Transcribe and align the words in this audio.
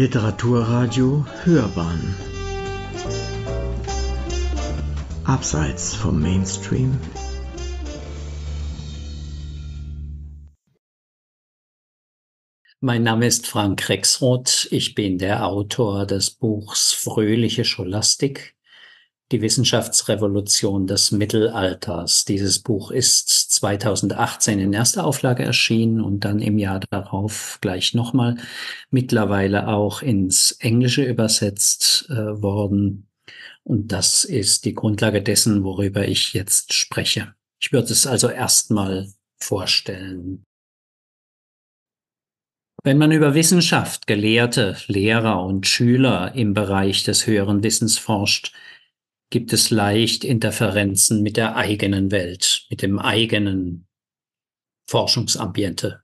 Literaturradio 0.00 1.26
Hörbahn. 1.44 2.16
Abseits 5.24 5.94
vom 5.94 6.22
Mainstream. 6.22 6.98
Mein 12.80 13.02
Name 13.02 13.26
ist 13.26 13.46
Frank 13.46 13.90
Rexroth. 13.90 14.68
Ich 14.70 14.94
bin 14.94 15.18
der 15.18 15.44
Autor 15.46 16.06
des 16.06 16.30
Buchs 16.30 16.94
Fröhliche 16.94 17.66
Scholastik 17.66 18.56
die 19.32 19.42
Wissenschaftsrevolution 19.42 20.86
des 20.86 21.12
Mittelalters. 21.12 22.24
Dieses 22.24 22.58
Buch 22.58 22.90
ist 22.90 23.28
2018 23.28 24.58
in 24.58 24.72
erster 24.72 25.04
Auflage 25.04 25.44
erschienen 25.44 26.00
und 26.00 26.24
dann 26.24 26.40
im 26.40 26.58
Jahr 26.58 26.80
darauf 26.90 27.58
gleich 27.60 27.94
nochmal 27.94 28.36
mittlerweile 28.90 29.68
auch 29.68 30.02
ins 30.02 30.52
Englische 30.52 31.04
übersetzt 31.04 32.06
äh, 32.10 32.42
worden. 32.42 33.08
Und 33.62 33.92
das 33.92 34.24
ist 34.24 34.64
die 34.64 34.74
Grundlage 34.74 35.22
dessen, 35.22 35.62
worüber 35.62 36.08
ich 36.08 36.32
jetzt 36.32 36.72
spreche. 36.72 37.34
Ich 37.60 37.72
würde 37.72 37.92
es 37.92 38.06
also 38.06 38.28
erstmal 38.28 39.08
vorstellen. 39.38 40.44
Wenn 42.82 42.96
man 42.96 43.12
über 43.12 43.34
Wissenschaft, 43.34 44.06
Gelehrte, 44.06 44.76
Lehrer 44.86 45.44
und 45.44 45.66
Schüler 45.66 46.34
im 46.34 46.54
Bereich 46.54 47.04
des 47.04 47.26
höheren 47.26 47.62
Wissens 47.62 47.98
forscht, 47.98 48.54
gibt 49.30 49.52
es 49.52 49.70
leicht 49.70 50.24
Interferenzen 50.24 51.22
mit 51.22 51.36
der 51.36 51.56
eigenen 51.56 52.10
Welt, 52.10 52.66
mit 52.68 52.82
dem 52.82 52.98
eigenen 52.98 53.86
Forschungsambiente. 54.88 56.02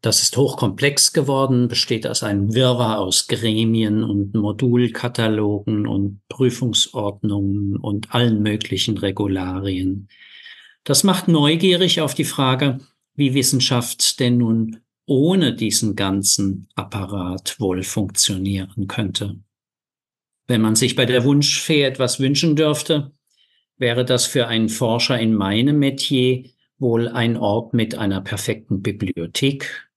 Das 0.00 0.22
ist 0.22 0.36
hochkomplex 0.36 1.12
geworden, 1.12 1.66
besteht 1.66 2.06
aus 2.06 2.22
einem 2.22 2.54
Wirrwarr 2.54 3.00
aus 3.00 3.26
Gremien 3.26 4.04
und 4.04 4.32
Modulkatalogen 4.32 5.88
und 5.88 6.20
Prüfungsordnungen 6.28 7.76
und 7.76 8.14
allen 8.14 8.40
möglichen 8.42 8.96
Regularien. 8.96 10.08
Das 10.84 11.02
macht 11.02 11.26
neugierig 11.26 12.00
auf 12.00 12.14
die 12.14 12.24
Frage, 12.24 12.78
wie 13.14 13.34
Wissenschaft 13.34 14.20
denn 14.20 14.38
nun 14.38 14.80
ohne 15.04 15.54
diesen 15.54 15.96
ganzen 15.96 16.68
Apparat 16.76 17.58
wohl 17.58 17.82
funktionieren 17.82 18.86
könnte. 18.86 19.40
Wenn 20.48 20.62
man 20.62 20.74
sich 20.74 20.96
bei 20.96 21.04
der 21.04 21.24
Wunschfee 21.24 21.82
etwas 21.82 22.20
wünschen 22.20 22.56
dürfte, 22.56 23.12
wäre 23.76 24.04
das 24.04 24.26
für 24.26 24.48
einen 24.48 24.70
Forscher 24.70 25.20
in 25.20 25.34
meinem 25.34 25.78
Metier 25.78 26.44
wohl 26.78 27.08
ein 27.08 27.36
Ort 27.36 27.74
mit 27.74 27.96
einer 27.96 28.22
perfekten 28.22 28.82
Bibliothek, 28.82 29.90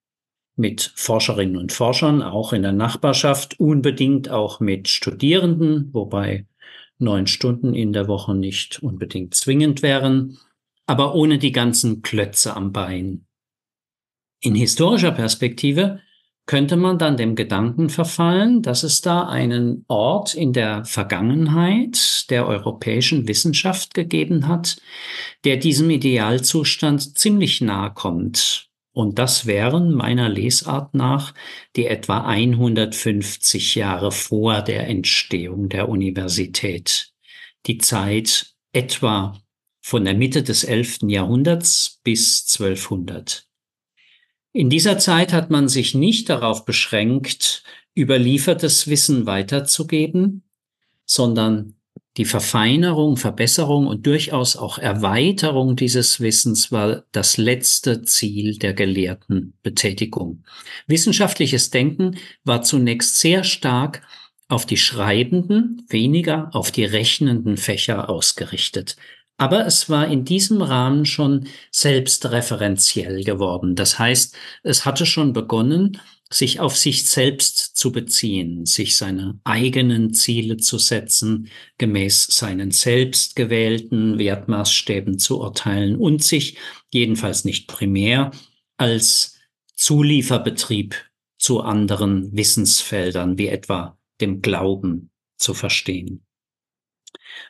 mit 0.58 0.92
Forscherinnen 0.96 1.56
und 1.56 1.72
Forschern, 1.72 2.22
auch 2.22 2.54
in 2.54 2.64
der 2.64 2.74
Nachbarschaft, 2.74 3.60
unbedingt 3.60 4.30
auch 4.30 4.60
mit 4.60 4.90
Studierenden, 4.90 5.90
wobei 5.94 6.46
neun 6.98 7.28
Stunden 7.28 7.74
in 7.74 7.94
der 7.94 8.08
Woche 8.08 8.36
nicht 8.36 8.84
unbedingt 8.84 9.34
zwingend 9.34 9.82
wären, 9.82 10.38
aber 10.86 11.16
ohne 11.16 11.38
die 11.38 11.54
ganzen 11.54 12.02
Klötze 12.02 12.56
am 12.56 12.74
Bein. 12.74 13.26
In 14.42 14.56
historischer 14.56 15.12
Perspektive 15.12 16.02
könnte 16.46 16.76
man 16.76 16.98
dann 16.98 17.18
dem 17.18 17.36
Gedanken 17.36 17.90
verfallen, 17.90 18.62
dass 18.62 18.84
es 18.84 19.02
da 19.02 19.28
einen 19.28 19.86
Ort 19.88 20.34
in 20.34 20.54
der 20.54 20.84
Vergangenheit 20.86 22.30
der 22.30 22.48
europäischen 22.48 23.28
Wissenschaft 23.28 23.94
gegeben 23.94 24.48
hat, 24.48 24.82
der 25.46 25.58
diesem 25.58 25.90
Idealzustand 25.90 27.18
ziemlich 27.18 27.62
nahe 27.62 27.94
kommt. 27.94 28.70
Und 28.94 29.20
das 29.20 29.46
wären 29.46 29.94
meiner 29.94 30.28
Lesart 30.28 30.94
nach 30.94 31.34
die 31.76 31.86
etwa 31.86 32.26
150 32.26 33.76
Jahre 33.76 34.12
vor 34.12 34.62
der 34.62 34.88
Entstehung 34.88 35.70
der 35.70 35.88
Universität. 35.88 37.14
Die 37.68 37.78
Zeit 37.78 38.54
etwa 38.74 39.40
von 39.82 40.04
der 40.04 40.14
Mitte 40.14 40.44
des 40.44 40.64
11. 40.64 41.00
Jahrhunderts 41.04 42.00
bis 42.04 42.46
1200. 42.60 43.48
In 44.54 44.70
dieser 44.70 44.98
Zeit 44.98 45.32
hat 45.32 45.50
man 45.50 45.70
sich 45.70 45.96
nicht 45.96 46.30
darauf 46.30 46.66
beschränkt, 46.66 47.64
überliefertes 47.96 48.88
Wissen 48.88 49.26
weiterzugeben, 49.26 50.44
sondern 51.06 51.76
die 52.18 52.26
Verfeinerung, 52.26 53.16
Verbesserung 53.16 53.88
und 53.88 54.06
durchaus 54.06 54.58
auch 54.58 54.78
Erweiterung 54.78 55.78
dieses 55.78 56.20
Wissens 56.20 56.70
war 56.70 57.06
das 57.14 57.38
letzte 57.38 58.02
Ziel 58.02 58.58
der 58.58 58.74
gelehrten 58.74 59.54
Betätigung. 59.64 60.44
Wissenschaftliches 60.88 61.70
Denken 61.70 62.18
war 62.44 62.64
zunächst 62.64 63.20
sehr 63.20 63.46
stark 63.46 64.02
auf 64.50 64.66
die 64.66 64.76
schreibenden, 64.76 65.86
weniger 65.88 66.50
auf 66.54 66.72
die 66.72 66.84
rechnenden 66.84 67.56
Fächer 67.56 68.10
ausgerichtet. 68.10 68.98
Aber 69.42 69.66
es 69.66 69.90
war 69.90 70.08
in 70.08 70.24
diesem 70.24 70.62
Rahmen 70.62 71.04
schon 71.04 71.48
selbstreferenziell 71.72 73.24
geworden. 73.24 73.76
Das 73.76 73.98
heißt, 73.98 74.38
es 74.62 74.86
hatte 74.86 75.08
schon 75.08 75.34
begonnen, 75.34 76.00
sich 76.30 76.60
auf 76.60 76.78
sich 76.78 77.10
selbst 77.10 77.76
zu 77.76 77.92
beziehen, 77.92 78.68
sich 78.68 78.98
seine 78.98 79.40
eigenen 79.44 80.14
Ziele 80.14 80.58
zu 80.58 80.78
setzen, 80.78 81.50
gemäß 81.80 82.28
seinen 82.28 82.70
selbst 82.70 83.36
gewählten 83.36 84.20
Wertmaßstäben 84.20 85.18
zu 85.18 85.40
urteilen 85.40 85.96
und 85.96 86.24
sich, 86.24 86.58
jedenfalls 86.94 87.44
nicht 87.44 87.68
primär, 87.68 88.30
als 88.78 89.40
Zulieferbetrieb 89.74 90.94
zu 91.40 91.62
anderen 91.62 92.32
Wissensfeldern 92.38 93.40
wie 93.40 93.48
etwa 93.48 93.98
dem 94.22 94.44
Glauben 94.44 95.10
zu 95.38 95.56
verstehen. 95.56 96.28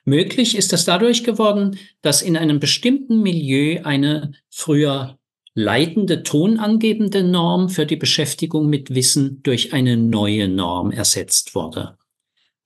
Möglich 0.06 0.56
ist 0.58 0.74
das 0.74 0.86
dadurch 0.86 1.24
geworden, 1.24 1.78
dass 2.02 2.22
in 2.22 2.38
einem 2.38 2.60
bestimmten 2.60 3.22
Milieu 3.22 3.82
eine 3.84 4.32
früher 4.50 5.18
leitende 5.54 6.24
tonangebende 6.24 7.24
Norm 7.24 7.70
für 7.70 7.86
die 7.86 7.98
Beschäftigung 7.98 8.70
mit 8.70 8.96
Wissen 8.96 9.44
durch 9.44 9.74
eine 9.74 9.98
neue 9.98 10.48
Norm 10.48 10.92
ersetzt 10.92 11.56
wurde. 11.56 11.98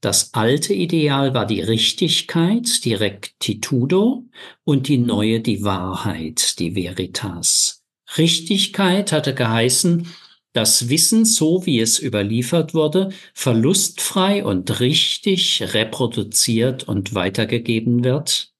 Das 0.01 0.33
alte 0.33 0.73
Ideal 0.73 1.33
war 1.33 1.47
die 1.47 1.61
Richtigkeit, 1.61 2.85
die 2.85 2.93
Rectitudo 2.93 4.25
und 4.63 4.87
die 4.87 4.99
neue 4.99 5.39
die 5.39 5.63
Wahrheit, 5.63 6.59
die 6.59 6.75
Veritas. 6.75 7.83
Richtigkeit 8.17 9.11
hatte 9.11 9.33
geheißen, 9.33 10.07
das 10.55 10.87
Wissen, 10.87 11.25
so 11.25 11.65
wie 11.65 11.81
es 11.81 12.01
überliefert 12.01 12.73
wurde, 12.73 13.09
verlustfrei 13.33 14.45
und 14.45 14.79
richtig 14.79 15.61
reproduziert 15.73 16.83
und 16.87 17.13
weitergegeben 17.13 18.05
wird. 18.05 18.53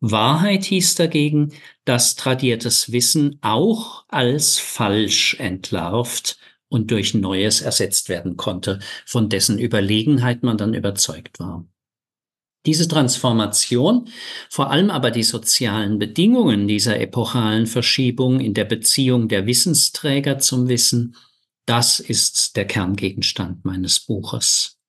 Wahrheit 0.00 0.64
hieß 0.64 0.96
dagegen, 0.96 1.52
dass 1.84 2.14
tradiertes 2.14 2.92
Wissen 2.92 3.38
auch 3.40 4.04
als 4.08 4.58
falsch 4.58 5.36
entlarvt 5.38 6.38
und 6.68 6.90
durch 6.90 7.14
Neues 7.14 7.62
ersetzt 7.62 8.10
werden 8.10 8.36
konnte, 8.36 8.78
von 9.06 9.30
dessen 9.30 9.58
Überlegenheit 9.58 10.42
man 10.42 10.58
dann 10.58 10.74
überzeugt 10.74 11.40
war. 11.40 11.64
Diese 12.66 12.86
Transformation, 12.86 14.08
vor 14.50 14.70
allem 14.70 14.90
aber 14.90 15.10
die 15.10 15.22
sozialen 15.22 15.98
Bedingungen 15.98 16.68
dieser 16.68 17.00
epochalen 17.00 17.66
Verschiebung 17.66 18.40
in 18.40 18.52
der 18.52 18.66
Beziehung 18.66 19.28
der 19.28 19.46
Wissensträger 19.46 20.38
zum 20.38 20.68
Wissen, 20.68 21.16
das 21.66 22.00
ist 22.00 22.56
der 22.56 22.66
Kerngegenstand 22.66 23.64
meines 23.64 24.00
Buches. 24.00 24.80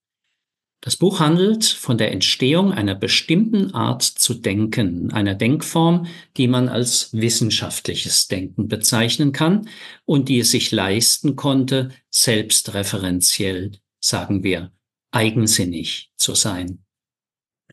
Das 0.83 0.97
Buch 0.97 1.19
handelt 1.19 1.63
von 1.63 1.99
der 1.99 2.11
Entstehung 2.11 2.73
einer 2.73 2.95
bestimmten 2.95 3.75
Art 3.75 4.01
zu 4.01 4.33
denken, 4.33 5.11
einer 5.11 5.35
Denkform, 5.35 6.07
die 6.37 6.47
man 6.47 6.69
als 6.69 7.13
wissenschaftliches 7.13 8.27
Denken 8.27 8.67
bezeichnen 8.67 9.31
kann 9.31 9.69
und 10.05 10.27
die 10.27 10.39
es 10.39 10.49
sich 10.49 10.71
leisten 10.71 11.35
konnte, 11.35 11.89
selbstreferenziell, 12.09 13.73
sagen 13.99 14.43
wir, 14.43 14.71
eigensinnig 15.11 16.11
zu 16.17 16.33
sein. 16.33 16.83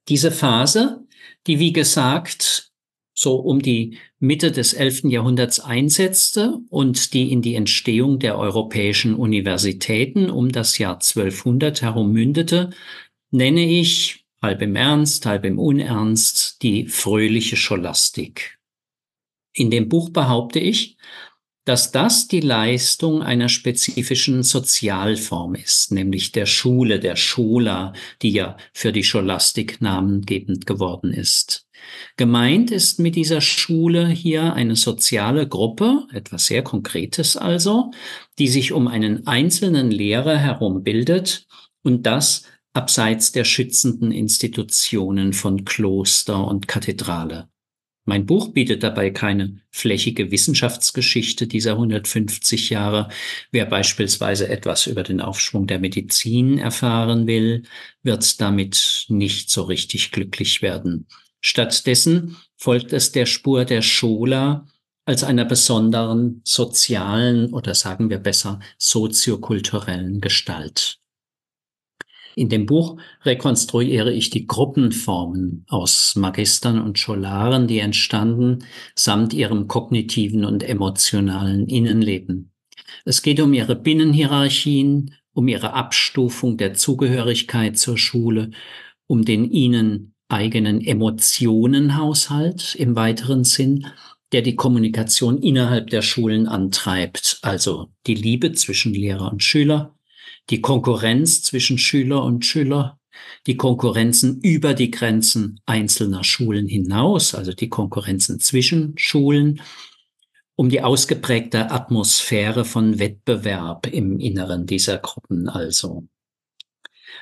Diese 0.08 0.30
Phase, 0.30 1.06
die 1.46 1.58
wie 1.58 1.72
gesagt 1.72 2.72
so 3.14 3.36
um 3.36 3.62
die 3.62 3.98
Mitte 4.20 4.50
des 4.50 4.72
11. 4.72 5.04
Jahrhunderts 5.04 5.60
einsetzte 5.60 6.58
und 6.70 7.14
die 7.14 7.30
in 7.30 7.40
die 7.40 7.54
Entstehung 7.54 8.18
der 8.18 8.36
europäischen 8.36 9.14
Universitäten 9.14 10.28
um 10.28 10.50
das 10.50 10.78
Jahr 10.78 10.94
1200 10.94 11.82
herum 11.82 12.12
mündete, 12.12 12.70
nenne 13.30 13.64
ich, 13.64 14.26
halb 14.42 14.60
im 14.62 14.74
Ernst, 14.74 15.24
halb 15.24 15.44
im 15.44 15.60
Unernst, 15.60 16.62
die 16.62 16.88
fröhliche 16.88 17.56
Scholastik. 17.56 18.58
In 19.52 19.70
dem 19.70 19.88
Buch 19.88 20.10
behaupte 20.10 20.58
ich, 20.58 20.96
dass 21.64 21.92
das 21.92 22.26
die 22.26 22.40
Leistung 22.40 23.22
einer 23.22 23.48
spezifischen 23.48 24.42
Sozialform 24.42 25.54
ist, 25.54 25.92
nämlich 25.92 26.32
der 26.32 26.46
Schule, 26.46 26.98
der 26.98 27.14
Schola, 27.14 27.92
die 28.22 28.30
ja 28.30 28.56
für 28.72 28.90
die 28.90 29.04
Scholastik 29.04 29.80
namengebend 29.80 30.66
geworden 30.66 31.12
ist. 31.12 31.67
Gemeint 32.16 32.70
ist 32.70 32.98
mit 32.98 33.16
dieser 33.16 33.40
Schule 33.40 34.08
hier 34.08 34.54
eine 34.54 34.76
soziale 34.76 35.46
Gruppe, 35.46 36.06
etwas 36.12 36.46
sehr 36.46 36.62
Konkretes 36.62 37.36
also, 37.36 37.92
die 38.38 38.48
sich 38.48 38.72
um 38.72 38.88
einen 38.88 39.26
einzelnen 39.26 39.90
Lehrer 39.90 40.36
herum 40.36 40.82
bildet 40.82 41.46
und 41.82 42.06
das 42.06 42.44
abseits 42.72 43.32
der 43.32 43.44
schützenden 43.44 44.12
Institutionen 44.12 45.32
von 45.32 45.64
Kloster 45.64 46.46
und 46.46 46.68
Kathedrale. 46.68 47.48
Mein 48.08 48.24
Buch 48.24 48.54
bietet 48.54 48.82
dabei 48.82 49.10
keine 49.10 49.60
flächige 49.70 50.30
Wissenschaftsgeschichte 50.30 51.46
dieser 51.46 51.72
150 51.72 52.70
Jahre. 52.70 53.10
Wer 53.50 53.66
beispielsweise 53.66 54.48
etwas 54.48 54.86
über 54.86 55.02
den 55.02 55.20
Aufschwung 55.20 55.66
der 55.66 55.78
Medizin 55.78 56.56
erfahren 56.56 57.26
will, 57.26 57.64
wird 58.02 58.40
damit 58.40 59.04
nicht 59.08 59.50
so 59.50 59.64
richtig 59.64 60.10
glücklich 60.10 60.62
werden. 60.62 61.06
Stattdessen 61.40 62.36
folgt 62.56 62.92
es 62.92 63.12
der 63.12 63.26
Spur 63.26 63.64
der 63.64 63.82
Schola 63.82 64.66
als 65.04 65.24
einer 65.24 65.44
besonderen 65.44 66.42
sozialen 66.44 67.52
oder 67.54 67.74
sagen 67.74 68.10
wir 68.10 68.18
besser 68.18 68.60
soziokulturellen 68.78 70.20
Gestalt. 70.20 70.98
In 72.38 72.48
dem 72.48 72.66
Buch 72.66 73.00
rekonstruiere 73.22 74.12
ich 74.12 74.30
die 74.30 74.46
Gruppenformen 74.46 75.64
aus 75.68 76.14
Magistern 76.14 76.80
und 76.80 76.98
Scholaren, 76.98 77.66
die 77.66 77.80
entstanden, 77.80 78.64
samt 78.94 79.32
ihrem 79.32 79.66
kognitiven 79.66 80.44
und 80.44 80.62
emotionalen 80.62 81.66
Innenleben. 81.66 82.52
Es 83.04 83.22
geht 83.22 83.40
um 83.40 83.52
ihre 83.54 83.74
Binnenhierarchien, 83.74 85.14
um 85.32 85.48
ihre 85.48 85.72
Abstufung 85.72 86.58
der 86.58 86.74
Zugehörigkeit 86.74 87.76
zur 87.76 87.98
Schule, 87.98 88.50
um 89.06 89.24
den 89.24 89.50
ihnen 89.50 90.14
eigenen 90.28 90.80
Emotionenhaushalt 90.80 92.74
im 92.74 92.96
weiteren 92.96 93.44
Sinn, 93.44 93.86
der 94.32 94.42
die 94.42 94.56
Kommunikation 94.56 95.38
innerhalb 95.38 95.88
der 95.90 96.02
Schulen 96.02 96.46
antreibt, 96.46 97.38
also 97.42 97.88
die 98.06 98.14
Liebe 98.14 98.52
zwischen 98.52 98.92
Lehrer 98.92 99.32
und 99.32 99.42
Schüler, 99.42 99.94
die 100.50 100.60
Konkurrenz 100.60 101.42
zwischen 101.42 101.78
Schüler 101.78 102.22
und 102.24 102.44
Schüler, 102.44 102.98
die 103.46 103.56
Konkurrenzen 103.56 104.40
über 104.40 104.74
die 104.74 104.90
Grenzen 104.90 105.60
einzelner 105.66 106.24
Schulen 106.24 106.68
hinaus, 106.68 107.34
also 107.34 107.52
die 107.52 107.68
Konkurrenzen 107.68 108.38
zwischen 108.40 108.96
Schulen, 108.96 109.60
um 110.56 110.68
die 110.68 110.82
ausgeprägte 110.82 111.70
Atmosphäre 111.70 112.64
von 112.64 112.98
Wettbewerb 112.98 113.86
im 113.86 114.18
Inneren 114.18 114.66
dieser 114.66 114.98
Gruppen 114.98 115.48
also. 115.48 116.06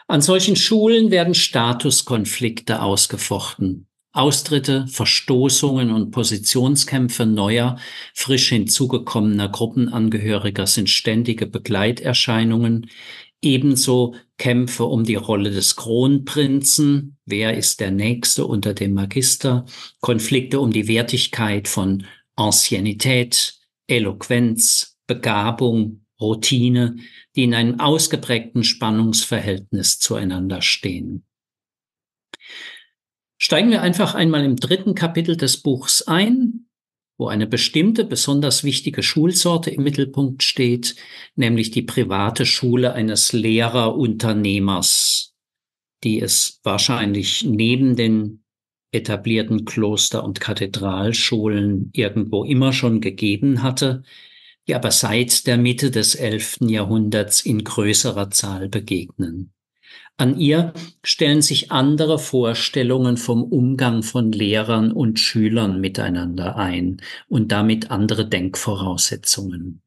An 0.09 0.21
solchen 0.21 0.55
Schulen 0.55 1.11
werden 1.11 1.35
Statuskonflikte 1.35 2.81
ausgefochten. 2.81 3.89
Austritte, 4.13 4.87
Verstoßungen 4.87 5.91
und 5.91 6.11
Positionskämpfe 6.11 7.27
neuer, 7.27 7.79
frisch 8.15 8.49
hinzugekommener 8.49 9.49
Gruppenangehöriger 9.49 10.67
sind 10.67 10.89
ständige 10.89 11.47
Begleiterscheinungen, 11.47 12.89
ebenso 13.43 14.15
Kämpfe 14.39 14.85
um 14.85 15.05
die 15.05 15.17
Rolle 15.17 15.51
des 15.51 15.77
Kronprinzen, 15.77 17.19
wer 17.27 17.57
ist 17.57 17.81
der 17.81 17.91
Nächste 17.91 18.47
unter 18.47 18.75
dem 18.75 18.95
Magister, 18.95 19.67
Konflikte 20.01 20.61
um 20.61 20.73
die 20.73 20.89
Wertigkeit 20.89 21.69
von 21.69 22.07
Anciennität, 22.37 23.59
Eloquenz, 23.89 24.97
Begabung, 25.07 26.07
Routine, 26.21 26.97
die 27.37 27.45
in 27.45 27.55
einem 27.55 27.79
ausgeprägten 27.79 28.65
Spannungsverhältnis 28.65 29.99
zueinander 29.99 30.63
stehen. 30.63 31.25
Steigen 33.39 33.71
wir 33.71 33.83
einfach 33.83 34.15
einmal 34.15 34.45
im 34.45 34.57
dritten 34.57 34.95
Kapitel 34.95 35.37
des 35.37 35.59
Buchs 35.59 36.03
ein, 36.03 36.67
wo 37.19 37.29
eine 37.29 37.47
bestimmte, 37.47 38.05
besonders 38.05 38.65
wichtige 38.65 39.03
Schulsorte 39.03 39.71
im 39.71 39.83
Mittelpunkt 39.83 40.43
steht, 40.43 40.97
nämlich 41.35 41.71
die 41.71 41.83
private 41.83 42.47
Schule 42.47 42.95
eines 42.95 43.33
Lehrerunternehmers, 43.33 45.35
die 46.05 46.21
es 46.21 46.61
wahrscheinlich 46.63 47.45
neben 47.45 47.97
den 47.97 48.43
etablierten 48.93 49.65
Kloster- 49.65 50.25
und 50.25 50.41
Kathedralschulen 50.41 51.91
irgendwo 51.93 52.45
immer 52.45 52.73
schon 52.73 53.01
gegeben 53.01 53.63
hatte, 53.63 54.03
die 54.67 54.75
aber 54.75 54.91
seit 54.91 55.47
der 55.47 55.57
Mitte 55.59 55.91
des 55.91 56.15
11. 56.15 56.59
Jahrhunderts 56.63 57.41
in 57.41 57.65
größerer 57.65 58.31
Zahl 58.31 58.69
begegnen. 58.69 59.53
An 60.19 60.39
ihr 60.39 60.73
stellen 61.05 61.43
sich 61.43 61.71
andere 61.71 62.19
Vorstellungen 62.19 63.19
vom 63.19 63.43
Umgang 63.45 64.03
von 64.03 64.33
Lehrern 64.33 64.91
und 64.91 65.21
Schülern 65.21 65.81
miteinander 65.81 66.57
ein 66.57 67.03
und 67.29 67.53
damit 67.53 67.91
andere 67.91 68.27
Denkvoraussetzungen. 68.27 69.83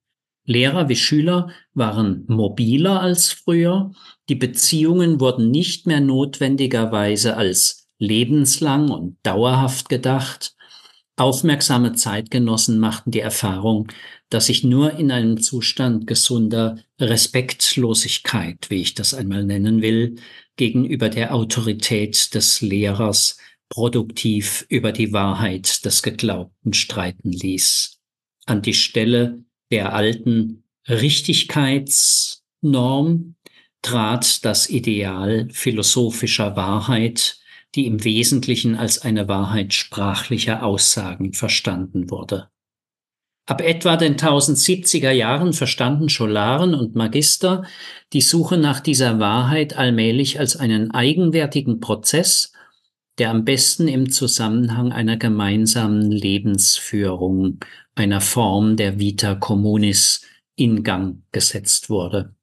Lehrer 0.45 0.87
wie 0.87 0.95
Schüler 0.95 1.49
waren 1.73 2.25
mobiler 2.27 3.01
als 3.01 3.31
früher, 3.31 3.91
die 4.29 4.35
Beziehungen 4.35 5.19
wurden 5.19 5.51
nicht 5.51 5.87
mehr 5.87 5.99
notwendigerweise 5.99 7.35
als 7.35 7.87
lebenslang 7.97 8.89
und 8.89 9.17
dauerhaft 9.23 9.89
gedacht, 9.89 10.55
Aufmerksame 11.19 11.93
Zeitgenossen 11.93 12.79
machten 12.79 13.11
die 13.11 13.19
Erfahrung, 13.19 13.91
dass 14.29 14.45
sich 14.45 14.63
nur 14.63 14.93
in 14.93 15.11
einem 15.11 15.41
Zustand 15.41 16.07
gesunder 16.07 16.79
Respektlosigkeit, 16.99 18.69
wie 18.69 18.81
ich 18.81 18.93
das 18.93 19.13
einmal 19.13 19.43
nennen 19.43 19.81
will, 19.81 20.15
gegenüber 20.55 21.09
der 21.09 21.35
Autorität 21.35 22.33
des 22.35 22.61
Lehrers 22.61 23.37
produktiv 23.67 24.65
über 24.69 24.93
die 24.93 25.11
Wahrheit 25.11 25.83
des 25.83 26.03
Geglaubten 26.03 26.71
streiten 26.73 27.33
ließ. 27.33 27.99
An 28.45 28.61
die 28.61 28.73
Stelle 28.73 29.43
der 29.71 29.91
alten 29.93 30.63
Richtigkeitsnorm 30.87 33.35
trat 33.81 34.45
das 34.45 34.69
Ideal 34.69 35.49
philosophischer 35.51 36.55
Wahrheit, 36.55 37.38
die 37.75 37.85
im 37.85 38.03
Wesentlichen 38.03 38.75
als 38.75 39.01
eine 39.01 39.27
Wahrheit 39.27 39.73
sprachlicher 39.73 40.63
Aussagen 40.63 41.33
verstanden 41.33 42.09
wurde. 42.09 42.49
Ab 43.45 43.61
etwa 43.61 43.97
den 43.97 44.15
1070er 44.15 45.09
Jahren 45.09 45.53
verstanden 45.53 46.07
Scholaren 46.09 46.75
und 46.75 46.95
Magister 46.95 47.63
die 48.13 48.21
Suche 48.21 48.57
nach 48.57 48.79
dieser 48.79 49.19
Wahrheit 49.19 49.75
allmählich 49.75 50.39
als 50.39 50.55
einen 50.55 50.91
eigenwertigen 50.91 51.79
Prozess, 51.79 52.53
der 53.17 53.31
am 53.31 53.45
besten 53.45 53.87
im 53.87 54.11
Zusammenhang 54.11 54.91
einer 54.91 55.17
gemeinsamen 55.17 56.11
Lebensführung, 56.11 57.59
einer 57.95 58.21
Form 58.21 58.77
der 58.77 58.99
Vita 58.99 59.33
Communis 59.33 60.21
in 60.55 60.83
Gang 60.83 61.23
gesetzt 61.31 61.89
wurde. 61.89 62.35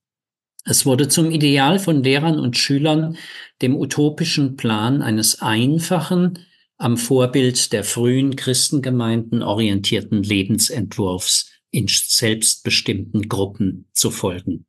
Es 0.68 0.85
wurde 0.85 1.06
zum 1.06 1.30
Ideal 1.30 1.78
von 1.78 2.02
Lehrern 2.02 2.40
und 2.40 2.58
Schülern, 2.58 3.16
dem 3.62 3.76
utopischen 3.76 4.56
Plan 4.56 5.00
eines 5.00 5.40
einfachen, 5.40 6.40
am 6.76 6.96
Vorbild 6.96 7.73
der 7.73 7.85
frühen 7.85 8.35
Christengemeinden 8.35 9.44
orientierten 9.44 10.25
Lebensentwurfs 10.25 11.52
in 11.70 11.87
selbstbestimmten 11.88 13.28
Gruppen 13.28 13.87
zu 13.92 14.11
folgen. 14.11 14.66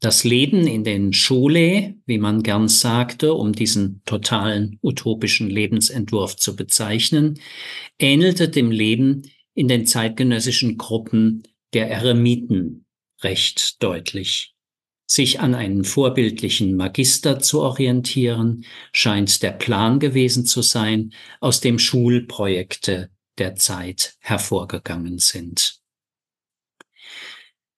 Das 0.00 0.24
Leben 0.24 0.66
in 0.66 0.82
den 0.82 1.12
Schule, 1.12 1.94
wie 2.04 2.18
man 2.18 2.42
gern 2.42 2.66
sagte, 2.66 3.32
um 3.32 3.52
diesen 3.52 4.02
totalen 4.06 4.78
utopischen 4.82 5.48
Lebensentwurf 5.48 6.36
zu 6.36 6.56
bezeichnen, 6.56 7.38
ähnelte 7.98 8.48
dem 8.48 8.72
Leben 8.72 9.22
in 9.54 9.68
den 9.68 9.86
zeitgenössischen 9.86 10.76
Gruppen 10.76 11.44
der 11.72 11.88
Eremiten 11.90 12.86
recht 13.22 13.82
deutlich. 13.82 14.55
Sich 15.06 15.38
an 15.38 15.54
einen 15.54 15.84
vorbildlichen 15.84 16.76
Magister 16.76 17.38
zu 17.38 17.60
orientieren, 17.60 18.64
scheint 18.92 19.42
der 19.42 19.52
Plan 19.52 20.00
gewesen 20.00 20.46
zu 20.46 20.62
sein, 20.62 21.12
aus 21.40 21.60
dem 21.60 21.78
Schulprojekte 21.78 23.10
der 23.38 23.54
Zeit 23.54 24.14
hervorgegangen 24.18 25.18
sind. 25.18 25.80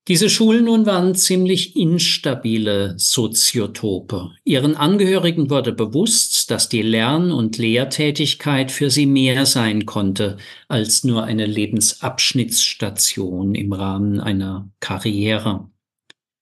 Diese 0.08 0.28
Schulen 0.30 0.64
nun 0.64 0.86
waren 0.86 1.14
ziemlich 1.14 1.76
instabile 1.76 2.94
Soziotope. 2.96 4.30
Ihren 4.42 4.74
Angehörigen 4.74 5.50
wurde 5.50 5.72
bewusst, 5.72 6.50
dass 6.50 6.70
die 6.70 6.80
Lern- 6.80 7.30
und 7.30 7.58
Lehrtätigkeit 7.58 8.72
für 8.72 8.88
sie 8.88 9.04
mehr 9.04 9.44
sein 9.44 9.84
konnte 9.84 10.38
als 10.66 11.04
nur 11.04 11.24
eine 11.24 11.44
Lebensabschnittsstation 11.44 13.54
im 13.54 13.74
Rahmen 13.74 14.18
einer 14.18 14.70
Karriere. 14.80 15.68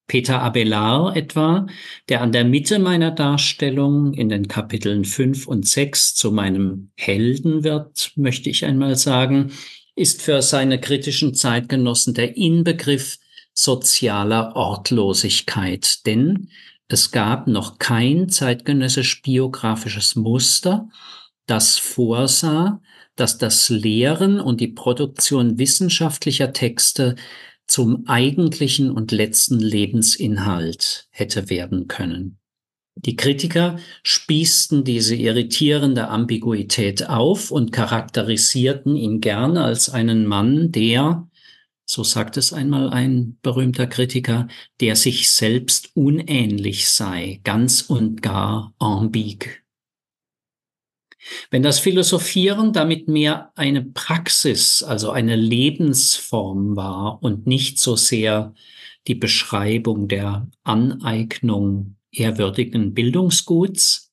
Peter 0.07 0.41
Abelard 0.41 1.17
etwa, 1.17 1.67
der 2.09 2.21
an 2.21 2.33
der 2.33 2.45
Mitte 2.45 2.79
meiner 2.79 3.11
Darstellung 3.11 4.15
in 4.15 4.29
den 4.29 4.47
Kapiteln 4.47 5.05
5 5.05 5.47
und 5.47 5.67
6 5.67 6.15
zu 6.15 6.31
meinem 6.31 6.91
Helden 6.95 7.65
wird, 7.65 8.13
möchte 8.15 8.49
ich 8.49 8.65
einmal 8.65 8.97
sagen, 8.97 9.53
ist 9.97 10.23
für 10.23 10.43
seine 10.43 10.81
kritischen 10.81 11.35
Zeitgenossen 11.35 12.15
der 12.15 12.37
Inbegriff 12.37 13.19
sozialer 13.53 14.55
Ortlosigkeit, 14.55 16.07
denn 16.07 16.51
es 16.89 17.11
gab 17.11 17.49
noch 17.49 17.79
kein 17.79 18.29
zeitgenössisch 18.29 19.23
biografisches 19.23 20.15
Muster, 20.15 20.89
das 21.47 21.79
vorsah, 21.79 22.81
dass 23.17 23.39
das 23.39 23.71
Lehren 23.71 24.41
und 24.41 24.61
die 24.61 24.69
Produktion 24.69 25.59
wissenschaftlicher 25.59 26.53
Texte 26.53 27.17
zum 27.67 28.07
eigentlichen 28.07 28.91
und 28.91 29.13
letzten 29.13 29.59
Lebensinhalt 29.59 31.09
hätte 31.11 31.51
werden 31.51 31.89
können. 31.89 32.39
Die 32.95 33.17
Kritiker 33.17 33.79
spießten 34.05 34.83
diese 34.85 35.15
irritierende 35.15 36.09
Ambiguität 36.09 37.09
auf 37.09 37.51
und 37.51 37.71
charakterisierten 37.71 38.97
ihn 38.97 39.21
gern 39.21 39.59
als 39.59 39.91
einen 39.91 40.25
Mann, 40.25 40.73
der, 40.73 41.29
so 41.85 42.03
sagt 42.03 42.39
es 42.39 42.55
einmal 42.55 42.89
ein 42.89 43.39
berühmter 43.43 43.87
Kritiker, 43.87 44.49
der 44.81 44.97
sich 44.97 45.31
selbst 45.31 45.91
unähnlich 45.95 46.89
sei, 46.89 47.41
ganz 47.45 47.83
und 47.83 48.23
gar 48.23 48.75
ambigue. 48.79 49.66
Wenn 51.51 51.63
das 51.63 51.79
Philosophieren 51.79 52.73
damit 52.73 53.09
mehr 53.09 53.53
eine 53.57 53.83
Praxis, 53.83 54.83
also 54.83 55.11
eine 55.11 55.37
Lebensform 55.37 56.77
war 56.77 57.23
und 57.23 57.47
nicht 57.47 57.79
so 57.79 57.97
sehr 57.97 58.55
die 59.07 59.15
Beschreibung 59.15 60.09
der 60.09 60.49
Aneignung 60.65 61.97
ehrwürdigen 62.13 62.95
Bildungsguts, 62.95 64.13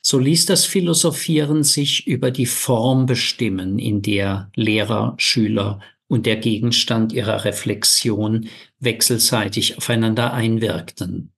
so 0.00 0.18
ließ 0.18 0.46
das 0.46 0.66
Philosophieren 0.66 1.62
sich 1.62 2.06
über 2.06 2.30
die 2.30 2.46
Form 2.46 3.06
bestimmen, 3.06 3.78
in 3.78 4.02
der 4.02 4.50
Lehrer, 4.56 5.14
Schüler 5.18 5.80
und 6.08 6.26
der 6.26 6.36
Gegenstand 6.36 7.12
ihrer 7.12 7.44
Reflexion 7.44 8.48
wechselseitig 8.80 9.78
aufeinander 9.78 10.32
einwirkten. 10.32 11.32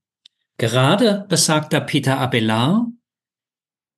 Gerade 0.57 1.27
besagter 1.29 1.81
Peter 1.81 2.19
Abelard 2.19 2.87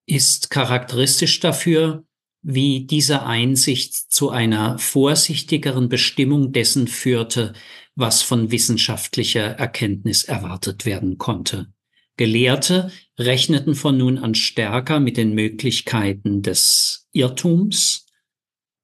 ist 0.07 0.51
charakteristisch 0.51 1.41
dafür, 1.41 2.05
wie 2.43 2.87
diese 2.87 3.25
Einsicht 3.25 3.95
zu 3.95 4.31
einer 4.31 4.79
vorsichtigeren 4.79 5.89
Bestimmung 5.89 6.53
dessen 6.53 6.87
führte, 6.87 7.55
was 7.97 8.23
von 8.23 8.53
wissenschaftlicher 8.53 9.43
Erkenntnis 9.43 10.25
erwartet 10.25 10.87
werden 10.87 11.19
konnte. 11.19 11.73
Gelehrte 12.17 12.93
rechneten 13.19 13.75
von 13.75 13.99
nun 13.99 14.19
an 14.19 14.35
stärker 14.35 15.01
mit 15.01 15.17
den 15.17 15.35
Möglichkeiten 15.35 16.43
des 16.43 17.09
Irrtums, 17.13 18.07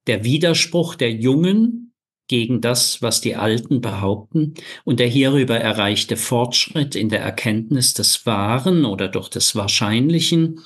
der 0.07 0.23
Widerspruch 0.23 0.95
der 0.95 1.11
Jungen 1.11 1.93
gegen 2.27 2.61
das, 2.61 3.01
was 3.01 3.21
die 3.21 3.35
Alten 3.35 3.81
behaupten, 3.81 4.53
und 4.83 4.99
der 4.99 5.07
hierüber 5.07 5.57
erreichte 5.57 6.17
Fortschritt 6.17 6.95
in 6.95 7.09
der 7.09 7.21
Erkenntnis 7.21 7.93
des 7.93 8.25
Wahren 8.25 8.85
oder 8.85 9.07
doch 9.07 9.29
des 9.29 9.55
Wahrscheinlichen 9.55 10.59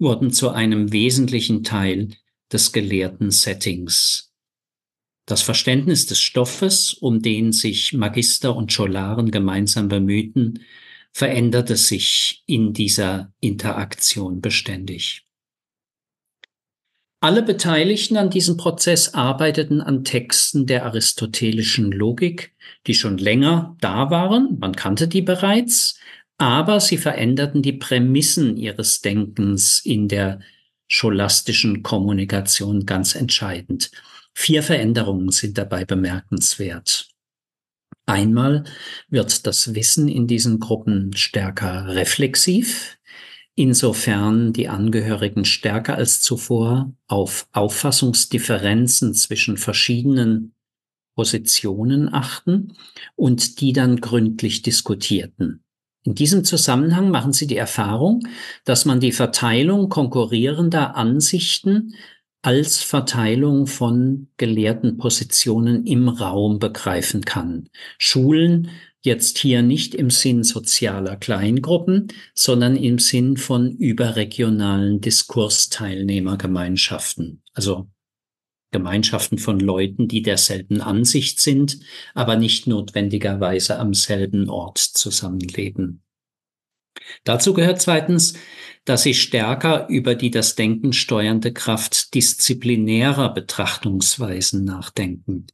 wurden 0.00 0.32
zu 0.32 0.50
einem 0.50 0.92
wesentlichen 0.92 1.62
Teil 1.62 2.08
des 2.52 2.72
gelehrten 2.72 3.30
Settings. 3.30 4.32
Das 5.26 5.42
Verständnis 5.42 6.06
des 6.06 6.20
Stoffes, 6.20 6.94
um 6.94 7.22
den 7.22 7.52
sich 7.52 7.92
Magister 7.92 8.56
und 8.56 8.72
Scholaren 8.72 9.30
gemeinsam 9.30 9.88
bemühten, 9.88 10.64
veränderte 11.12 11.76
sich 11.76 12.42
in 12.46 12.72
dieser 12.72 13.32
Interaktion 13.38 14.40
beständig. 14.40 15.26
Alle 17.22 17.42
Beteiligten 17.42 18.16
an 18.16 18.30
diesem 18.30 18.56
Prozess 18.56 19.12
arbeiteten 19.12 19.82
an 19.82 20.04
Texten 20.04 20.64
der 20.66 20.86
aristotelischen 20.86 21.92
Logik, 21.92 22.54
die 22.86 22.94
schon 22.94 23.18
länger 23.18 23.76
da 23.80 24.10
waren, 24.10 24.58
man 24.58 24.74
kannte 24.74 25.06
die 25.06 25.20
bereits, 25.20 25.99
aber 26.40 26.80
sie 26.80 26.96
veränderten 26.96 27.60
die 27.60 27.74
Prämissen 27.74 28.56
ihres 28.56 29.02
Denkens 29.02 29.78
in 29.80 30.08
der 30.08 30.40
scholastischen 30.88 31.82
Kommunikation 31.82 32.86
ganz 32.86 33.14
entscheidend. 33.14 33.90
Vier 34.32 34.62
Veränderungen 34.62 35.32
sind 35.32 35.58
dabei 35.58 35.84
bemerkenswert. 35.84 37.10
Einmal 38.06 38.64
wird 39.08 39.46
das 39.46 39.74
Wissen 39.74 40.08
in 40.08 40.26
diesen 40.26 40.60
Gruppen 40.60 41.14
stärker 41.14 41.88
reflexiv, 41.88 42.96
insofern 43.54 44.54
die 44.54 44.68
Angehörigen 44.68 45.44
stärker 45.44 45.96
als 45.96 46.22
zuvor 46.22 46.90
auf 47.06 47.48
Auffassungsdifferenzen 47.52 49.12
zwischen 49.12 49.58
verschiedenen 49.58 50.54
Positionen 51.14 52.10
achten 52.10 52.78
und 53.14 53.60
die 53.60 53.74
dann 53.74 54.00
gründlich 54.00 54.62
diskutierten. 54.62 55.62
In 56.02 56.14
diesem 56.14 56.44
Zusammenhang 56.44 57.10
machen 57.10 57.32
Sie 57.32 57.46
die 57.46 57.58
Erfahrung, 57.58 58.26
dass 58.64 58.86
man 58.86 59.00
die 59.00 59.12
Verteilung 59.12 59.90
konkurrierender 59.90 60.96
Ansichten 60.96 61.94
als 62.42 62.82
Verteilung 62.82 63.66
von 63.66 64.28
gelehrten 64.38 64.96
Positionen 64.96 65.86
im 65.86 66.08
Raum 66.08 66.58
begreifen 66.58 67.26
kann. 67.26 67.68
Schulen 67.98 68.70
jetzt 69.02 69.38
hier 69.38 69.62
nicht 69.62 69.94
im 69.94 70.10
Sinn 70.10 70.42
sozialer 70.42 71.16
Kleingruppen, 71.16 72.08
sondern 72.34 72.76
im 72.76 72.98
Sinn 72.98 73.36
von 73.36 73.70
überregionalen 73.70 75.00
Diskursteilnehmergemeinschaften, 75.00 77.42
also 77.54 77.88
Gemeinschaften 78.70 79.38
von 79.38 79.58
Leuten, 79.58 80.08
die 80.08 80.22
derselben 80.22 80.80
Ansicht 80.80 81.40
sind, 81.40 81.80
aber 82.14 82.36
nicht 82.36 82.66
notwendigerweise 82.66 83.78
am 83.78 83.94
selben 83.94 84.48
Ort 84.48 84.78
zusammenleben. 84.78 86.02
Dazu 87.24 87.54
gehört 87.54 87.80
zweitens, 87.80 88.34
dass 88.84 89.02
sie 89.02 89.14
stärker 89.14 89.88
über 89.88 90.14
die 90.14 90.30
das 90.30 90.54
Denken 90.54 90.92
steuernde 90.92 91.52
Kraft 91.52 92.14
disziplinärer 92.14 93.32
Betrachtungsweisen 93.32 94.64
nachdenken. 94.64 95.46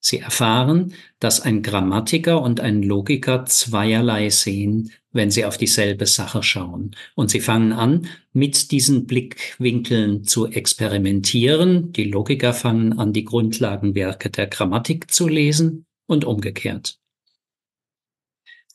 Sie 0.00 0.18
erfahren, 0.18 0.94
dass 1.18 1.40
ein 1.40 1.62
Grammatiker 1.62 2.40
und 2.40 2.60
ein 2.60 2.82
Logiker 2.82 3.44
zweierlei 3.46 4.30
sehen, 4.30 4.92
wenn 5.12 5.30
sie 5.30 5.44
auf 5.44 5.58
dieselbe 5.58 6.06
Sache 6.06 6.42
schauen. 6.42 6.94
Und 7.16 7.30
sie 7.30 7.40
fangen 7.40 7.72
an, 7.72 8.06
mit 8.32 8.70
diesen 8.70 9.06
Blickwinkeln 9.06 10.24
zu 10.24 10.46
experimentieren. 10.46 11.92
Die 11.92 12.04
Logiker 12.04 12.52
fangen 12.52 12.98
an, 12.98 13.12
die 13.12 13.24
Grundlagenwerke 13.24 14.30
der 14.30 14.46
Grammatik 14.46 15.10
zu 15.10 15.26
lesen 15.26 15.86
und 16.06 16.24
umgekehrt. 16.24 16.98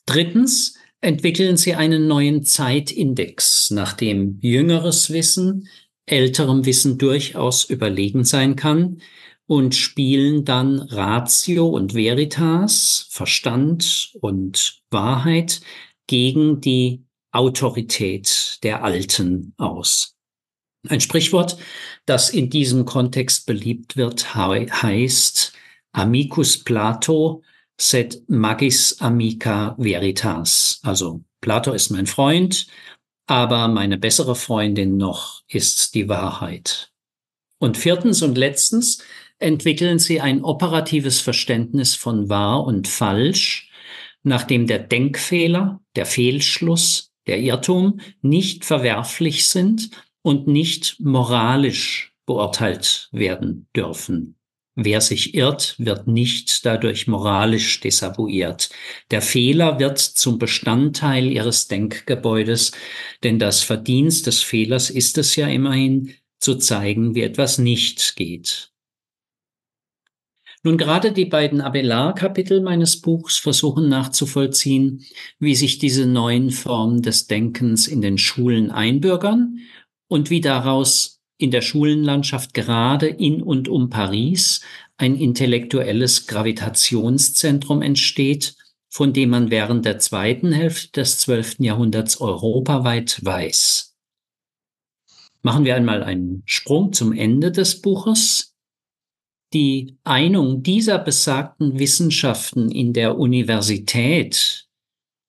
Drittens 0.06 0.76
entwickeln 1.00 1.56
sie 1.56 1.74
einen 1.74 2.06
neuen 2.06 2.44
Zeitindex, 2.44 3.70
nach 3.70 3.94
dem 3.94 4.38
jüngeres 4.40 5.10
Wissen 5.10 5.68
älterem 6.06 6.66
Wissen 6.66 6.98
durchaus 6.98 7.64
überlegen 7.64 8.24
sein 8.24 8.56
kann, 8.56 9.00
und 9.46 9.74
spielen 9.74 10.44
dann 10.44 10.78
Ratio 10.78 11.68
und 11.68 11.94
Veritas, 11.94 13.06
Verstand 13.10 14.12
und 14.20 14.80
Wahrheit 14.90 15.60
gegen 16.06 16.60
die 16.60 17.04
Autorität 17.32 18.58
der 18.62 18.84
Alten 18.84 19.54
aus. 19.56 20.16
Ein 20.88 21.00
Sprichwort, 21.00 21.56
das 22.06 22.30
in 22.30 22.50
diesem 22.50 22.84
Kontext 22.84 23.46
beliebt 23.46 23.96
wird, 23.96 24.34
heißt 24.34 25.52
Amicus 25.92 26.62
Plato 26.62 27.42
sed 27.80 28.22
magis 28.28 29.00
amica 29.00 29.74
veritas. 29.78 30.80
Also 30.82 31.24
Plato 31.40 31.72
ist 31.72 31.90
mein 31.90 32.06
Freund, 32.06 32.66
aber 33.26 33.68
meine 33.68 33.98
bessere 33.98 34.34
Freundin 34.34 34.96
noch 34.96 35.42
ist 35.48 35.94
die 35.94 36.08
Wahrheit. 36.08 36.92
Und 37.58 37.76
viertens 37.76 38.22
und 38.22 38.36
letztens 38.36 39.02
entwickeln 39.44 39.98
sie 39.98 40.20
ein 40.20 40.42
operatives 40.42 41.20
Verständnis 41.20 41.94
von 41.94 42.28
wahr 42.28 42.64
und 42.64 42.88
falsch, 42.88 43.70
nachdem 44.22 44.66
der 44.66 44.78
Denkfehler, 44.78 45.80
der 45.94 46.06
Fehlschluss, 46.06 47.12
der 47.26 47.38
Irrtum 47.38 48.00
nicht 48.22 48.64
verwerflich 48.64 49.46
sind 49.46 49.90
und 50.22 50.46
nicht 50.46 50.96
moralisch 50.98 52.14
beurteilt 52.26 53.08
werden 53.12 53.68
dürfen. 53.76 54.36
Wer 54.76 55.00
sich 55.00 55.34
irrt, 55.34 55.76
wird 55.78 56.08
nicht 56.08 56.66
dadurch 56.66 57.06
moralisch 57.06 57.78
desavouiert. 57.78 58.70
Der 59.12 59.22
Fehler 59.22 59.78
wird 59.78 59.98
zum 59.98 60.38
Bestandteil 60.38 61.30
ihres 61.30 61.68
Denkgebäudes, 61.68 62.72
denn 63.22 63.38
das 63.38 63.62
Verdienst 63.62 64.26
des 64.26 64.42
Fehlers 64.42 64.90
ist 64.90 65.16
es 65.16 65.36
ja 65.36 65.46
immerhin, 65.46 66.14
zu 66.40 66.56
zeigen, 66.56 67.14
wie 67.14 67.22
etwas 67.22 67.58
nicht 67.58 68.16
geht. 68.16 68.73
Nun 70.66 70.78
gerade 70.78 71.12
die 71.12 71.26
beiden 71.26 71.60
Abelard-Kapitel 71.60 72.62
meines 72.62 73.02
Buchs 73.02 73.36
versuchen 73.36 73.90
nachzuvollziehen, 73.90 75.04
wie 75.38 75.54
sich 75.54 75.78
diese 75.78 76.06
neuen 76.06 76.50
Formen 76.50 77.02
des 77.02 77.26
Denkens 77.26 77.86
in 77.86 78.00
den 78.00 78.16
Schulen 78.16 78.70
einbürgern 78.70 79.58
und 80.08 80.30
wie 80.30 80.40
daraus 80.40 81.20
in 81.36 81.50
der 81.50 81.60
Schulenlandschaft 81.60 82.54
gerade 82.54 83.08
in 83.08 83.42
und 83.42 83.68
um 83.68 83.90
Paris 83.90 84.62
ein 84.96 85.16
intellektuelles 85.16 86.26
Gravitationszentrum 86.26 87.82
entsteht, 87.82 88.56
von 88.88 89.12
dem 89.12 89.30
man 89.30 89.50
während 89.50 89.84
der 89.84 89.98
zweiten 89.98 90.50
Hälfte 90.52 91.02
des 91.02 91.18
12. 91.18 91.56
Jahrhunderts 91.58 92.22
europaweit 92.22 93.22
weiß. 93.22 93.94
Machen 95.42 95.66
wir 95.66 95.76
einmal 95.76 96.02
einen 96.02 96.42
Sprung 96.46 96.94
zum 96.94 97.12
Ende 97.12 97.52
des 97.52 97.82
Buches. 97.82 98.53
Die 99.54 99.98
Einung 100.02 100.64
dieser 100.64 100.98
besagten 100.98 101.78
Wissenschaften 101.78 102.72
in 102.72 102.92
der 102.92 103.16
Universität 103.16 104.66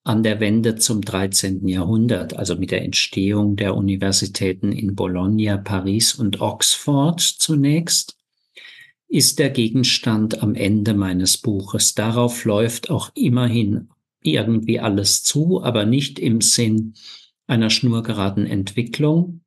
an 0.04 0.24
der 0.24 0.40
Wende 0.40 0.78
zum 0.78 1.02
13. 1.02 1.68
Jahrhundert, 1.68 2.36
also 2.36 2.56
mit 2.56 2.72
der 2.72 2.82
Entstehung 2.82 3.56
der 3.56 3.76
Universitäten 3.76 4.72
in 4.72 4.96
Bologna, 4.96 5.58
Paris 5.58 6.16
und 6.16 6.42
Oxford 6.42 7.20
zunächst, 7.20 8.18
ist 9.08 9.38
der 9.38 9.52
Gegenstand 9.52 10.42
am 10.42 10.56
Ende 10.56 10.96
meines 10.96 11.38
Buches. 11.38 11.94
Darauf 11.94 12.46
läuft 12.46 12.90
auch 12.90 13.12
immerhin 13.14 13.90
irgendwie 14.24 14.80
alles 14.80 15.22
zu, 15.22 15.64
aber 15.64 15.86
nicht 15.86 16.18
im 16.18 16.42
Sinn 16.42 16.96
einer 17.46 17.70
schnurgeraden 17.70 18.48
Entwicklung, 18.48 19.45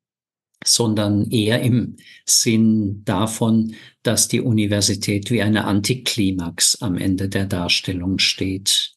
sondern 0.65 1.29
eher 1.31 1.61
im 1.61 1.97
Sinn 2.25 3.03
davon, 3.05 3.75
dass 4.03 4.27
die 4.27 4.41
Universität 4.41 5.31
wie 5.31 5.41
eine 5.41 5.65
Antiklimax 5.65 6.81
am 6.81 6.97
Ende 6.97 7.29
der 7.29 7.45
Darstellung 7.45 8.19
steht. 8.19 8.93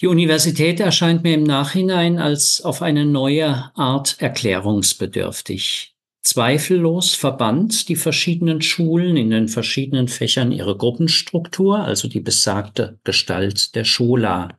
Die 0.00 0.06
Universität 0.06 0.80
erscheint 0.80 1.22
mir 1.22 1.34
im 1.34 1.44
Nachhinein 1.44 2.18
als 2.18 2.60
auf 2.62 2.82
eine 2.82 3.06
neue 3.06 3.70
Art 3.76 4.16
erklärungsbedürftig. 4.18 5.94
Zweifellos 6.22 7.14
verband 7.14 7.88
die 7.88 7.96
verschiedenen 7.96 8.62
Schulen 8.62 9.16
in 9.16 9.30
den 9.30 9.48
verschiedenen 9.48 10.08
Fächern 10.08 10.52
ihre 10.52 10.76
Gruppenstruktur, 10.76 11.78
also 11.78 12.08
die 12.08 12.20
besagte 12.20 12.98
Gestalt 13.04 13.74
der 13.74 13.84
Schola. 13.84 14.58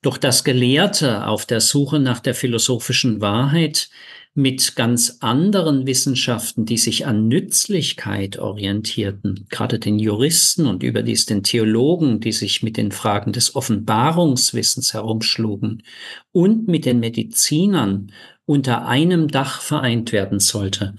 Doch 0.00 0.16
das 0.16 0.42
Gelehrte 0.42 1.26
auf 1.26 1.46
der 1.46 1.60
Suche 1.60 1.98
nach 1.98 2.20
der 2.20 2.34
philosophischen 2.34 3.20
Wahrheit 3.20 3.88
mit 4.34 4.74
ganz 4.74 5.18
anderen 5.20 5.86
Wissenschaften, 5.86 6.66
die 6.66 6.76
sich 6.76 7.06
an 7.06 7.28
Nützlichkeit 7.28 8.36
orientierten, 8.38 9.46
gerade 9.48 9.78
den 9.78 10.00
Juristen 10.00 10.66
und 10.66 10.82
überdies 10.82 11.24
den 11.24 11.44
Theologen, 11.44 12.18
die 12.18 12.32
sich 12.32 12.62
mit 12.62 12.76
den 12.76 12.90
Fragen 12.90 13.32
des 13.32 13.54
Offenbarungswissens 13.54 14.92
herumschlugen, 14.92 15.84
und 16.32 16.66
mit 16.66 16.84
den 16.84 16.98
Medizinern 16.98 18.12
unter 18.44 18.86
einem 18.86 19.28
Dach 19.28 19.60
vereint 19.60 20.10
werden 20.10 20.40
sollte, 20.40 20.96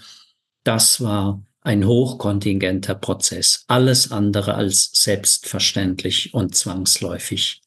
das 0.63 1.01
war 1.01 1.43
ein 1.59 1.85
hochkontingenter 1.85 2.95
Prozess, 2.95 3.65
alles 3.67 4.11
andere 4.11 4.55
als 4.55 4.91
selbstverständlich 4.93 6.33
und 6.33 6.55
zwangsläufig. 6.55 7.61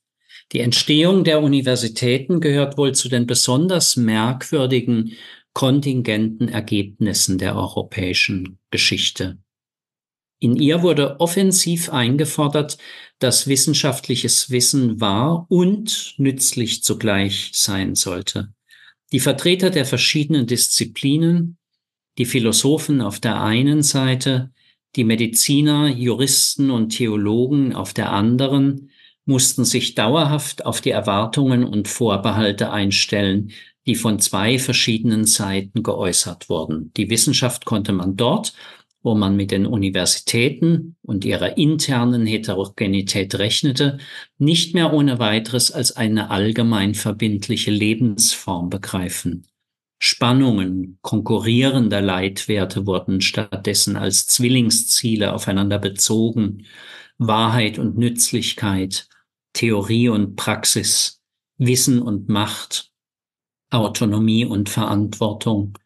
Die 0.52 0.60
Entstehung 0.60 1.24
der 1.24 1.42
Universitäten 1.42 2.40
gehört 2.40 2.78
wohl 2.78 2.94
zu 2.94 3.10
den 3.10 3.26
besonders 3.26 3.96
merkwürdigen 3.96 5.12
kontingenten 5.58 6.48
Ergebnissen 6.48 7.36
der 7.36 7.56
europäischen 7.56 8.60
Geschichte. 8.70 9.38
In 10.38 10.54
ihr 10.54 10.84
wurde 10.84 11.18
offensiv 11.18 11.92
eingefordert, 11.92 12.78
dass 13.18 13.48
wissenschaftliches 13.48 14.50
Wissen 14.50 15.00
wahr 15.00 15.46
und 15.48 16.14
nützlich 16.16 16.84
zugleich 16.84 17.50
sein 17.54 17.96
sollte. 17.96 18.54
Die 19.10 19.18
Vertreter 19.18 19.70
der 19.70 19.84
verschiedenen 19.84 20.46
Disziplinen, 20.46 21.58
die 22.18 22.26
Philosophen 22.26 23.00
auf 23.00 23.18
der 23.18 23.42
einen 23.42 23.82
Seite, 23.82 24.52
die 24.94 25.02
Mediziner, 25.02 25.88
Juristen 25.88 26.70
und 26.70 26.90
Theologen 26.90 27.74
auf 27.74 27.92
der 27.92 28.12
anderen, 28.12 28.92
mussten 29.24 29.64
sich 29.64 29.96
dauerhaft 29.96 30.64
auf 30.64 30.80
die 30.80 30.90
Erwartungen 30.90 31.64
und 31.64 31.88
Vorbehalte 31.88 32.70
einstellen, 32.70 33.50
die 33.88 33.94
von 33.94 34.20
zwei 34.20 34.58
verschiedenen 34.58 35.24
Seiten 35.24 35.82
geäußert 35.82 36.50
wurden. 36.50 36.92
Die 36.98 37.08
Wissenschaft 37.08 37.64
konnte 37.64 37.92
man 37.92 38.16
dort, 38.16 38.52
wo 39.02 39.14
man 39.14 39.34
mit 39.34 39.50
den 39.50 39.64
Universitäten 39.64 40.96
und 41.00 41.24
ihrer 41.24 41.56
internen 41.56 42.26
Heterogenität 42.26 43.36
rechnete, 43.36 43.96
nicht 44.36 44.74
mehr 44.74 44.92
ohne 44.92 45.18
weiteres 45.18 45.70
als 45.70 45.96
eine 45.96 46.30
allgemein 46.30 46.94
verbindliche 46.94 47.70
Lebensform 47.70 48.68
begreifen. 48.68 49.46
Spannungen 50.00 50.98
konkurrierender 51.00 52.02
Leitwerte 52.02 52.86
wurden 52.86 53.22
stattdessen 53.22 53.96
als 53.96 54.26
Zwillingsziele 54.26 55.32
aufeinander 55.32 55.78
bezogen. 55.78 56.66
Wahrheit 57.16 57.78
und 57.78 57.96
Nützlichkeit, 57.96 59.08
Theorie 59.54 60.10
und 60.10 60.36
Praxis, 60.36 61.22
Wissen 61.56 62.02
und 62.02 62.28
Macht, 62.28 62.92
Autonomie 63.70 64.44
und 64.44 64.68
Verantwortung, 64.68 65.78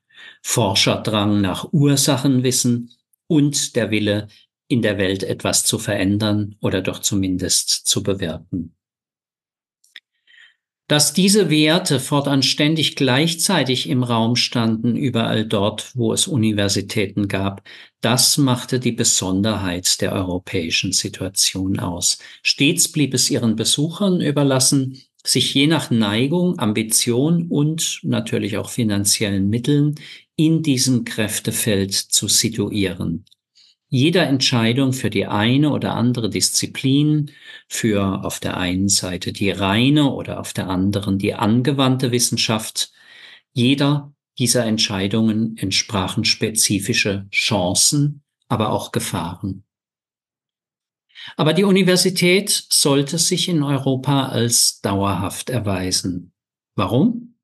Forscherdrang 0.43 1.41
nach 1.41 1.73
Ursachenwissen 1.73 2.91
und 3.27 3.77
der 3.77 3.91
Wille, 3.91 4.29
in 4.69 4.83
der 4.83 4.97
Welt 4.97 5.23
etwas 5.23 5.65
zu 5.65 5.79
verändern 5.79 6.57
oder 6.61 6.81
doch 6.81 7.01
zumindest 7.01 7.69
zu 7.69 8.03
bewirken. 8.03 8.75
Dass 10.89 11.15
diese 11.15 11.49
Werte 11.49 12.01
fortan 12.01 12.43
ständig 12.43 12.97
gleichzeitig 12.97 13.89
im 13.89 14.03
Raum 14.03 14.37
standen, 14.37 14.97
überall 14.97 15.47
dort, 15.47 15.93
wo 15.95 16.13
es 16.13 16.27
Universitäten 16.27 17.29
gab, 17.29 17.63
das 18.01 18.37
machte 18.37 18.79
die 18.81 18.93
Besonderheit 18.93 20.01
der 20.01 20.13
europäischen 20.13 20.93
Situation 20.93 21.79
aus. 21.79 22.19
Stets 22.43 22.93
blieb 22.93 23.15
es 23.15 23.31
ihren 23.31 23.57
Besuchern 23.57 24.21
überlassen, 24.21 25.01
sich 25.25 25.55
je 25.55 25.67
nach 25.67 25.91
Neigung, 25.91 26.59
Ambition 26.59 27.47
und 27.49 28.01
natürlich 28.03 28.59
auch 28.59 28.71
finanziellen 28.71 29.49
Mitteln 29.49 29.95
in 30.37 30.63
diesem 30.63 31.05
Kräftefeld 31.05 31.93
zu 31.93 32.29
situieren. 32.29 33.25
Jeder 33.89 34.27
Entscheidung 34.27 34.95
für 34.95 35.11
die 35.11 35.27
eine 35.27 35.71
oder 35.71 35.95
andere 35.95 36.31
Disziplin, 36.31 37.31
für 37.69 38.25
auf 38.25 38.41
der 38.41 38.57
einen 38.57 38.89
Seite 38.89 39.33
die 39.33 39.51
reine 39.51 40.11
oder 40.11 40.41
auf 40.41 40.55
der 40.55 40.69
anderen 40.69 41.19
die 41.19 41.35
angewandte 41.35 42.11
Wissenschaft, 42.11 42.91
jeder 43.53 44.15
dieser 44.39 44.65
Entscheidungen 44.65 45.59
entsprachen 45.59 46.25
spezifische 46.25 47.27
Chancen, 47.31 48.23
aber 48.49 48.71
auch 48.71 48.93
Gefahren. 48.93 49.65
Aber 51.37 51.53
die 51.53 51.65
Universität 51.65 52.51
sollte 52.69 53.19
sich 53.19 53.49
in 53.49 53.63
Europa 53.63 54.29
als 54.29 54.81
dauerhaft 54.81 55.51
erweisen. 55.51 56.33
Warum? 56.75 57.35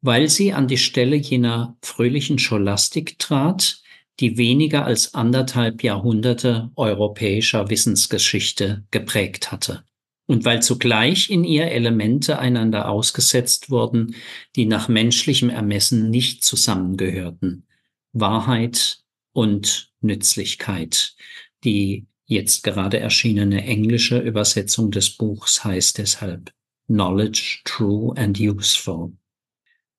Weil 0.00 0.28
sie 0.28 0.52
an 0.52 0.68
die 0.68 0.78
Stelle 0.78 1.16
jener 1.16 1.76
fröhlichen 1.82 2.38
Scholastik 2.38 3.18
trat, 3.18 3.82
die 4.20 4.36
weniger 4.36 4.84
als 4.84 5.14
anderthalb 5.14 5.82
Jahrhunderte 5.82 6.70
europäischer 6.76 7.70
Wissensgeschichte 7.70 8.84
geprägt 8.90 9.52
hatte. 9.52 9.84
Und 10.26 10.44
weil 10.44 10.62
zugleich 10.62 11.30
in 11.30 11.44
ihr 11.44 11.66
Elemente 11.66 12.38
einander 12.38 12.88
ausgesetzt 12.88 13.70
wurden, 13.70 14.14
die 14.54 14.66
nach 14.66 14.88
menschlichem 14.88 15.50
Ermessen 15.50 16.10
nicht 16.10 16.44
zusammengehörten. 16.44 17.66
Wahrheit 18.12 19.00
und 19.32 19.90
Nützlichkeit, 20.00 21.16
die 21.64 22.06
jetzt 22.32 22.62
gerade 22.62 22.98
erschienene 22.98 23.64
englische 23.64 24.18
Übersetzung 24.18 24.90
des 24.90 25.16
Buchs 25.16 25.64
heißt 25.64 25.98
deshalb 25.98 26.52
Knowledge 26.86 27.60
True 27.64 28.14
and 28.16 28.40
Useful. 28.40 29.12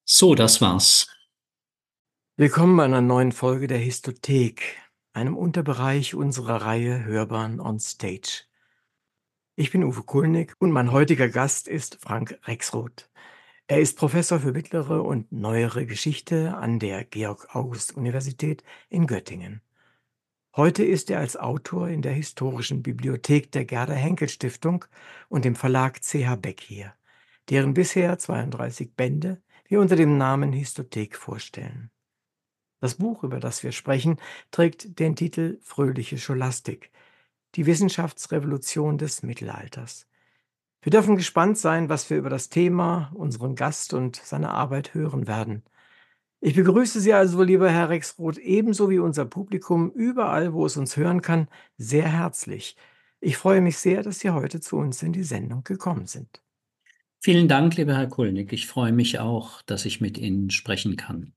So, 0.03 0.35
das 0.35 0.59
war's. 0.59 1.07
Willkommen 2.35 2.75
bei 2.75 2.85
einer 2.85 3.01
neuen 3.01 3.31
Folge 3.31 3.67
der 3.67 3.77
Histothek, 3.77 4.77
einem 5.13 5.37
Unterbereich 5.37 6.15
unserer 6.15 6.63
Reihe 6.63 7.05
Hörbahn 7.05 7.59
on 7.59 7.79
Stage. 7.79 8.43
Ich 9.55 9.71
bin 9.71 9.83
Uwe 9.83 10.03
Kulnig 10.03 10.55
und 10.59 10.71
mein 10.71 10.91
heutiger 10.91 11.29
Gast 11.29 11.67
ist 11.67 11.99
Frank 12.01 12.39
Rexroth. 12.45 13.09
Er 13.67 13.79
ist 13.79 13.97
Professor 13.97 14.39
für 14.39 14.51
mittlere 14.51 15.03
und 15.03 15.31
neuere 15.31 15.85
Geschichte 15.85 16.57
an 16.57 16.79
der 16.79 17.05
Georg-August-Universität 17.05 18.63
in 18.89 19.07
Göttingen. 19.07 19.62
Heute 20.55 20.83
ist 20.83 21.09
er 21.09 21.17
als 21.17 21.35
Autor 21.35 21.87
in 21.87 22.03
der 22.03 22.11
Historischen 22.11 22.83
Bibliothek 22.83 23.51
der 23.51 23.65
Gerda-Henkel-Stiftung 23.65 24.85
und 25.27 25.45
dem 25.45 25.55
Verlag 25.55 26.01
CH 26.03 26.35
Beck 26.39 26.61
hier, 26.61 26.93
deren 27.49 27.73
bisher 27.73 28.19
32 28.19 28.93
Bände 28.95 29.41
wir 29.67 29.79
unter 29.79 29.95
dem 29.95 30.19
Namen 30.19 30.53
Histothek 30.53 31.15
vorstellen. 31.15 31.89
Das 32.81 32.95
Buch, 32.95 33.23
über 33.23 33.39
das 33.39 33.63
wir 33.63 33.71
sprechen, 33.71 34.17
trägt 34.51 34.99
den 34.99 35.15
Titel 35.15 35.57
Fröhliche 35.63 36.19
Scholastik, 36.19 36.91
die 37.55 37.65
Wissenschaftsrevolution 37.65 38.99
des 38.99 39.23
Mittelalters. 39.23 40.05
Wir 40.83 40.91
dürfen 40.91 41.15
gespannt 41.15 41.57
sein, 41.57 41.89
was 41.89 42.11
wir 42.11 42.17
über 42.17 42.29
das 42.29 42.49
Thema, 42.49 43.11
unseren 43.15 43.55
Gast 43.55 43.95
und 43.95 44.17
seine 44.17 44.51
Arbeit 44.51 44.93
hören 44.93 45.25
werden. 45.25 45.63
Ich 46.45 46.55
begrüße 46.55 46.99
Sie 46.99 47.13
also, 47.13 47.41
lieber 47.41 47.71
Herr 47.71 47.87
Rexroth, 47.87 48.37
ebenso 48.37 48.89
wie 48.89 48.99
unser 48.99 49.23
Publikum 49.23 49.89
überall, 49.91 50.51
wo 50.51 50.65
es 50.65 50.75
uns 50.75 50.97
hören 50.97 51.21
kann, 51.21 51.47
sehr 51.77 52.11
herzlich. 52.11 52.75
Ich 53.21 53.37
freue 53.37 53.61
mich 53.61 53.77
sehr, 53.77 54.03
dass 54.03 54.19
Sie 54.19 54.29
heute 54.29 54.59
zu 54.59 54.75
uns 54.75 55.01
in 55.03 55.13
die 55.13 55.23
Sendung 55.23 55.63
gekommen 55.63 56.05
sind. 56.05 56.43
Vielen 57.21 57.47
Dank, 57.47 57.77
lieber 57.77 57.95
Herr 57.95 58.09
Kulnig. 58.09 58.51
Ich 58.51 58.67
freue 58.67 58.91
mich 58.91 59.19
auch, 59.19 59.61
dass 59.61 59.85
ich 59.85 60.01
mit 60.01 60.17
Ihnen 60.17 60.49
sprechen 60.49 60.97
kann. 60.97 61.33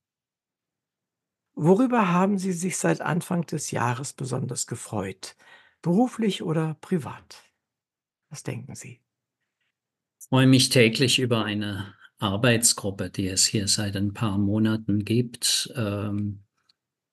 Worüber 1.55 2.09
haben 2.09 2.37
Sie 2.37 2.53
sich 2.53 2.77
seit 2.77 3.01
Anfang 3.01 3.47
des 3.47 3.71
Jahres 3.71 4.12
besonders 4.12 4.66
gefreut? 4.66 5.37
Beruflich 5.83 6.42
oder 6.42 6.79
privat? 6.81 7.45
Was 8.29 8.42
denken 8.42 8.75
Sie? 8.75 9.01
Ich 10.19 10.27
freue 10.29 10.49
mich 10.49 10.69
täglich 10.69 11.21
über 11.21 11.45
eine 11.45 11.95
Arbeitsgruppe, 12.18 13.11
die 13.11 13.29
es 13.29 13.46
hier 13.46 13.68
seit 13.68 13.96
ein 13.96 14.12
paar 14.14 14.38
Monaten 14.38 15.05
gibt, 15.05 15.72
ähm, 15.76 16.44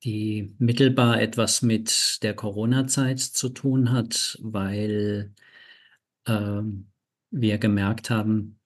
die 0.03 0.53
mittelbar 0.59 1.21
etwas 1.21 1.61
mit 1.61 2.21
der 2.23 2.33
Corona-Zeit 2.33 3.19
zu 3.19 3.49
tun 3.49 3.91
hat, 3.91 4.37
weil 4.41 5.33
ähm, 6.27 6.91
wir 7.31 7.57
gemerkt 7.57 8.09
haben, 8.09 8.59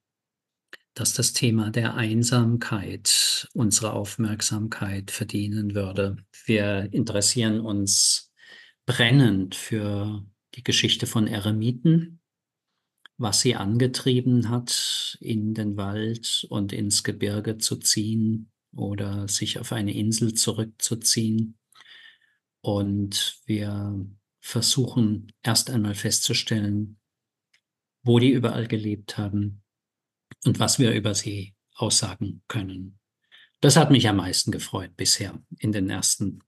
dass 0.93 1.13
das 1.13 1.33
Thema 1.33 1.69
der 1.69 1.93
Einsamkeit 1.95 3.47
unsere 3.53 3.93
Aufmerksamkeit 3.93 5.11
verdienen 5.11 5.75
würde. 5.75 6.17
Wir 6.45 6.89
interessieren 6.91 7.59
uns 7.59 8.31
brennend 8.87 9.53
für 9.53 10.25
die 10.55 10.63
Geschichte 10.63 11.05
von 11.05 11.27
Eremiten, 11.27 12.19
was 13.17 13.41
sie 13.41 13.55
angetrieben 13.55 14.49
hat, 14.49 15.17
in 15.19 15.53
den 15.53 15.77
Wald 15.77 16.45
und 16.49 16.71
ins 16.71 17.03
Gebirge 17.03 17.57
zu 17.57 17.77
ziehen 17.77 18.51
oder 18.75 19.27
sich 19.27 19.59
auf 19.59 19.71
eine 19.71 19.93
Insel 19.93 20.33
zurückzuziehen. 20.33 21.57
Und 22.61 23.39
wir 23.45 24.05
versuchen 24.39 25.31
erst 25.41 25.69
einmal 25.69 25.95
festzustellen, 25.95 26.99
wo 28.03 28.19
die 28.19 28.31
überall 28.31 28.67
gelebt 28.67 29.17
haben, 29.17 29.63
und 30.45 30.59
was 30.59 30.79
wir 30.79 30.91
über 30.93 31.13
sie 31.13 31.55
aussagen 31.75 32.41
können. 32.47 32.99
Das 33.59 33.75
hat 33.75 33.91
mich 33.91 34.07
am 34.07 34.17
meisten 34.17 34.51
gefreut 34.51 34.95
bisher 34.95 35.41
in 35.59 35.71
den 35.71 35.89
ersten 35.89 36.43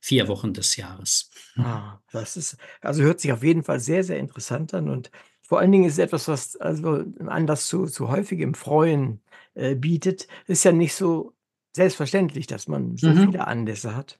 vier 0.00 0.28
Wochen 0.28 0.52
des 0.52 0.76
Jahres. 0.76 1.30
Ah, 1.56 2.00
das 2.10 2.36
ist, 2.36 2.56
also 2.80 3.02
hört 3.02 3.20
sich 3.20 3.32
auf 3.32 3.42
jeden 3.42 3.62
Fall 3.62 3.80
sehr, 3.80 4.04
sehr 4.04 4.18
interessant 4.18 4.74
an 4.74 4.88
und 4.88 5.10
vor 5.46 5.58
allen 5.60 5.72
Dingen 5.72 5.84
ist 5.84 5.94
es 5.94 5.98
etwas, 5.98 6.28
was 6.28 6.56
also 6.56 7.04
Anlass 7.26 7.66
zu, 7.66 7.86
zu 7.86 8.08
häufigem 8.08 8.54
Freuen 8.54 9.20
äh, 9.54 9.74
bietet. 9.74 10.26
Ist 10.46 10.64
ja 10.64 10.72
nicht 10.72 10.94
so 10.94 11.32
selbstverständlich, 11.72 12.46
dass 12.46 12.68
man 12.68 12.96
so 12.96 13.08
Mhm. 13.08 13.26
viele 13.26 13.46
Anlässe 13.46 13.94
hat. 13.96 14.18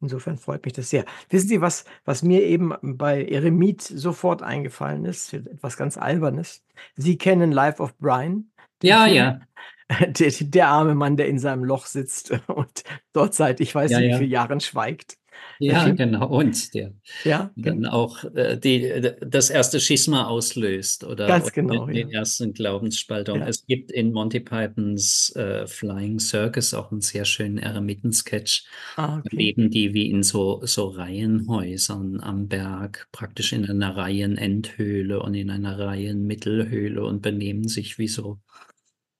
Insofern 0.00 0.36
freut 0.38 0.64
mich 0.64 0.74
das 0.74 0.90
sehr. 0.90 1.04
Wissen 1.30 1.48
Sie, 1.48 1.60
was, 1.62 1.84
was 2.04 2.22
mir 2.22 2.42
eben 2.42 2.74
bei 2.82 3.24
Eremit 3.24 3.80
sofort 3.82 4.42
eingefallen 4.42 5.04
ist? 5.06 5.32
Etwas 5.32 5.76
ganz 5.78 5.96
Albernes. 5.96 6.62
Sie 6.96 7.16
kennen 7.16 7.50
Life 7.52 7.82
of 7.82 7.96
Brian? 7.98 8.50
Ja, 8.82 9.06
ja, 9.06 9.40
Der, 9.88 10.30
der 10.32 10.68
arme 10.68 10.94
Mann, 10.94 11.16
der 11.16 11.28
in 11.28 11.38
seinem 11.38 11.64
Loch 11.64 11.86
sitzt 11.86 12.32
und 12.48 12.84
dort 13.12 13.34
seit 13.34 13.60
ich 13.60 13.74
weiß 13.74 13.90
ja, 13.92 13.98
nicht 14.00 14.08
wie 14.08 14.10
ja. 14.10 14.18
vielen 14.18 14.30
Jahren 14.30 14.60
schweigt. 14.60 15.16
Ja, 15.58 15.88
genau. 15.88 16.28
Und 16.28 16.74
der 16.74 16.92
ja, 17.24 17.50
dann 17.56 17.80
gen- 17.80 17.86
auch 17.86 18.24
äh, 18.34 18.58
die, 18.58 19.10
das 19.26 19.48
erste 19.48 19.80
Schisma 19.80 20.26
auslöst 20.26 21.02
oder, 21.04 21.26
ganz 21.26 21.44
oder 21.46 21.52
genau, 21.52 21.86
den, 21.86 21.94
den 21.94 22.08
ja. 22.10 22.18
ersten 22.20 22.52
Glaubensspaltung. 22.52 23.40
Ja. 23.40 23.48
Es 23.48 23.64
gibt 23.66 23.90
in 23.90 24.12
Monty 24.12 24.40
Pythons 24.40 25.34
äh, 25.34 25.66
Flying 25.66 26.18
Circus 26.18 26.74
auch 26.74 26.92
einen 26.92 27.00
sehr 27.00 27.24
schönen 27.24 27.56
Eremiten-Sketch. 27.56 28.66
Ah, 28.96 29.16
Da 29.16 29.18
okay. 29.24 29.36
leben 29.36 29.70
die 29.70 29.94
wie 29.94 30.10
in 30.10 30.22
so, 30.22 30.60
so 30.64 30.88
Reihenhäusern 30.88 32.20
am 32.20 32.48
Berg, 32.48 33.08
praktisch 33.12 33.54
in 33.54 33.64
einer 33.64 33.96
Reihenendhöhle 33.96 35.22
und 35.22 35.34
in 35.34 35.48
einer 35.48 35.78
Reihenmittelhöhle 35.78 37.02
und 37.02 37.22
benehmen 37.22 37.66
sich 37.66 37.98
wie 37.98 38.08
so, 38.08 38.40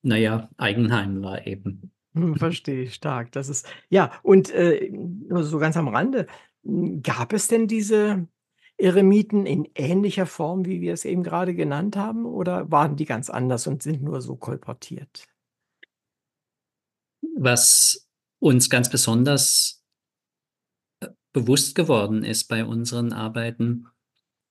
naja, 0.03 0.51
Eigenheimler 0.59 1.47
eben. 1.47 1.93
Verstehe 2.37 2.83
ich 2.83 2.95
stark. 2.95 3.33
Das 3.33 3.49
ist 3.49 3.67
ja, 3.89 4.13
und, 4.23 4.51
äh, 4.51 4.91
so 5.41 5.59
ganz 5.59 5.77
am 5.77 5.89
Rande, 5.89 6.27
hm, 6.65 7.03
gab 7.03 7.33
es 7.33 7.49
denn 7.49 7.67
diese 7.69 8.29
Eremiten 8.79 9.47
in 9.47 9.69
ähnlicher 9.75 10.27
Form, 10.27 10.67
wie 10.67 10.81
wir 10.81 10.93
es 10.93 11.05
eben 11.05 11.23
gerade 11.23 11.55
genannt 11.55 11.97
haben, 11.97 12.27
oder 12.27 12.71
waren 12.71 12.97
die 12.97 13.07
ganz 13.07 13.31
anders 13.31 13.67
und 13.67 13.83
sind 13.83 14.03
nur 14.03 14.21
so 14.21 14.37
kolportiert? 14.37 15.27
Was 17.39 18.07
uns 18.39 18.69
ganz 18.71 18.91
besonders 18.91 19.83
bewusst 21.33 21.75
geworden 21.75 22.25
ist 22.25 22.45
bei 22.49 22.65
unseren 22.65 23.13
Arbeiten, 23.13 23.87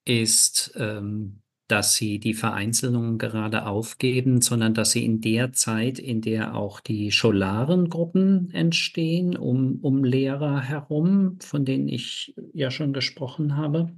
ist, 0.06 0.73
ähm, 0.75 1.41
dass 1.67 1.95
sie 1.95 2.19
die 2.19 2.36
Vereinzelung 2.36 3.17
gerade 3.17 3.65
aufgeben, 3.65 4.41
sondern 4.41 4.73
dass 4.73 4.91
sie 4.91 5.04
in 5.04 5.21
der 5.21 5.51
Zeit, 5.54 5.97
in 5.97 6.21
der 6.21 6.56
auch 6.56 6.80
die 6.80 7.12
Scholarengruppen 7.12 8.51
entstehen, 8.51 9.36
um, 9.36 9.80
um 9.82 10.04
Lehrer 10.04 10.62
herum, 10.62 11.39
von 11.41 11.65
denen 11.65 11.88
ich 11.88 12.36
ja 12.54 12.69
schon 12.69 12.93
gesprochen 12.93 13.58
habe, 13.58 13.91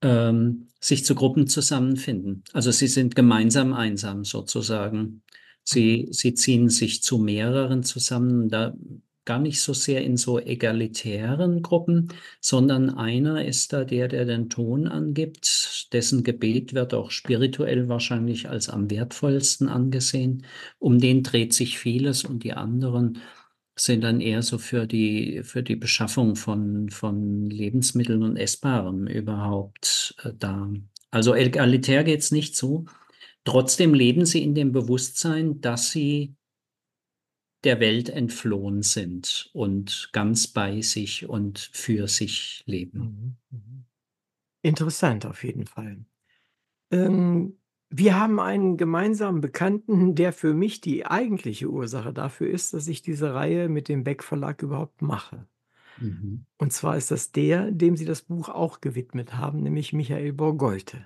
ähm, 0.00 0.68
sich 0.80 1.04
zu 1.04 1.14
Gruppen 1.14 1.46
zusammenfinden. 1.46 2.42
Also 2.52 2.70
sie 2.70 2.88
sind 2.88 3.14
gemeinsam 3.14 3.74
einsam 3.74 4.24
sozusagen. 4.24 5.22
Sie, 5.62 6.08
sie 6.10 6.34
ziehen 6.34 6.68
sich 6.68 7.02
zu 7.02 7.18
mehreren 7.18 7.82
zusammen, 7.82 8.48
da 8.48 8.74
gar 9.26 9.38
nicht 9.38 9.60
so 9.60 9.74
sehr 9.74 10.02
in 10.02 10.16
so 10.16 10.38
egalitären 10.40 11.60
Gruppen, 11.60 12.08
sondern 12.40 12.90
einer 12.90 13.44
ist 13.44 13.72
da 13.72 13.84
der, 13.84 14.08
der 14.08 14.24
den 14.24 14.48
Ton 14.48 14.86
angibt, 14.86 15.88
dessen 15.92 16.24
Gebet 16.24 16.72
wird 16.72 16.94
auch 16.94 17.10
spirituell 17.10 17.88
wahrscheinlich 17.88 18.48
als 18.48 18.70
am 18.70 18.90
wertvollsten 18.90 19.68
angesehen. 19.68 20.46
Um 20.78 20.98
den 20.98 21.22
dreht 21.22 21.52
sich 21.52 21.78
vieles 21.78 22.24
und 22.24 22.44
die 22.44 22.54
anderen 22.54 23.18
sind 23.78 24.04
dann 24.04 24.20
eher 24.20 24.42
so 24.42 24.58
für 24.58 24.86
die, 24.86 25.42
für 25.42 25.62
die 25.62 25.76
Beschaffung 25.76 26.34
von, 26.36 26.88
von 26.88 27.50
Lebensmitteln 27.50 28.22
und 28.22 28.36
Essbarem 28.36 29.06
überhaupt 29.06 30.14
äh, 30.24 30.32
da. 30.38 30.70
Also 31.10 31.34
egalitär 31.34 32.04
geht's 32.04 32.30
nicht 32.30 32.56
zu. 32.56 32.86
Trotzdem 33.44 33.94
leben 33.94 34.24
sie 34.24 34.42
in 34.42 34.54
dem 34.54 34.72
Bewusstsein, 34.72 35.60
dass 35.60 35.90
sie 35.90 36.34
der 37.66 37.80
Welt 37.80 38.08
entflohen 38.08 38.82
sind 38.82 39.50
und 39.52 40.10
ganz 40.12 40.46
bei 40.46 40.80
sich 40.82 41.28
und 41.28 41.58
für 41.58 42.06
sich 42.06 42.62
leben. 42.64 43.36
Mhm, 43.50 43.58
mhm. 43.58 43.84
Interessant 44.62 45.26
auf 45.26 45.42
jeden 45.42 45.66
Fall. 45.66 46.04
Ähm, 46.92 47.58
wir 47.90 48.18
haben 48.18 48.38
einen 48.38 48.76
gemeinsamen 48.76 49.40
Bekannten, 49.40 50.14
der 50.14 50.32
für 50.32 50.54
mich 50.54 50.80
die 50.80 51.06
eigentliche 51.06 51.68
Ursache 51.68 52.12
dafür 52.12 52.48
ist, 52.48 52.72
dass 52.72 52.86
ich 52.86 53.02
diese 53.02 53.34
Reihe 53.34 53.68
mit 53.68 53.88
dem 53.88 54.04
Beck 54.04 54.22
Verlag 54.22 54.62
überhaupt 54.62 55.02
mache. 55.02 55.48
Mhm. 55.98 56.46
Und 56.58 56.72
zwar 56.72 56.96
ist 56.96 57.10
das 57.10 57.32
der, 57.32 57.72
dem 57.72 57.96
Sie 57.96 58.04
das 58.04 58.22
Buch 58.22 58.48
auch 58.48 58.80
gewidmet 58.80 59.34
haben, 59.34 59.64
nämlich 59.64 59.92
Michael 59.92 60.32
Borgolte. 60.32 61.04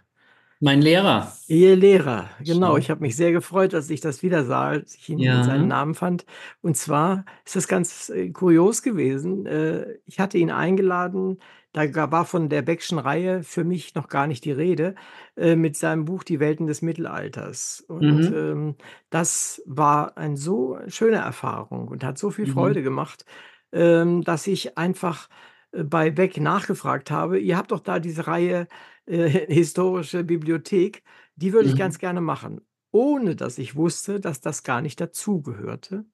Mein 0.61 0.81
Lehrer. 0.83 1.37
Ihr 1.49 1.75
Lehrer, 1.75 2.31
genau. 2.38 2.77
Ich 2.77 2.90
habe 2.90 3.01
mich 3.01 3.16
sehr 3.16 3.33
gefreut, 3.33 3.75
als 3.75 3.90
ich 3.90 4.01
das 4.01 4.23
wieder 4.23 4.44
sah, 4.44 4.68
als 4.68 4.94
ich 4.94 5.09
ihn 5.09 5.25
in 5.25 5.42
seinen 5.42 5.66
Ja. 5.66 5.66
Namen 5.66 5.94
fand. 5.94 6.25
Und 6.62 6.77
zwar 6.77 7.25
ist 7.44 7.57
das 7.57 7.66
ganz 7.66 8.09
äh, 8.09 8.31
kurios 8.31 8.83
gewesen. 8.83 9.46
Äh, 9.46 9.96
ich 10.07 10.20
hatte 10.20 10.38
ihn 10.38 10.53
eingeladen, 10.53 11.40
da 11.73 12.12
war 12.12 12.25
von 12.25 12.49
der 12.49 12.62
Beckschen 12.62 12.99
Reihe 13.01 13.42
für 13.42 13.64
mich 13.64 13.96
noch 13.96 14.07
gar 14.09 14.29
nicht 14.29 14.44
die 14.44 14.53
Rede, 14.53 14.94
äh, 15.37 15.57
mit 15.57 15.77
seinem 15.77 16.05
Buch 16.05 16.23
Die 16.23 16.38
Welten 16.38 16.68
des 16.68 16.83
Mittelalters. 16.83 17.85
Und 17.88 18.31
Mhm. 18.31 18.33
ähm, 18.33 18.77
das 19.11 19.61
war 19.66 20.16
eine 20.16 20.37
so 20.37 20.79
schöne 20.87 21.16
Erfahrung 21.16 21.88
und 21.88 22.05
hat 22.05 22.16
so 22.16 22.31
viel 22.31 22.46
Mhm. 22.46 22.51
Freude 22.53 22.83
gemacht, 22.85 23.25
ähm, 23.73 24.23
dass 24.23 24.46
ich 24.46 24.79
einfach 24.79 25.29
äh, 25.73 25.83
bei 25.85 26.11
Beck 26.11 26.40
nachgefragt 26.40 27.11
habe. 27.11 27.40
Ihr 27.40 27.57
habt 27.57 27.73
doch 27.73 27.81
da 27.81 27.99
diese 27.99 28.29
Reihe 28.29 28.68
äh, 29.11 29.46
historische 29.53 30.25
Bibliothek, 30.25 31.03
die 31.37 31.53
würde 31.53 31.68
ich 31.68 31.77
ganz 31.77 31.99
Mhm. 31.99 31.99
gerne 31.99 32.20
machen, 32.20 32.61
ohne 32.92 33.37
dass 33.37 33.59
ich 33.59 33.77
wusste, 33.77 34.20
dass 34.20 34.40
das 34.40 34.62
gar 34.62 34.83
nicht 34.83 35.01
dazugehörte, 35.01 36.05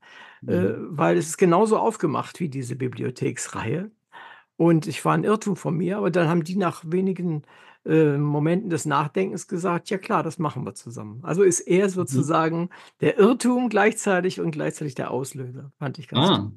äh, 0.46 0.70
Mhm. 0.70 0.76
weil 0.78 1.16
es 1.18 1.28
ist 1.28 1.38
genauso 1.38 1.78
aufgemacht 1.78 2.40
wie 2.40 2.48
diese 2.48 2.76
Bibliotheksreihe. 2.76 3.90
Und 4.56 4.86
ich 4.86 5.04
war 5.04 5.14
ein 5.14 5.24
Irrtum 5.24 5.56
von 5.56 5.76
mir, 5.76 5.98
aber 5.98 6.10
dann 6.10 6.28
haben 6.28 6.44
die 6.44 6.56
nach 6.56 6.82
wenigen 6.86 7.42
äh, 7.84 8.16
Momenten 8.18 8.70
des 8.70 8.86
Nachdenkens 8.86 9.48
gesagt, 9.48 9.90
ja 9.90 9.98
klar, 9.98 10.22
das 10.22 10.38
machen 10.38 10.64
wir 10.64 10.74
zusammen. 10.74 11.20
Also 11.24 11.42
ist 11.42 11.60
er 11.60 11.88
Mhm. 12.08 12.26
sozusagen 12.28 12.70
der 13.00 13.18
Irrtum 13.18 13.68
gleichzeitig 13.68 14.40
und 14.40 14.52
gleichzeitig 14.52 14.94
der 14.94 15.10
Auslöser. 15.10 15.72
Fand 15.78 15.98
ich 15.98 16.08
ganz 16.08 16.30
Ah, 16.30 16.50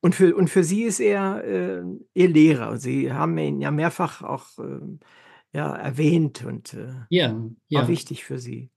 und 0.00 0.14
für 0.14 0.34
und 0.34 0.48
für 0.48 0.64
Sie 0.64 0.82
ist 0.82 1.00
er, 1.00 1.44
äh, 1.44 1.82
Ihr 2.14 2.28
Lehrer. 2.28 2.78
Sie 2.78 3.12
haben 3.12 3.36
ihn 3.38 3.60
ja 3.60 3.70
mehrfach 3.70 4.22
auch, 4.22 4.58
ähm, 4.58 5.00
ja, 5.52 5.74
erwähnt 5.74 6.44
und, 6.44 6.74
äh, 6.74 6.92
ja, 7.10 7.32
war 7.32 7.52
ja. 7.68 7.88
wichtig 7.88 8.24
für 8.24 8.38
Sie. 8.38 8.70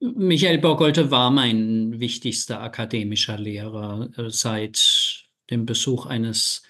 Michael 0.00 0.58
Borgolte 0.58 1.10
war 1.10 1.30
mein 1.30 1.98
wichtigster 1.98 2.60
akademischer 2.60 3.36
Lehrer 3.38 4.08
äh, 4.16 4.30
seit 4.30 5.24
dem 5.50 5.66
Besuch 5.66 6.06
eines 6.06 6.62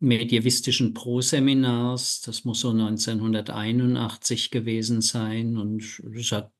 medievistischen 0.00 0.92
Proseminars. 0.92 2.20
Das 2.20 2.44
muss 2.44 2.60
so 2.60 2.70
1981 2.70 4.50
gewesen 4.50 5.00
sein 5.00 5.56
und 5.56 6.02
es 6.14 6.32
hat 6.32 6.52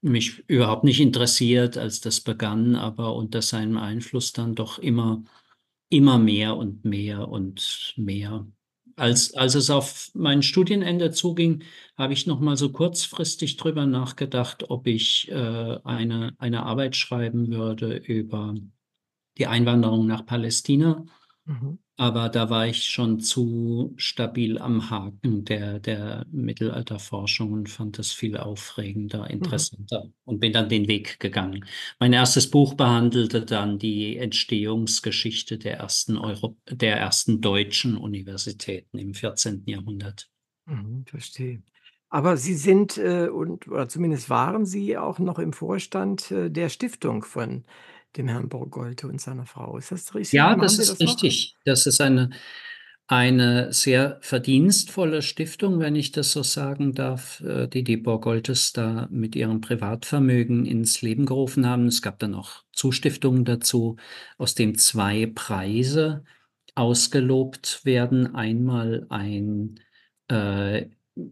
mich 0.00 0.42
überhaupt 0.48 0.84
nicht 0.84 1.00
interessiert, 1.00 1.78
als 1.78 2.00
das 2.00 2.20
begann, 2.20 2.74
aber 2.74 3.14
unter 3.14 3.40
seinem 3.40 3.78
Einfluss 3.78 4.32
dann 4.32 4.54
doch 4.54 4.78
immer, 4.78 5.22
immer 5.92 6.18
mehr 6.18 6.56
und 6.56 6.84
mehr 6.84 7.28
und 7.28 7.94
mehr. 7.96 8.46
Als, 8.96 9.34
als 9.34 9.54
es 9.54 9.70
auf 9.70 10.10
mein 10.14 10.42
Studienende 10.42 11.10
zuging, 11.10 11.64
habe 11.96 12.12
ich 12.12 12.26
noch 12.26 12.40
mal 12.40 12.56
so 12.56 12.72
kurzfristig 12.72 13.56
drüber 13.56 13.86
nachgedacht, 13.86 14.70
ob 14.70 14.86
ich 14.86 15.30
äh, 15.30 15.78
eine, 15.84 16.34
eine 16.38 16.64
Arbeit 16.64 16.96
schreiben 16.96 17.50
würde 17.50 17.96
über 17.96 18.54
die 19.38 19.46
Einwanderung 19.46 20.06
nach 20.06 20.26
Palästina. 20.26 21.04
Mhm. 21.44 21.78
Aber 21.96 22.30
da 22.30 22.48
war 22.48 22.66
ich 22.66 22.84
schon 22.84 23.20
zu 23.20 23.92
stabil 23.96 24.58
am 24.58 24.88
Haken 24.90 25.44
der, 25.44 25.78
der 25.78 26.26
Mittelalterforschung 26.30 27.52
und 27.52 27.68
fand 27.68 27.98
das 27.98 28.12
viel 28.12 28.38
aufregender, 28.38 29.24
mhm. 29.24 29.30
interessanter 29.30 30.04
mhm. 30.04 30.12
und 30.24 30.40
bin 30.40 30.52
dann 30.52 30.70
den 30.70 30.88
Weg 30.88 31.20
gegangen. 31.20 31.66
Mein 32.00 32.14
erstes 32.14 32.50
Buch 32.50 32.74
behandelte 32.74 33.44
dann 33.44 33.78
die 33.78 34.16
Entstehungsgeschichte 34.16 35.58
der 35.58 35.76
ersten, 35.78 36.16
Euro 36.16 36.56
der 36.68 36.96
ersten 36.96 37.42
deutschen 37.42 37.96
Universitäten 37.96 38.98
im 38.98 39.12
14. 39.12 39.64
Jahrhundert. 39.66 40.30
Mhm, 40.64 41.04
verstehe. 41.06 41.62
Aber 42.08 42.36
Sie 42.36 42.54
sind, 42.54 42.98
äh, 42.98 43.28
und, 43.28 43.68
oder 43.68 43.88
zumindest 43.88 44.28
waren 44.28 44.66
Sie 44.66 44.96
auch 44.96 45.18
noch 45.18 45.38
im 45.38 45.52
Vorstand 45.52 46.30
äh, 46.30 46.50
der 46.50 46.68
Stiftung 46.68 47.22
von 47.22 47.64
dem 48.16 48.28
Herrn 48.28 48.48
Borgolte 48.48 49.06
und 49.08 49.20
seiner 49.20 49.46
Frau. 49.46 49.76
Ist 49.76 49.92
das 49.92 50.14
richtig? 50.14 50.32
Ja, 50.32 50.54
das 50.54 50.78
ist 50.78 50.90
das 50.90 51.00
richtig. 51.00 51.56
Das 51.64 51.86
ist 51.86 52.00
eine, 52.00 52.30
eine 53.06 53.72
sehr 53.72 54.18
verdienstvolle 54.20 55.22
Stiftung, 55.22 55.80
wenn 55.80 55.96
ich 55.96 56.12
das 56.12 56.32
so 56.32 56.42
sagen 56.42 56.94
darf, 56.94 57.40
äh, 57.40 57.66
die 57.68 57.84
die 57.84 57.96
Borgoltes 57.96 58.72
da 58.72 59.08
mit 59.10 59.36
ihrem 59.36 59.60
Privatvermögen 59.60 60.66
ins 60.66 61.02
Leben 61.02 61.26
gerufen 61.26 61.66
haben. 61.66 61.86
Es 61.86 62.02
gab 62.02 62.18
dann 62.18 62.34
auch 62.34 62.62
Zustiftungen 62.72 63.44
dazu, 63.44 63.96
aus 64.38 64.54
dem 64.54 64.78
zwei 64.78 65.26
Preise 65.26 66.24
ausgelobt 66.74 67.84
werden. 67.84 68.34
Einmal 68.34 69.06
ein 69.10 69.80
äh, 70.28 70.86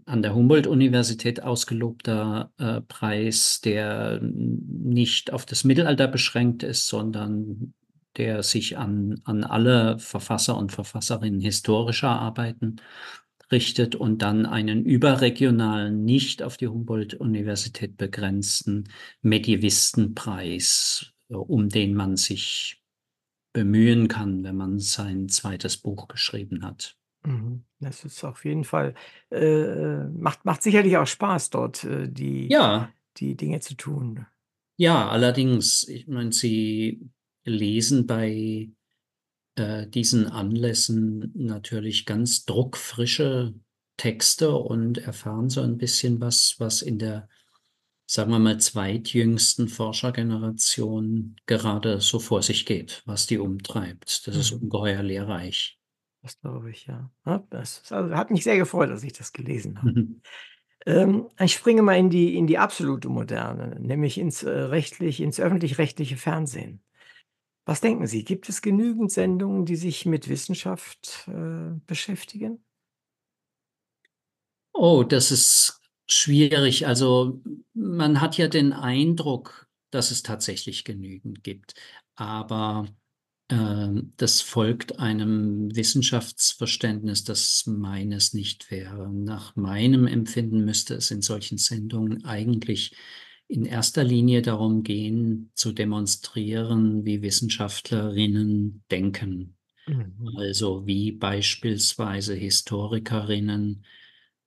an 0.04 0.22
der 0.22 0.34
Humboldt-Universität 0.34 1.42
ausgelobter 1.42 2.52
äh, 2.58 2.80
Preis, 2.82 3.60
der 3.62 4.20
nicht 4.22 5.32
auf 5.32 5.46
das 5.46 5.64
Mittelalter 5.64 6.06
beschränkt 6.06 6.62
ist, 6.62 6.86
sondern 6.86 7.72
der 8.16 8.42
sich 8.42 8.76
an, 8.76 9.20
an 9.24 9.44
alle 9.44 9.98
Verfasser 9.98 10.56
und 10.56 10.72
Verfasserinnen 10.72 11.40
historischer 11.40 12.10
Arbeiten 12.10 12.76
richtet 13.50 13.94
und 13.94 14.22
dann 14.22 14.46
einen 14.46 14.84
überregionalen, 14.84 16.04
nicht 16.04 16.42
auf 16.42 16.56
die 16.56 16.68
Humboldt-Universität 16.68 17.96
begrenzten 17.96 18.84
Medievistenpreis, 19.22 21.12
äh, 21.28 21.34
um 21.34 21.68
den 21.68 21.94
man 21.94 22.16
sich 22.16 22.82
bemühen 23.52 24.08
kann, 24.08 24.44
wenn 24.44 24.56
man 24.56 24.78
sein 24.78 25.28
zweites 25.28 25.76
Buch 25.76 26.06
geschrieben 26.06 26.64
hat. 26.64 26.99
Mhm. 27.24 27.64
Das 27.80 28.04
ist 28.04 28.24
auf 28.24 28.44
jeden 28.44 28.64
Fall 28.64 28.94
äh, 29.30 30.04
macht 30.09 30.44
macht 30.44 30.62
sicherlich 30.62 30.96
auch 30.96 31.06
Spaß, 31.06 31.50
dort, 31.50 31.85
äh, 31.85 32.09
die 32.09 32.48
Ja. 32.48 32.92
die 33.18 33.37
Dinge 33.37 33.61
zu 33.61 33.74
tun. 33.74 34.26
Ja, 34.78 35.09
allerdings, 35.11 35.87
ich 35.88 36.06
meine, 36.09 36.33
Sie 36.33 37.11
lesen 37.44 38.06
bei, 38.06 38.70
äh, 39.56 39.88
diesen 39.88 40.28
Anlässen 40.28 41.33
natürlich 41.35 42.06
ganz 42.06 42.46
druckfrische 42.46 43.54
Texte 43.98 44.52
und 44.56 44.98
erfahren 44.98 45.50
so 45.50 45.62
ein 45.62 45.78
bisschen 45.78 46.20
was, 46.20 46.56
was 46.61 46.83
in 46.83 46.98
der, 47.00 47.28
sagen 48.06 48.33
wir 48.33 48.40
mal, 48.40 48.61
zweitjüngsten 48.61 49.68
Forschergeneration 49.68 51.37
gerade 51.46 52.00
so 52.02 52.20
vor 52.20 52.42
sich 52.44 52.66
geht, 52.66 53.02
was 53.06 53.26
die 53.28 53.38
umtreibt. 53.38 54.28
Das 54.28 54.37
ist 54.37 54.52
Mhm. 54.52 54.64
ungeheuer 54.64 55.02
lehrreich. 55.04 55.79
Das 56.22 56.38
glaube 56.40 56.70
ich, 56.70 56.87
ja. 56.87 57.11
Das 57.50 57.90
also, 57.92 58.14
hat 58.14 58.30
mich 58.30 58.44
sehr 58.44 58.59
gefreut, 58.59 58.90
als 58.90 59.02
ich 59.02 59.12
das 59.14 59.33
gelesen 59.33 59.78
habe. 59.78 59.92
Mhm. 59.92 60.20
Ähm, 60.87 61.28
ich 61.40 61.54
springe 61.54 61.83
mal 61.83 61.98
in 61.98 62.11
die 62.11 62.37
in 62.37 62.46
die 62.46 62.59
absolute 62.59 63.09
Moderne, 63.09 63.76
nämlich 63.80 64.18
ins, 64.18 64.42
äh, 64.42 64.50
rechtlich 64.50 65.20
ins 65.20 65.40
öffentlich-rechtliche 65.40 66.16
Fernsehen. 66.16 66.83
Was 67.66 67.80
denken 67.80 68.06
Sie, 68.06 68.24
gibt 68.24 68.48
es 68.48 68.62
genügend 68.62 69.12
Sendungen, 69.12 69.66
die 69.66 69.76
sich 69.76 70.06
mit 70.06 70.28
Wissenschaft, 70.28 71.28
äh, 71.28 71.78
beschäftigen? 71.87 72.64
Oh, 74.72 75.02
das 75.04 75.30
ist 75.30 75.80
schwierig. 76.09 76.87
Also, 76.87 77.42
man 77.74 78.20
hat 78.20 78.37
ja 78.38 78.48
den 78.48 78.72
Eindruck, 78.72 79.68
dass 79.90 80.11
es 80.11 80.22
tatsächlich 80.22 80.85
genügend 80.85 81.44
gibt, 81.44 81.74
aber 82.14 82.87
das 84.16 84.40
folgt 84.40 85.00
einem 85.00 85.74
Wissenschaftsverständnis, 85.74 87.24
das 87.24 87.64
meines 87.66 88.32
nicht 88.32 88.70
wäre. 88.70 89.12
Nach 89.12 89.56
meinem 89.56 90.06
Empfinden 90.06 90.64
müsste 90.64 90.94
es 90.94 91.10
in 91.10 91.20
solchen 91.20 91.58
Sendungen 91.58 92.24
eigentlich 92.24 92.94
in 93.48 93.64
erster 93.64 94.04
Linie 94.04 94.42
darum 94.42 94.84
gehen, 94.84 95.50
zu 95.54 95.72
demonstrieren, 95.72 97.04
wie 97.04 97.22
Wissenschaftlerinnen 97.22 98.84
denken. 98.90 99.56
Mhm. 99.88 100.36
Also 100.36 100.86
wie 100.86 101.10
beispielsweise 101.10 102.34
Historikerinnen 102.34 103.84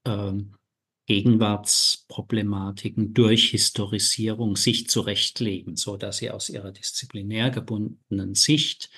ähm, 0.06 0.56
Gegenwartsproblematiken 1.06 3.14
durch 3.14 3.50
Historisierung 3.50 4.56
sich 4.56 4.88
zurechtlegen, 4.88 5.76
so 5.76 5.98
dass 5.98 6.18
sie 6.18 6.32
aus 6.32 6.50
ihrer 6.50 6.72
disziplinär 6.72 7.50
gebundenen 7.50 8.36
Sicht 8.36 8.90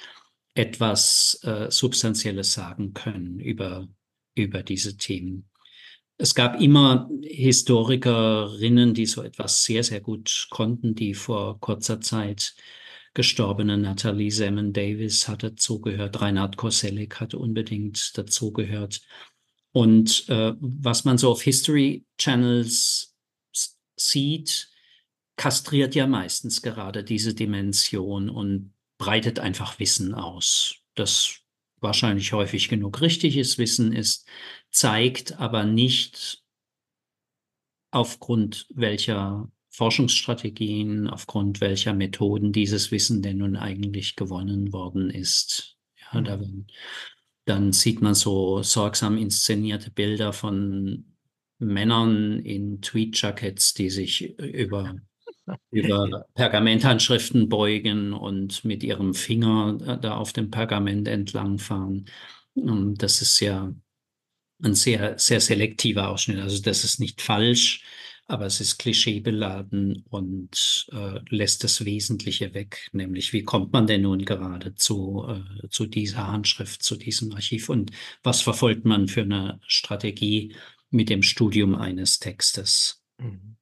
etwas 0.54 1.40
äh, 1.44 1.72
Substanzielles 1.72 2.54
sagen 2.54 2.94
können 2.94 3.40
über, 3.40 3.88
über 4.36 4.64
diese 4.64 4.98
Themen. 4.98 5.50
Es 6.18 6.34
gab 6.34 6.62
immer 6.62 7.10
Historikerinnen, 7.24 8.94
die 8.94 9.06
so 9.06 9.22
etwas 9.22 9.66
sehr, 9.66 9.84
sehr 9.84 10.00
gut 10.00 10.48
konnten, 10.50 10.96
die 10.96 11.14
vor 11.14 11.60
kurzer 11.60 12.00
Zeit 12.00 12.56
gestorbene 13.14 13.78
Natalie 13.78 14.32
Semen 14.32 14.72
Davis 14.72 15.28
hat 15.28 15.44
dazugehört, 15.44 16.22
Reinhard 16.22 16.58
Koselleck 16.58 17.20
hat 17.20 17.34
unbedingt 17.34 18.18
dazugehört. 18.18 19.02
Und 19.76 20.30
äh, 20.30 20.54
was 20.62 21.04
man 21.04 21.18
so 21.18 21.30
auf 21.30 21.42
History 21.42 22.06
Channels 22.18 23.14
sieht, 23.98 24.70
kastriert 25.36 25.96
ja 25.96 26.08
meistens 26.08 26.62
gerade 26.62 27.04
diese 27.04 27.34
Dimension 27.34 28.30
und 28.30 28.74
breitet 28.98 29.38
einfach 29.38 29.78
Wissen 29.78 30.14
aus, 30.14 30.78
das 30.94 31.42
wahrscheinlich 31.82 32.32
häufig 32.32 32.70
genug 32.70 33.02
richtiges 33.02 33.58
Wissen 33.58 33.92
ist, 33.92 34.26
zeigt 34.72 35.42
aber 35.42 35.66
nicht 35.66 36.42
aufgrund 37.92 38.68
welcher 38.74 39.52
Forschungsstrategien, 39.68 41.10
aufgrund 41.10 41.60
welcher 41.60 41.94
Methoden 41.94 42.54
dieses 42.54 42.92
Wissen 42.92 43.22
denn 43.22 43.40
nun 43.40 43.58
eigentlich 43.58 44.16
gewonnen 44.16 44.72
worden 44.72 45.10
ist. 45.10 45.76
Ja, 45.98 46.22
da 46.22 46.38
mhm. 46.38 46.40
werden 46.40 46.68
dann 47.46 47.72
sieht 47.72 48.02
man 48.02 48.16
so 48.16 48.64
sorgsam 48.64 49.18
inszenierte 49.18 49.92
Bilder 49.92 50.34
von 50.34 51.06
Männern 51.60 52.40
in 52.40 52.82
Tweed-Jackets, 52.82 53.74
die 53.74 53.90
sich 53.90 54.38
über, 54.40 54.96
über 55.72 56.26
Pergamenthandschriften 56.34 57.48
beugen 57.48 58.14
und 58.14 58.66
mit 58.66 58.84
ihrem 58.84 59.14
Finger 59.14 59.98
da 60.02 60.18
auf 60.18 60.34
dem 60.34 60.52
Pergament 60.52 61.08
entlangfahren. 61.08 62.06
Das 62.56 63.22
ist 63.22 63.40
ja 63.40 63.74
ein 64.64 64.76
sehr, 64.76 65.18
sehr 65.20 65.40
selektiver 65.40 66.10
Ausschnitt. 66.10 66.40
Also 66.40 66.62
das 66.62 66.84
ist 66.84 67.00
nicht 67.00 67.22
falsch, 67.22 67.84
aber 68.28 68.46
es 68.46 68.60
ist 68.60 68.78
klischeebeladen 68.80 70.04
und 70.10 70.88
äh, 70.92 71.20
lässt 71.30 71.64
das 71.64 71.86
Wesentliche 71.86 72.54
weg, 72.54 72.90
nämlich 72.92 73.34
wie 73.34 73.44
kommt 73.44 73.72
man 73.74 73.88
denn 73.88 74.02
nun 74.02 74.26
gerade 74.26 74.76
zu, 74.76 75.26
äh, 75.28 75.70
zu 75.70 75.86
dieser 75.86 76.28
Handschrift, 76.28 76.82
zu 76.82 76.96
diesem 76.96 77.32
Archiv 77.34 77.70
und 77.70 77.92
was 78.24 78.42
verfolgt 78.42 78.86
man 78.86 79.08
für 79.08 79.22
eine 79.22 79.60
Strategie 79.68 80.56
mit 80.90 81.10
dem 81.10 81.22
Studium 81.22 81.76
eines 81.76 82.20
Textes. 82.20 83.04
Mhm. 83.18 83.55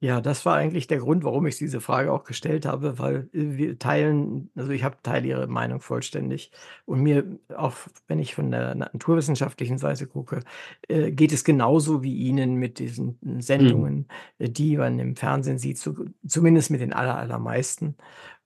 Ja, 0.00 0.20
das 0.20 0.46
war 0.46 0.54
eigentlich 0.54 0.86
der 0.86 0.98
Grund, 0.98 1.24
warum 1.24 1.46
ich 1.48 1.56
diese 1.58 1.80
Frage 1.80 2.12
auch 2.12 2.22
gestellt 2.22 2.66
habe, 2.66 3.00
weil, 3.00 3.28
äh, 3.32 3.56
wir 3.56 3.78
teilen 3.80 4.48
also, 4.54 4.70
ich 4.70 4.84
habe 4.84 4.96
teile 5.02 5.26
Ihre 5.26 5.48
Meinung 5.48 5.80
vollständig 5.80 6.52
und 6.86 7.00
mir 7.02 7.24
auch 7.56 7.74
wenn 8.06 8.20
ich 8.20 8.36
von 8.36 8.52
der 8.52 8.76
naturwissenschaftlichen 8.76 9.76
Seite 9.78 10.06
gucke, 10.06 10.44
äh, 10.88 11.10
geht 11.10 11.32
es 11.32 11.42
genauso 11.42 12.04
wie 12.04 12.14
Ihnen 12.16 12.54
mit 12.54 12.78
diesen 12.78 13.18
Mhm. 13.58 13.88
Sendungen, 13.88 14.06
äh, 14.38 14.48
die 14.48 14.76
man 14.76 15.00
im 15.00 15.16
Fernsehen 15.16 15.58
sieht, 15.58 15.78
zu 15.78 16.04
zumindest 16.24 16.70
mit 16.70 16.80
den 16.80 16.92
aller 16.92 17.16
allermeisten. 17.16 17.96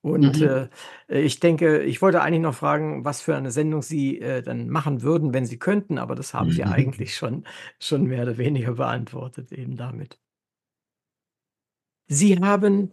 Und, 0.00 0.40
Mhm. 0.40 0.40
äh, 0.40 0.68
äh, 1.08 1.20
ich 1.20 1.38
denke 1.38 1.82
ich 1.82 2.00
wollte 2.00 2.22
eigentlich 2.22 2.40
noch 2.40 2.54
fragen, 2.54 3.04
was 3.04 3.20
für 3.20 3.36
eine 3.36 3.50
Sendung 3.50 3.82
Sie, 3.82 4.18
äh, 4.22 4.40
dann 4.42 4.70
machen 4.70 5.02
würden, 5.02 5.34
wenn 5.34 5.44
Sie 5.44 5.58
könnten, 5.58 5.98
aber 5.98 6.14
das 6.14 6.32
haben 6.32 6.50
Sie 6.50 6.64
eigentlich 6.64 7.14
schon 7.14 7.44
schon 7.78 8.04
mehr 8.04 8.22
oder 8.22 8.38
weniger 8.38 8.72
beantwortet 8.74 9.52
eben 9.52 9.76
damit. 9.76 10.18
Sie 12.08 12.38
haben 12.38 12.92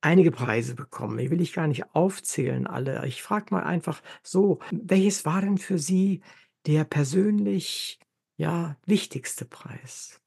einige 0.00 0.30
Preise 0.30 0.74
bekommen. 0.74 1.18
Die 1.18 1.30
will 1.30 1.40
ich 1.40 1.52
gar 1.52 1.66
nicht 1.66 1.94
aufzählen 1.94 2.66
alle. 2.66 3.06
Ich 3.06 3.22
frage 3.22 3.54
mal 3.54 3.62
einfach 3.64 4.02
so, 4.22 4.60
welches 4.72 5.24
war 5.24 5.40
denn 5.42 5.58
für 5.58 5.78
Sie 5.78 6.22
der 6.66 6.84
persönlich, 6.84 7.98
ja, 8.36 8.76
wichtigste 8.86 9.44
Preis? 9.44 10.20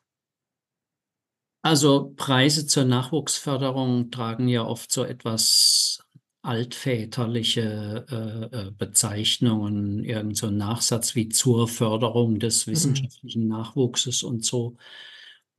Also 1.65 2.11
Preise 2.17 2.67
zur 2.67 2.83
Nachwuchsförderung 2.83 4.11
tragen 4.11 4.49
ja 4.49 4.65
oft 4.65 4.91
so 4.91 5.05
etwas 5.05 6.03
altväterliche, 6.41 8.05
äh, 8.51 8.67
äh, 8.67 8.71
Bezeichnungen, 8.71 10.03
irgend 10.03 10.35
so 10.35 10.47
'n 10.47 10.57
Nachsatz 10.57 11.15
wie 11.15 11.29
„zur 11.29 11.69
Förderung 11.69 12.37
des 12.39 12.67
Mhm. 12.73 13.07
wissenschaftlichen 13.07 13.47
Nachwuchses“ 13.47 14.23
und 14.23 14.43
so. 14.43 14.75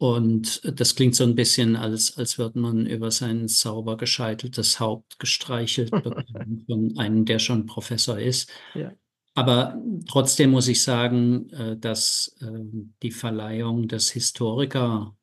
Und 0.01 0.61
das 0.81 0.95
klingt 0.97 1.15
so 1.15 1.25
'n 1.25 1.35
bisschen, 1.37 1.77
als 1.77 2.17
als 2.17 2.37
würde 2.39 2.59
man 2.59 2.87
über 2.87 3.11
sein 3.11 3.47
sauber 3.49 3.97
gescheiteltes 3.97 4.81
Haupt 4.81 5.19
gestreichelt 5.19 5.91
bekommen 6.03 6.65
von 6.67 6.99
einem, 6.99 7.25
der 7.25 7.39
schon 7.39 7.67
Professor 7.67 8.19
ist. 8.19 8.51
Ja. 8.75 8.93
Aber 9.37 9.81
trotzdem 10.09 10.51
muss 10.51 10.69
ich 10.69 10.83
sagen, 10.83 11.49
äh, 11.51 11.77
dass, 11.77 12.37
ähm, 12.41 12.95
die 13.03 13.11
Verleihung 13.13 13.89
des 13.89 14.11
Historikerpreises, 14.13 15.15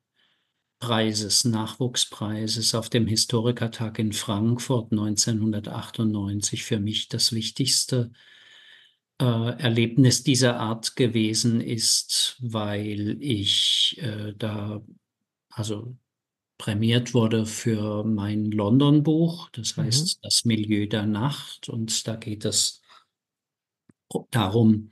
Nachwuchspreises 1.44 2.74
auf 2.74 2.90
dem 2.90 3.06
Historikertag 3.06 3.98
in 3.98 4.12
Frankfurt 4.12 4.92
1998 4.92 6.64
für 6.64 6.80
mich 6.80 7.08
das 7.08 7.32
wichtigste 7.32 8.12
äh, 9.22 9.62
Erlebnis 9.62 10.24
dieser 10.24 10.58
Art 10.58 10.96
gewesen 10.96 11.60
ist, 11.60 12.36
weil 12.40 13.18
ich, 13.22 13.96
äh, 14.02 14.34
da 14.36 14.82
also 15.50 15.96
prämiert 16.58 17.14
wurde 17.14 17.46
für 17.46 18.04
mein 18.04 18.46
London-Buch, 18.52 19.50
das 19.52 19.76
Mhm. 19.76 19.84
heißt 19.84 20.20
„Das 20.22 20.44
Milieu 20.46 20.86
der 20.88 21.06
Nacht“, 21.06 21.68
und 21.70 22.06
da 22.08 22.16
geht 22.16 22.44
es 22.46 22.80
darum, 24.32 24.90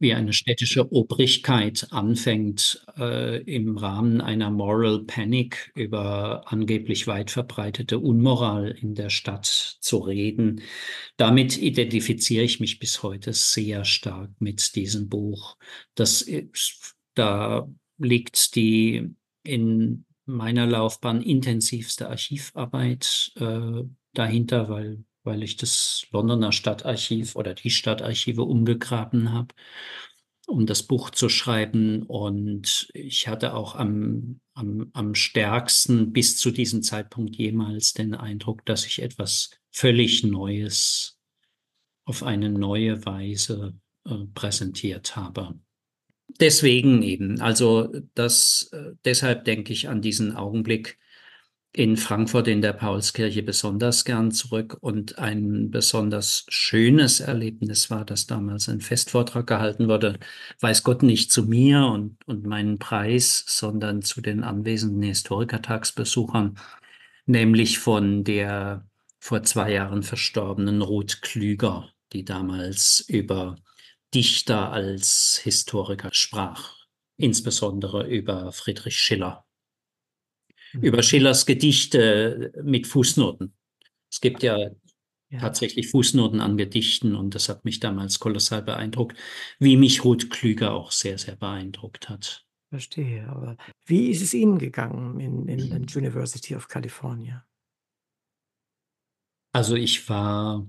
wie 0.00 0.14
eine 0.14 0.32
städtische 0.32 0.92
Obrigkeit 0.92 1.86
anfängt, 1.90 2.84
äh, 2.98 3.42
im 3.42 3.76
Rahmen 3.76 4.20
einer 4.20 4.50
Moral 4.50 5.04
Panic 5.06 5.70
über 5.76 6.44
angeblich 6.46 7.06
weit 7.06 7.30
verbreitete 7.30 7.98
Unmoral 7.98 8.70
in 8.70 8.94
der 8.94 9.10
Stadt 9.10 9.46
zu 9.46 9.98
reden. 9.98 10.62
Damit 11.16 11.58
identifiziere 11.58 12.44
ich 12.44 12.60
mich 12.60 12.78
bis 12.78 13.02
heute 13.02 13.32
sehr 13.32 13.84
stark 13.84 14.30
mit 14.40 14.74
diesem 14.74 15.08
Buch. 15.08 15.56
Das 15.94 16.22
ist 16.22 16.96
da 17.14 17.68
liegt 17.98 18.54
die 18.54 19.14
in 19.42 20.06
meiner 20.24 20.66
Laufbahn 20.66 21.22
intensivste 21.22 22.08
Archivarbeit, 22.08 23.32
äh, 23.36 23.82
dahinter, 24.12 24.68
weil 24.68 25.04
weil 25.24 25.42
ich 25.42 25.56
das 25.56 26.06
Londoner 26.10 26.52
Stadtarchiv 26.52 27.36
oder 27.36 27.54
die 27.54 27.70
Stadtarchive 27.70 28.42
umgegraben 28.42 29.32
habe, 29.32 29.54
um 30.46 30.66
das 30.66 30.82
Buch 30.82 31.10
zu 31.10 31.28
schreiben. 31.28 32.02
Und 32.02 32.88
ich 32.94 33.28
hatte 33.28 33.54
auch 33.54 33.74
am 33.74 34.40
am 34.54 34.90
am 34.92 35.14
stärksten 35.14 36.12
bis 36.12 36.36
zu 36.36 36.50
diesem 36.50 36.82
Zeitpunkt 36.82 37.36
jemals 37.36 37.92
den 37.92 38.14
Eindruck, 38.14 38.64
dass 38.66 38.86
ich 38.86 39.02
etwas 39.02 39.50
völlig 39.70 40.24
Neues 40.24 41.18
auf 42.04 42.22
eine 42.22 42.50
neue 42.50 43.04
Weise, 43.06 43.74
äh, 44.04 44.26
präsentiert 44.34 45.14
habe. 45.16 45.54
Deswegen 46.40 47.02
eben, 47.02 47.40
also 47.40 47.92
das 48.14 48.68
äh, 48.72 48.92
deshalb 49.04 49.44
denke 49.44 49.72
ich 49.72 49.88
an 49.88 50.00
diesen 50.00 50.34
Augenblick 50.34 50.98
in 51.72 51.96
Frankfurt 51.96 52.48
in 52.48 52.62
der 52.62 52.72
Paulskirche 52.72 53.42
besonders 53.42 54.04
gern 54.04 54.32
zurück. 54.32 54.76
Und 54.80 55.18
ein 55.18 55.70
besonders 55.70 56.44
schönes 56.48 57.20
Erlebnis 57.20 57.90
war, 57.90 58.04
dass 58.04 58.26
damals 58.26 58.68
ein 58.68 58.80
Festvortrag 58.80 59.46
gehalten 59.46 59.88
wurde, 59.88 60.18
weiß 60.60 60.82
Gott 60.82 61.02
nicht 61.02 61.30
zu 61.32 61.44
mir 61.44 61.86
und 61.86 62.16
und 62.26 62.44
meinen 62.44 62.78
Preis, 62.78 63.44
sondern 63.46 64.02
zu 64.02 64.20
den 64.20 64.42
anwesenden 64.42 65.02
Historikertagsbesuchern, 65.02 66.58
nämlich 67.26 67.78
von 67.78 68.24
der 68.24 68.84
vor 69.20 69.42
2 69.42 69.72
Jahren 69.72 70.02
verstorbenen 70.02 70.82
Ruth 70.82 71.22
Klüger, 71.22 71.90
die 72.12 72.24
damals 72.24 73.04
über 73.06 73.56
Dichter 74.12 74.72
als 74.72 75.40
Historiker 75.44 76.08
sprach, 76.12 76.74
insbesondere 77.16 78.08
über 78.08 78.50
Friedrich 78.50 78.96
Schiller. 78.96 79.44
Über 80.80 81.02
Mhm. 81.02 81.02
Schillers 81.02 81.46
Gedichte 81.46 82.52
mit 82.64 82.86
Fußnoten. 82.86 83.54
Es 84.10 84.20
gibt 84.20 84.42
ja 84.42 84.56
Ja. 85.30 85.40
tatsächlich 85.40 85.90
Fußnoten 85.90 86.40
an 86.40 86.56
Gedichten 86.58 87.14
und 87.16 87.34
das 87.34 87.48
hat 87.48 87.64
mich 87.64 87.80
damals 87.80 88.20
kolossal 88.20 88.62
beeindruckt, 88.62 89.18
wie 89.60 89.76
mich 89.76 90.04
Ruth 90.04 90.30
Klüger 90.30 90.72
auch 90.74 90.92
sehr, 90.92 91.18
sehr 91.18 91.36
beeindruckt 91.36 92.08
hat. 92.10 92.44
Verstehe, 92.72 93.28
aber 93.28 93.56
wie 93.86 94.10
ist 94.10 94.22
es 94.22 94.32
Ihnen 94.32 94.58
gegangen 94.58 95.18
in 95.18 95.48
in 95.48 95.70
den 95.70 95.82
University 95.82 96.54
of 96.54 96.68
California? 96.68 97.44
Also, 99.54 99.74
ich 99.74 100.08
war 100.08 100.66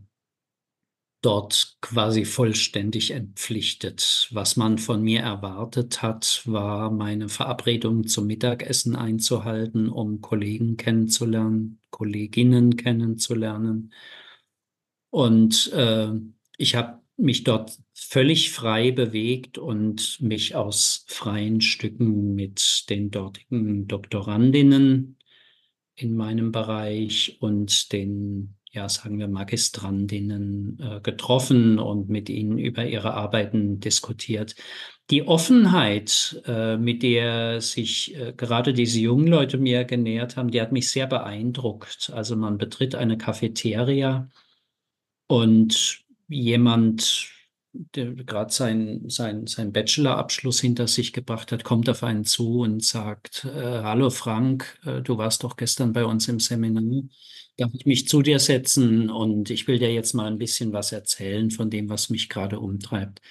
dort 1.21 1.77
quasi 1.81 2.25
vollständig 2.25 3.11
entpflichtet. 3.11 4.27
Was 4.31 4.55
man 4.55 4.77
von 4.77 5.01
mir 5.03 5.21
erwartet 5.21 6.01
hat, 6.01 6.41
war, 6.45 6.91
meine 6.91 7.29
Verabredung 7.29 8.07
zum 8.07 8.27
Mittagessen 8.27 8.95
einzuhalten, 8.95 9.89
um 9.89 10.21
Kollegen 10.21 10.77
kennenzulernen, 10.77 11.79
Kolleginnen 11.91 12.75
kennenzulernen. 12.75 13.93
Und, 15.11 15.71
äh, 15.73 16.11
ich 16.57 16.75
habe 16.75 17.01
mich 17.17 17.43
dort 17.43 17.77
völlig 17.93 18.51
frei 18.51 18.91
bewegt 18.91 19.57
und 19.57 20.19
mich 20.21 20.55
aus 20.55 21.05
freien 21.07 21.61
Stücken 21.61 22.33
mit 22.33 22.85
den 22.89 23.11
dortigen 23.11 23.87
Doktorandinnen 23.87 25.17
in 25.95 26.15
meinem 26.15 26.51
Bereich 26.51 27.37
und 27.39 27.91
den, 27.91 28.55
ja, 28.71 28.87
sagen 28.87 29.19
wir, 29.19 29.27
Magistrandinnen, 29.27 30.79
äh, 30.79 31.01
getroffen 31.01 31.77
und 31.77 32.09
mit 32.09 32.29
ihnen 32.29 32.57
über 32.57 32.85
ihre 32.85 33.13
Arbeiten 33.13 33.79
diskutiert. 33.81 34.55
Die 35.09 35.27
Offenheit, 35.27 36.41
äh, 36.45 36.77
mit 36.77 37.03
der 37.03 37.59
sich, 37.59 38.15
äh, 38.15 38.33
gerade 38.35 38.73
diese 38.73 38.99
jungen 39.01 39.27
Leute 39.27 39.57
mir 39.57 39.83
genähert 39.83 40.37
haben, 40.37 40.51
die 40.51 40.61
hat 40.61 40.71
mich 40.71 40.89
sehr 40.89 41.07
beeindruckt. 41.07 42.11
Also, 42.15 42.37
man 42.37 42.57
betritt 42.57 42.95
eine 42.95 43.17
Cafeteria 43.17 44.29
und 45.27 46.03
jemand, 46.27 47.29
der 47.73 48.13
grad 48.15 48.51
seinen 48.53 49.09
seinen 49.09 49.47
seinen 49.47 49.71
Bachelorabschluss 49.71 50.59
hinter 50.59 50.87
sich 50.87 51.13
gebracht 51.13 51.51
hat, 51.53 51.63
kommt 51.63 51.89
auf 51.89 52.03
einen 52.03 52.25
zu 52.25 52.59
und 52.61 52.83
sagt: 52.83 53.45
„Äh, 53.45 53.81
hallo 53.83 54.09
Frank, 54.09 54.79
äh, 54.85 55.01
du 55.01 55.17
warst 55.17 55.43
doch 55.43 55.55
gestern 55.57 55.93
bei 55.93 56.05
uns 56.05 56.27
im 56.27 56.39
Seminar. 56.39 57.03
Darf 57.61 57.71
ich 57.75 57.85
mich 57.85 58.07
zu 58.07 58.23
dir 58.23 58.39
setzen 58.39 59.11
und 59.11 59.51
ich 59.51 59.67
will 59.67 59.77
dir 59.77 59.93
jetzt 59.93 60.13
mal 60.15 60.27
'n 60.31 60.39
bisschen 60.39 60.73
was 60.73 60.91
erzählen 60.91 61.51
von 61.51 61.69
dem, 61.69 61.89
was 61.89 62.09
mich 62.09 62.27
grade 62.27 62.59
umtreibt.“ 62.59 63.21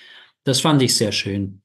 Das 0.45 0.61
fand 0.61 0.83
ich 0.83 0.97
sehr 0.97 1.13
schön. 1.13 1.63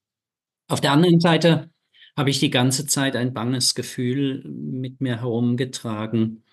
Auf 0.69 0.81
der 0.81 0.91
anderen 0.93 1.19
Seite 1.21 1.71
habe 2.17 2.29
ich 2.31 2.39
die 2.39 2.49
ganze 2.51 2.87
Zeit 2.87 3.15
ein 3.17 3.33
banges 3.33 3.75
Gefühl 3.75 4.43
mit 4.45 5.01
mir 5.01 5.21
herumgetragen, 5.21 6.43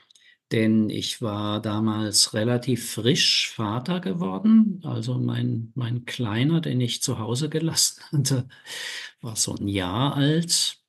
denn 0.53 0.91
ich 0.91 1.23
war 1.23 1.63
damals 1.63 2.35
relativ 2.35 2.93
frisch 2.93 3.51
Vater 3.51 4.01
geworden. 4.01 4.81
Also, 4.85 5.19
mein 5.21 5.73
mein 5.77 6.05
Kleiner, 6.07 6.61
den 6.63 6.81
ich 6.83 7.03
zu 7.03 7.19
Hause 7.21 7.49
gelassen 7.51 8.03
hatte, 8.13 8.49
war 9.23 9.37
so 9.37 9.55
'n 9.57 9.69
Jahr 9.69 10.17
alt. 10.17 10.82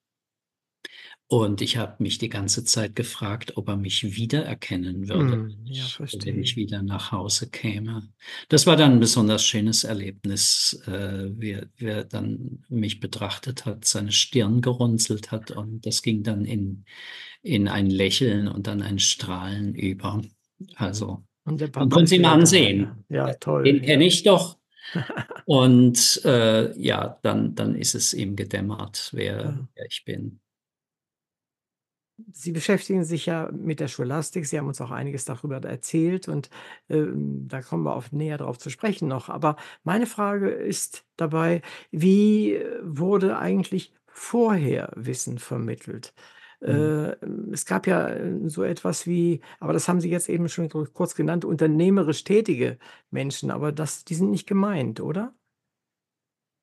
Und 1.35 1.61
ich 1.61 1.77
habe 1.77 1.95
mich 2.03 2.19
die 2.19 2.29
ganze 2.29 2.63
Zeit 2.63 2.95
gefragt, 2.95 3.57
ob 3.57 3.67
er 3.69 3.77
mich 3.77 4.15
wiedererkennen 4.15 5.07
würde, 5.09 5.37
Hm, 5.37 5.57
ja, 5.65 5.83
wenn 5.99 6.39
ich 6.43 6.55
wieder 6.55 6.83
nach 6.83 7.11
Hause 7.11 7.49
käme. 7.49 8.07
Das 8.49 8.67
war 8.67 8.75
dann 8.75 8.93
ein 8.93 8.99
besonders 8.99 9.43
schönes 9.43 9.83
Erlebnis, 9.83 10.79
äh, 10.85 11.29
wie, 11.35 11.59
wie 11.77 11.85
er 11.85 12.03
dann 12.03 12.63
mich 12.69 12.99
betrachtet 12.99 13.65
hat, 13.65 13.85
seine 13.85 14.11
Stirn 14.11 14.61
gerunzelt 14.61 15.31
hat 15.31 15.49
und 15.51 15.85
das 15.85 16.03
ging 16.03 16.21
dann 16.23 16.45
in, 16.45 16.85
in 17.41 17.67
ein 17.67 17.89
Lächeln 17.89 18.47
und 18.47 18.67
dann 18.67 18.81
ein 18.83 18.99
Strahlen 18.99 19.73
über. 19.73 20.21
Also, 20.75 21.23
Und 21.45 21.61
der 21.61 21.69
man 21.73 21.89
konnte 21.89 22.19
da, 22.21 22.33
ansehen. 22.33 23.05
ja. 23.09 23.33
Toll, 23.35 23.63
Den 23.63 23.81
kenne 23.81 24.05
ich 24.05 24.23
doch. 24.23 24.57
Und 25.45 26.21
äh, 26.25 26.77
ja, 26.79 27.17
dann, 27.23 27.55
dann 27.55 27.75
ist 27.75 27.95
es 27.95 28.13
ihm 28.13 28.35
gedämmert, 28.35 29.09
wer, 29.13 29.41
Ja. 29.43 29.67
wer 29.75 29.85
ich 29.87 30.03
bin. 30.05 30.39
Sie 32.31 32.51
beschäftigen 32.51 33.03
sich 33.03 33.25
ja 33.25 33.49
mit 33.51 33.79
der 33.79 33.87
Scholastik. 33.87 34.45
Sie 34.45 34.57
haben 34.59 34.67
uns 34.67 34.79
auch 34.81 34.91
einiges 34.91 35.25
darüber 35.25 35.57
erzählt 35.63 36.27
und, 36.27 36.49
ähm, 36.89 37.47
da 37.47 37.61
kommen 37.61 37.83
wir 37.83 37.95
auf 37.95 38.11
näher 38.11 38.37
drauf 38.37 38.59
zu 38.59 38.69
sprechen 38.69 39.07
noch. 39.07 39.29
Aber 39.29 39.55
meine 39.83 40.05
Frage 40.05 40.49
ist 40.49 41.05
dabei: 41.17 41.61
Wie 41.91 42.53
äh, 42.53 42.79
wurde 42.83 43.37
eigentlich 43.39 43.93
vorher 44.07 44.91
Wissen 44.95 45.39
vermittelt? 45.39 46.13
Mhm. 46.65 46.93
Äh, 47.09 47.15
es 47.51 47.65
gab 47.65 47.87
ja, 47.87 48.07
äh, 48.09 48.47
so 48.49 48.63
etwas 48.63 49.07
wie 49.07 49.41
aber 49.59 49.73
das 49.73 49.87
haben 49.87 49.99
Sie 49.99 50.09
jetzt 50.09 50.29
eben 50.29 50.47
schon 50.49 50.69
kurz 50.69 51.15
genannt, 51.15 51.45
unternehmerisch 51.45 52.23
tätige 52.23 52.77
Menschen, 53.09 53.49
aber 53.51 53.71
das 53.71 54.05
die 54.05 54.15
sind 54.15 54.29
nicht 54.31 54.47
gemeint, 54.47 54.99
oder? 55.01 55.33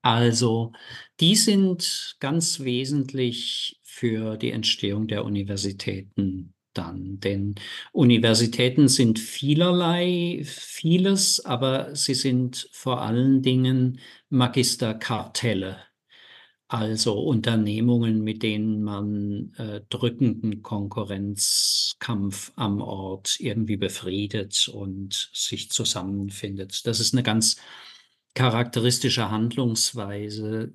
Also, 0.05 0.72
die 1.20 1.36
sind 1.36 2.16
ganz 2.20 2.61
wesentlich 2.61 3.80
für 3.91 4.36
die 4.36 4.53
Entstehung 4.53 5.07
der 5.09 5.24
Universitäten 5.24 6.55
dann, 6.74 7.18
denn 7.20 7.57
Universitäten 7.93 8.88
sind 8.88 9.18
vielerlei 9.18 10.43
vieles, 10.45 11.45
aber 11.45 11.95
sie 11.97 12.14
sind 12.14 12.68
vor 12.72 13.03
allen 13.03 13.43
Dingen 13.43 13.99
Magisterkartelle, 14.30 15.78
also 16.68 17.20
Unternehmungen, 17.20 18.22
mit 18.24 18.43
denen 18.45 18.82
man, 18.82 19.55
äh, 19.59 19.82
drückenden 19.91 20.62
Konkurrenzkampf 20.62 22.53
am 22.57 22.80
Ort 22.82 23.36
irgendwie 23.41 23.76
befriedet 23.78 24.68
und 24.68 25.30
sich 25.34 25.70
zusammenfindet. 25.70 26.86
Das 26.86 27.01
ist 27.01 27.14
'ne 27.14 27.22
ganz 27.24 27.57
charakteristische 28.34 29.30
Handlungsweise, 29.30 30.72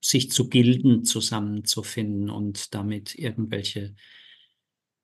sich 0.00 0.30
zu 0.30 0.48
Gilden 0.48 1.04
zusammenzufinden 1.04 2.30
und 2.30 2.74
damit 2.74 3.14
irgendwelche 3.16 3.94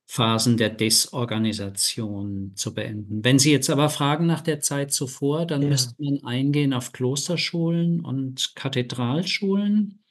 Phasen 0.07 0.57
der 0.59 0.69
Desorganisation 0.71 2.53
zu 2.55 2.75
beenden. 2.75 3.25
Wenn 3.25 3.39
Sie 3.39 3.51
jetzt 3.53 3.71
aber 3.71 3.89
fragen 3.89 4.27
nach 4.27 4.43
der 4.43 4.61
Zeit 4.61 4.93
zuvor, 4.93 5.47
dann 5.47 5.63
Ja. 5.63 5.69
müsste 5.69 5.95
man 5.99 6.23
eingehen 6.25 6.75
auf 6.75 6.93
Klosterschulen 6.93 8.01
und 8.05 8.53
Kathedralschulen. 8.55 10.03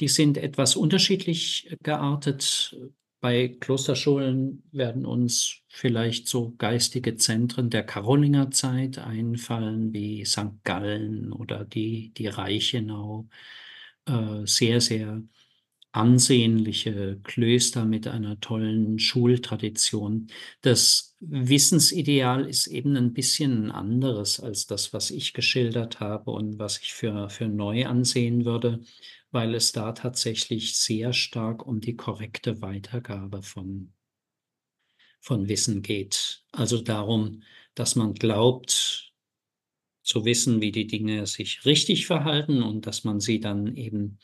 Die 0.00 0.08
sind 0.08 0.38
etwas 0.38 0.76
unterschiedlich 0.76 1.76
geartet. 1.82 2.76
Bei 3.20 3.48
Klosterschulen 3.48 4.62
werden 4.72 5.04
uns 5.06 5.58
vielleicht 5.68 6.28
so 6.28 6.54
geistige 6.56 7.16
Zentren 7.16 7.70
der 7.70 7.84
Karolingerzeit 7.84 8.98
einfallen, 8.98 9.92
wie 9.92 10.24
St. 10.24 10.64
Gallen 10.64 11.32
oder 11.32 11.64
die 11.64 12.12
die 12.14 12.28
Reichenau. 12.28 13.28
Äh, 14.08 14.46
sehr, 14.46 14.80
sehr 14.80 15.22
ansehnliche 15.92 17.20
Klöster 17.24 17.84
mit 17.86 18.06
einer 18.08 18.40
tollen 18.40 18.98
Schultradition. 18.98 20.28
Das 20.62 21.16
Wissensideal 21.20 22.46
ist 22.48 22.66
eben 22.68 22.96
'n 22.96 23.12
bisschen 23.14 23.70
anderes 23.72 24.40
als 24.40 24.66
das, 24.66 24.92
was 24.92 25.10
ich 25.10 25.34
geschildert 25.34 26.00
habe 26.00 26.30
und 26.32 26.58
was 26.58 26.78
ich 26.80 26.94
für 26.94 27.30
für 27.30 27.48
neu 27.48 27.86
ansehen 27.86 28.44
würde, 28.44 28.80
weil 29.32 29.54
es 29.54 29.72
da 29.72 29.92
tatsächlich 29.92 30.76
sehr 30.78 31.12
stark 31.14 31.66
um 31.66 31.80
die 31.80 31.96
korrekte 31.96 32.62
Weitergabe 32.62 33.42
von 33.42 33.92
von 35.24 35.48
Wissen 35.48 35.82
geht. 35.82 36.42
Also 36.52 36.80
darum, 36.80 37.42
dass 37.74 37.94
man 37.94 38.14
glaubt 38.14 39.09
zu 40.10 40.24
wissen, 40.24 40.60
wie 40.60 40.72
die 40.72 40.86
Dinge 40.86 41.26
sich 41.26 41.64
richtig 41.64 42.06
verhalten 42.06 42.62
und 42.62 42.86
dass 42.86 43.04
man 43.04 43.20
sie 43.20 43.40
dann 43.40 43.76
eben 43.76 44.18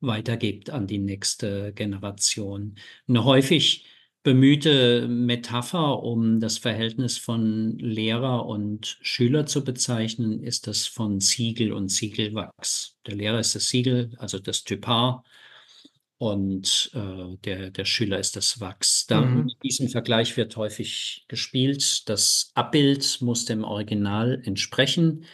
weitergibt 0.00 0.70
an 0.70 0.86
die 0.86 0.98
nächste 0.98 1.72
Generation. 1.74 2.76
'Ne 3.06 3.24
häufig 3.24 3.86
bemühte 4.24 5.08
Metapher, 5.08 6.02
um 6.02 6.40
das 6.40 6.58
Verhältnis 6.58 7.18
von 7.18 7.78
Lehrer 7.78 8.46
und 8.46 8.98
Schüler 9.02 9.46
zu 9.46 9.64
bezeichnen, 9.64 10.42
ist 10.42 10.66
das 10.66 10.86
von 10.86 11.20
Ziegel 11.20 11.72
und 11.72 11.88
Ziegelwachs. 11.90 12.96
Der 13.06 13.14
Lehrer 13.16 13.40
ist 13.40 13.54
das 13.54 13.68
Siegel, 13.68 14.12
also 14.18 14.38
das 14.40 14.64
Typar 14.64 15.24
und, 16.18 16.90
äh, 16.94 17.36
der 17.44 17.70
der 17.70 17.84
Schüler 17.84 18.18
ist 18.18 18.36
das 18.36 18.60
Wachs. 18.60 19.06
Da 19.06 19.30
Mhm. 19.30 19.48
diesem 19.62 19.88
Vergleich 19.88 20.36
wird 20.36 20.56
häufig 20.56 21.24
gespielt. 21.28 22.08
Das 22.08 22.50
Abbild 22.54 23.20
muss 23.22 23.44
dem 23.44 23.64
Original 23.64 24.40
entsprechen. 24.44 25.24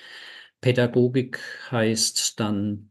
Pädagogik 0.61 1.41
heißt 1.71 2.41
dann, 2.41 2.91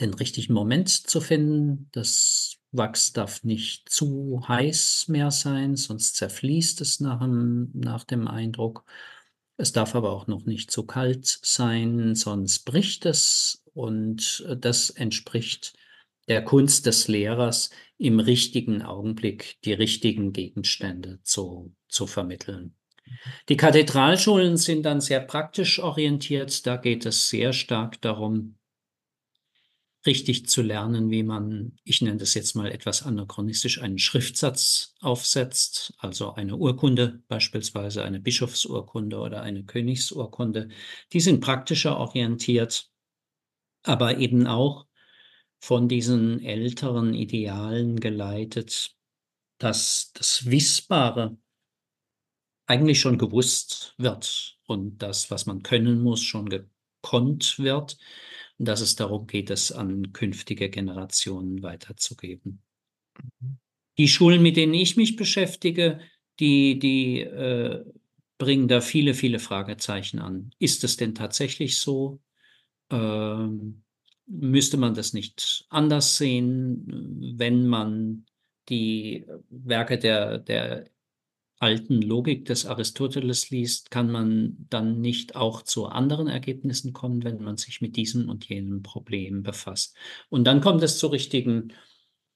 den 0.00 0.14
richtigen 0.14 0.54
Moment 0.54 0.88
zu 0.90 1.20
finden. 1.20 1.88
Das 1.92 2.56
Wachs 2.72 3.12
darf 3.14 3.44
nicht 3.44 3.88
zu 3.90 4.42
heiß 4.48 5.06
mehr 5.08 5.30
sein, 5.32 5.76
sonst 5.76 6.16
zerfließt 6.16 6.80
es 6.82 7.00
nach 7.00 7.20
'm 7.22 7.70
nach 7.74 8.04
dem 8.04 8.28
Eindruck. 8.28 8.84
Es 9.58 9.72
darf 9.72 9.94
aber 9.96 10.12
auch 10.12 10.26
noch 10.28 10.44
nicht 10.46 10.70
zu 10.70 10.84
kalt 10.86 11.26
sein, 11.42 12.14
sonst 12.14 12.60
bricht 12.64 13.06
es 13.06 13.64
und, 13.74 14.44
äh, 14.48 14.56
das 14.56 14.90
entspricht 14.90 15.74
der 16.28 16.42
Kunst 16.44 16.86
des 16.86 17.08
Lehrers, 17.08 17.70
im 17.96 18.20
richtigen 18.20 18.82
Augenblick 18.82 19.56
die 19.64 19.72
richtigen 19.72 20.32
Gegenstände 20.32 21.20
zu 21.22 21.74
zu 21.88 22.06
vermitteln. 22.06 22.74
Die 23.48 23.56
Kathedralschulen 23.56 24.56
sind 24.56 24.82
dann 24.84 25.00
sehr 25.00 25.20
praktisch 25.20 25.78
orientiert. 25.78 26.66
Da 26.66 26.76
geht 26.76 27.06
es 27.06 27.28
sehr 27.28 27.52
stark 27.52 28.00
darum 28.02 28.58
richtig 30.06 30.46
zu 30.48 30.62
lernen, 30.62 31.10
wie 31.10 31.22
man, 31.22 31.76
ich 31.84 32.00
nenne 32.02 32.18
das 32.18 32.34
jetzt 32.34 32.54
mal 32.54 32.70
etwas 32.70 33.02
anachronistisch, 33.02 33.80
einen 33.80 33.98
Schriftsatz 33.98 34.94
aufsetzt, 35.00 35.94
also 35.98 36.34
eine 36.34 36.56
Urkunde, 36.56 37.22
beispielsweise 37.28 38.04
eine 38.04 38.20
Bischofsurkunde 38.20 39.18
oder 39.18 39.42
eine 39.42 39.64
Königsurkunde. 39.64 40.68
Die 41.12 41.20
sind 41.20 41.40
praktischer 41.40 41.96
orientiert, 41.96 42.90
aber 43.82 44.18
eben 44.18 44.46
auch 44.46 44.87
von 45.60 45.88
diesen 45.88 46.42
älteren 46.42 47.14
Idealen 47.14 47.98
geleitet, 48.00 48.96
dass 49.58 50.12
das 50.14 50.46
Wissbare 50.46 51.36
eigentlich 52.66 53.00
schon 53.00 53.18
gewusst 53.18 53.94
wird 53.98 54.58
und 54.66 54.98
das, 54.98 55.30
was 55.30 55.46
man 55.46 55.62
können 55.62 56.02
muss, 56.02 56.22
schon 56.22 56.48
gekonnt 56.48 57.58
wird 57.58 57.98
und 58.58 58.68
dass 58.68 58.80
es 58.80 58.94
darum 58.94 59.26
geht, 59.26 59.50
es 59.50 59.72
an 59.72 60.12
künftige 60.12 60.68
Generationen 60.68 61.62
weiterzugeben. 61.62 62.62
Mhm. 63.40 63.58
Die 63.96 64.08
Schulen, 64.08 64.42
mit 64.42 64.56
denen 64.56 64.74
ich 64.74 64.96
mich 64.96 65.16
beschäftige, 65.16 66.00
die 66.38 66.78
die, 66.78 67.20
äh, 67.20 67.84
bringen 68.38 68.68
da 68.68 68.80
viele, 68.80 69.14
viele 69.14 69.40
Fragezeichen 69.40 70.20
an. 70.20 70.52
Ist 70.60 70.84
es 70.84 70.96
denn 70.96 71.14
tatsächlich 71.14 71.78
so? 71.78 72.20
Ähm, 72.90 73.82
müsste 74.28 74.76
man 74.76 74.94
das 74.94 75.12
nicht 75.12 75.66
anders 75.70 76.16
sehen, 76.16 77.34
wenn 77.38 77.66
man 77.66 78.26
die 78.68 79.26
Werke 79.50 79.98
der 79.98 80.38
der 80.38 80.86
alten 81.60 82.02
Logik 82.02 82.44
des 82.44 82.66
Aristoteles 82.66 83.50
liest, 83.50 83.90
kann 83.90 84.10
man 84.10 84.56
dann 84.70 85.00
nicht 85.00 85.36
auch 85.36 85.62
zu 85.62 85.86
anderen 85.86 86.28
Ergebnissen 86.28 86.92
kommen, 86.92 87.24
wenn 87.24 87.42
man 87.42 87.56
sich 87.56 87.80
mit 87.80 87.96
diesem 87.96 88.28
und 88.28 88.48
jenem 88.48 88.82
Problem 88.82 89.42
befasst? 89.42 89.96
Und 90.28 90.44
dann 90.44 90.60
kommt 90.60 90.82
es 90.82 90.98
zu 90.98 91.08
richtigen, 91.08 91.72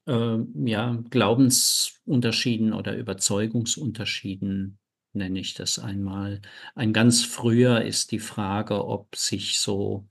ähm, 0.06 0.66
ja, 0.66 1.00
Glaubensunterschieden 1.10 2.72
oder 2.72 2.96
Überzeugungsunterschieden, 2.96 4.78
nenne 5.12 5.38
ich 5.38 5.54
das 5.54 5.78
einmal. 5.78 6.40
Ein 6.74 6.92
ganz 6.92 7.24
früher 7.24 7.82
ist 7.82 8.10
die 8.10 8.18
Frage, 8.18 8.84
ob 8.84 9.14
sich 9.14 9.60
so 9.60 10.08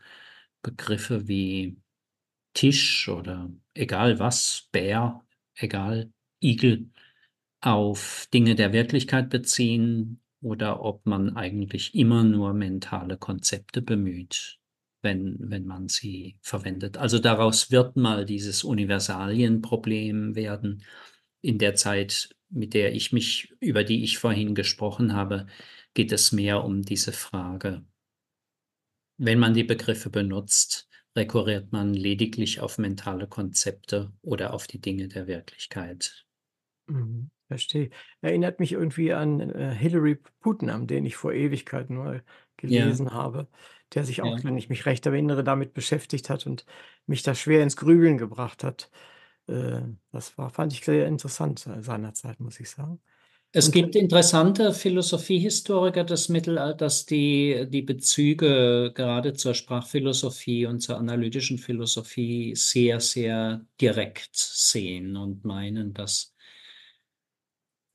Begriffe 0.64 1.28
wie 1.28 1.78
Tisch 2.54 3.10
oder 3.10 3.52
egal 3.74 4.20
was, 4.20 4.70
Bär, 4.72 5.24
egal, 5.56 6.12
Igel, 6.42 6.90
auf 7.62 8.28
Dinge 8.34 8.56
der 8.56 8.74
Wirklichkeit 8.74 9.30
beziehen 9.30 10.22
oder 10.42 10.82
ob 10.84 11.06
man 11.06 11.36
eigentlich 11.38 11.96
immer 11.96 12.24
nur 12.24 12.54
mentale 12.54 13.18
Konzepte 13.18 13.82
bemüht, 13.82 14.60
wenn 15.02 15.38
wenn 15.40 15.66
man 15.66 15.88
sie 15.90 16.38
verwendet. 16.42 16.98
Also, 16.98 17.20
daraus 17.20 17.72
wird 17.72 17.98
mal 17.98 18.26
dieses 18.26 18.64
Universalienproblem 18.64 20.36
werden, 20.36 20.84
in 21.42 21.58
der 21.60 21.76
Zeit, 21.76 22.36
mit 22.50 22.74
der 22.74 22.94
ich 22.96 23.12
mich, 23.14 23.54
über 23.60 23.84
die 23.84 24.04
ich 24.04 24.18
vorhin 24.20 24.56
gesprochen 24.56 25.14
habe, 25.14 25.48
geht 25.94 26.12
es 26.12 26.32
mehr 26.32 26.64
um 26.64 26.82
diese 26.84 27.12
Frage. 27.12 27.84
Wenn 29.24 29.40
man 29.40 29.54
die 29.54 29.64
Begriffe 29.64 30.10
benutzt, 30.10 30.90
rekurriert 31.16 31.72
man 31.72 31.94
lediglich 31.94 32.60
auf 32.60 32.78
mentale 32.78 33.26
Konzepte 33.26 34.12
oder 34.22 34.54
auf 34.54 34.68
die 34.68 34.82
Dinge 34.82 35.08
der 35.08 35.28
Wirklichkeit. 35.28 36.26
Mhm, 36.88 37.32
verstehe. 37.48 37.90
Erinnert 38.22 38.60
mich 38.60 38.72
irgendwie 38.74 39.14
an, 39.14 39.40
äh, 39.40 39.74
Hilary 39.74 40.16
Putnam, 40.40 40.88
den 40.88 41.06
ich 41.06 41.16
vor 41.16 41.32
Ewigkeiten 41.34 41.96
mal 41.98 42.24
Ja. 42.68 42.98
gelesen 42.98 43.12
habe, 43.14 43.48
der 43.94 44.04
sich 44.04 44.22
auch, 44.22 44.36
Ja. 44.36 44.44
wenn 44.44 44.58
ich 44.58 44.70
mich 44.70 44.86
recht 44.86 45.06
erinnere, 45.06 45.44
damit 45.44 45.74
beschäftigt 45.74 46.30
hat 46.30 46.46
und 46.46 46.66
mich 47.06 47.24
da 47.24 47.34
schwer 47.36 47.64
ins 47.64 47.78
Grübeln 47.78 48.18
gebracht 48.18 48.64
hat. 48.64 48.92
Äh, 49.48 49.82
das 50.12 50.38
war 50.38 50.50
fand 50.50 50.74
ich 50.74 50.84
sehr 50.86 51.08
interessant, 51.08 51.66
äh, 51.68 51.82
seinerzeit, 51.82 52.40
muss 52.40 52.60
ich 52.60 52.70
sagen. 52.70 53.02
Es 53.54 53.66
Und 53.68 53.74
gibt 53.74 53.96
interessante 53.98 54.74
Philosophiehistoriker 54.74 56.06
des 56.06 56.30
Mittelalters, 56.30 57.06
die 57.06 57.66
die 57.70 57.82
Bezüge 57.82 58.92
gerade 58.96 59.34
zur 59.34 59.54
Sprachphilosophie 59.54 60.66
und 60.66 60.80
zur 60.80 60.98
analytischen 60.98 61.58
Philosophie 61.58 62.56
sehr, 62.56 63.02
sehr 63.02 63.66
direkt 63.82 64.36
sehen 64.38 65.18
und 65.18 65.44
meinen, 65.44 65.94
dass 65.94 66.34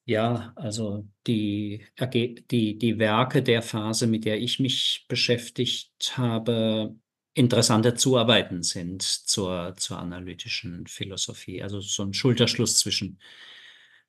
ja, 0.04 0.52
also 0.56 1.08
die, 1.26 1.84
die, 1.98 2.78
die 2.78 2.98
Werke 2.98 3.42
der 3.42 3.62
Phase, 3.62 4.06
mit 4.06 4.24
der 4.24 4.38
ich 4.40 4.60
mich 4.60 5.06
beschäftigt 5.08 6.16
habe, 6.16 6.94
interessante 7.34 7.94
Zuarbeiten 7.94 8.62
sind 8.62 9.02
zur, 9.02 9.74
zur 9.76 9.98
analytischen 9.98 10.86
Philosophie. 10.86 11.62
Also 11.62 11.80
so 11.80 12.04
ein 12.04 12.14
Schulterschluss 12.14 12.78
zwischen 12.78 13.18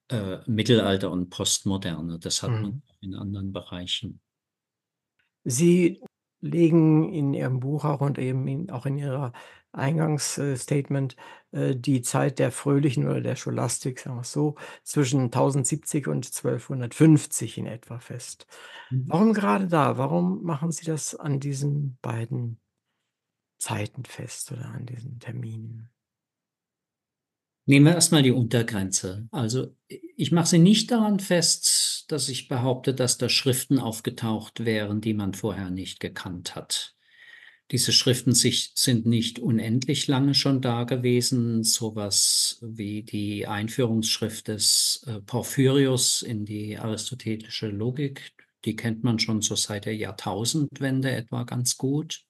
äh, 0.10 0.38
Mittelalter 0.46 1.12
und 1.12 1.30
Postmoderne. 1.30 2.20
Das 2.20 2.44
hat 2.44 2.52
man 2.52 2.62
Mhm. 2.62 2.82
in 3.02 3.16
anderen 3.16 3.54
Bereichen. 3.54 4.22
Sie 5.44 6.02
legen 6.42 7.12
in 7.14 7.34
Ihrem 7.34 7.60
Buch 7.60 7.86
auch 7.86 8.02
und 8.02 8.18
eben 8.20 8.48
in 8.48 8.70
auch 8.70 8.86
in 8.86 8.98
Ihrer 8.98 9.34
Eingangsstatement 9.72 11.16
äh, 11.52 11.76
die 11.76 12.02
Zeit 12.02 12.40
der 12.40 12.52
Fröhlichen 12.52 13.08
oder 13.08 13.22
der 13.22 13.36
Scholastik, 13.36 14.00
sagen 14.00 14.18
wir's 14.18 14.32
so, 14.32 14.56
zwischen 14.84 15.30
1070 15.32 16.08
und 16.08 16.26
1250 16.26 17.58
in 17.58 17.66
etwa 17.68 18.00
fest. 18.00 18.48
Mhm. 18.90 19.06
Warum 19.08 19.34
gerade 19.34 19.68
da? 19.68 19.98
Warum 19.98 20.44
machen 20.44 20.72
Sie 20.72 20.86
das 20.86 21.16
an 21.16 21.40
diesen 21.40 21.98
beiden 22.02 22.60
Zeiten 23.60 24.06
fest 24.06 24.52
oder 24.52 24.66
an 24.66 24.86
diesen 24.86 25.20
Terminen? 25.20 25.90
Nehmen 27.70 27.86
wir 27.88 27.96
erst 27.96 28.14
mal 28.14 28.24
die 28.24 28.32
Untergrenze. 28.32 29.28
Also, 29.32 29.76
ich 29.90 30.32
mache 30.32 30.48
sie 30.48 30.58
nicht 30.58 30.90
daran 30.90 31.20
fest, 31.20 32.06
dass 32.08 32.30
ich 32.30 32.48
behaupte, 32.48 32.94
dass 32.94 33.18
da 33.18 33.28
Schriften 33.28 33.78
aufgetaucht 33.78 34.64
wären, 34.64 35.02
die 35.02 35.14
man 35.14 35.34
vorher 35.34 35.70
nicht 35.70 36.00
gekannt 36.00 36.56
hat. 36.56 36.96
Diese 37.72 37.92
Schriften 37.92 38.34
sich 38.34 38.72
sind 38.76 39.06
nicht 39.06 39.40
unendlich 39.40 40.08
lange 40.08 40.34
schon 40.34 40.62
da 40.62 40.86
gewesen, 40.86 41.66
so 41.66 41.96
was 41.98 42.60
wie 42.62 43.04
die 43.04 43.48
Einführungsschrift 43.48 44.48
des, 44.48 45.04
äh, 45.06 45.20
Porphyrius 45.20 46.22
in 46.22 46.46
die 46.46 46.78
aristotelische 46.78 47.68
Logik, 47.68 48.32
die 48.64 48.78
kennt 48.78 49.04
man 49.04 49.20
schon 49.20 49.42
so 49.42 49.56
seit 49.56 49.86
der 49.86 49.96
Jahrtausendwende 49.98 51.12
etwa 51.12 51.44
ganz 51.44 51.76
gut. 51.76 52.24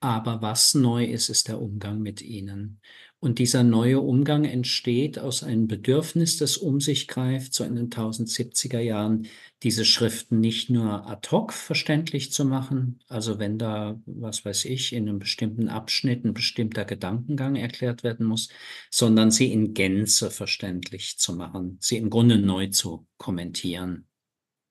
Aber 0.00 0.42
was 0.42 0.74
neu 0.74 1.04
ist, 1.04 1.28
ist 1.28 1.48
der 1.48 1.60
Umgang 1.60 2.00
mit 2.00 2.22
ihnen. 2.22 2.80
Und 3.20 3.40
dieser 3.40 3.64
neue 3.64 3.98
Umgang 3.98 4.44
entsteht 4.44 5.18
aus 5.18 5.42
einem 5.42 5.66
Bedürfnis, 5.66 6.36
das 6.36 6.56
um 6.56 6.80
sich 6.80 7.08
greift, 7.08 7.52
so 7.52 7.64
in 7.64 7.74
den 7.74 7.90
1070er 7.90 8.78
Jahren, 8.78 9.26
diese 9.64 9.84
Schriften 9.84 10.38
nicht 10.38 10.70
nur 10.70 11.08
ad 11.08 11.28
hoc 11.32 11.52
verständlich 11.52 12.30
zu 12.30 12.44
machen, 12.44 13.00
also 13.08 13.40
wenn 13.40 13.58
da, 13.58 14.00
was 14.06 14.44
weiß 14.44 14.66
ich, 14.66 14.92
in 14.92 15.08
einem 15.08 15.18
bestimmten 15.18 15.68
Abschnitt 15.68 16.24
ein 16.24 16.32
bestimmter 16.32 16.84
Gedankengang 16.84 17.56
erklärt 17.56 18.04
werden 18.04 18.24
muss, 18.24 18.50
sondern 18.88 19.32
sie 19.32 19.52
in 19.52 19.74
Gänze 19.74 20.30
verständlich 20.30 21.18
zu 21.18 21.34
machen, 21.34 21.78
sie 21.80 21.96
im 21.96 22.10
Grunde 22.10 22.38
neu 22.38 22.68
zu 22.68 23.08
kommentieren. 23.16 24.06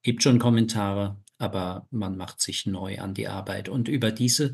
Gibt 0.04 0.24
schon 0.24 0.40
Kommentare, 0.40 1.22
aber 1.38 1.86
man 1.92 2.16
macht 2.16 2.40
sich 2.42 2.66
neu 2.66 3.00
an 3.00 3.14
die 3.14 3.28
Arbeit. 3.28 3.68
Und 3.68 3.90
über 3.90 4.12
diese 4.14 4.54